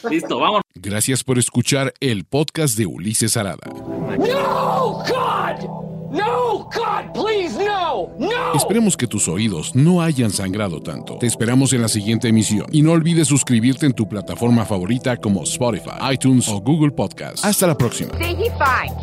Listo, 0.09 0.39
vámonos. 0.39 0.63
Gracias 0.77 1.25
por 1.25 1.37
escuchar 1.37 1.93
el 1.99 2.25
podcast 2.25 2.79
de 2.79 2.87
Ulises 2.87 3.37
Arada. 3.37 3.59
No, 3.75 5.03
God! 5.09 6.13
No, 6.13 6.65
God, 6.73 7.13
please, 7.13 7.59
no! 7.59 8.15
No! 8.21 8.55
Esperemos 8.55 8.97
que 8.97 9.09
tus 9.09 9.27
oídos 9.27 9.75
no 9.75 10.01
hayan 10.01 10.31
sangrado 10.31 10.81
tanto. 10.81 11.19
Te 11.19 11.27
esperamos 11.27 11.73
en 11.73 11.83
la 11.83 11.89
siguiente 11.89 12.29
emisión 12.29 12.67
y 12.71 12.83
no 12.83 12.93
olvides 12.93 13.27
suscribirte 13.27 13.85
en 13.87 13.93
tu 13.95 14.09
plataforma 14.09 14.65
favorita 14.65 15.17
como 15.17 15.43
Spotify, 15.43 15.91
iTunes 16.13 16.49
o 16.49 16.61
Google 16.61 16.93
Podcast. 16.93 17.45
Hasta 17.45 17.67
la 17.67 17.77
próxima. 17.77 18.17
See, 18.17 18.25
he 18.37 18.51
fine. 18.53 18.95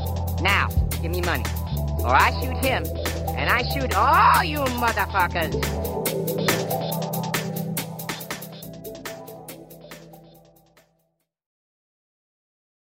Now, 0.42 0.70
give 1.02 1.10
me 1.10 1.22
money. 1.22 1.44
Or 2.00 2.16
I 2.16 2.32
shoot 2.42 2.64
him, 2.64 2.84
and 3.36 3.50
I 3.50 3.64
shoot 3.64 3.96
all 3.96 4.44
you 4.44 4.60
motherfuckers. 4.60 5.95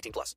18 0.00 0.12
plus. 0.12 0.36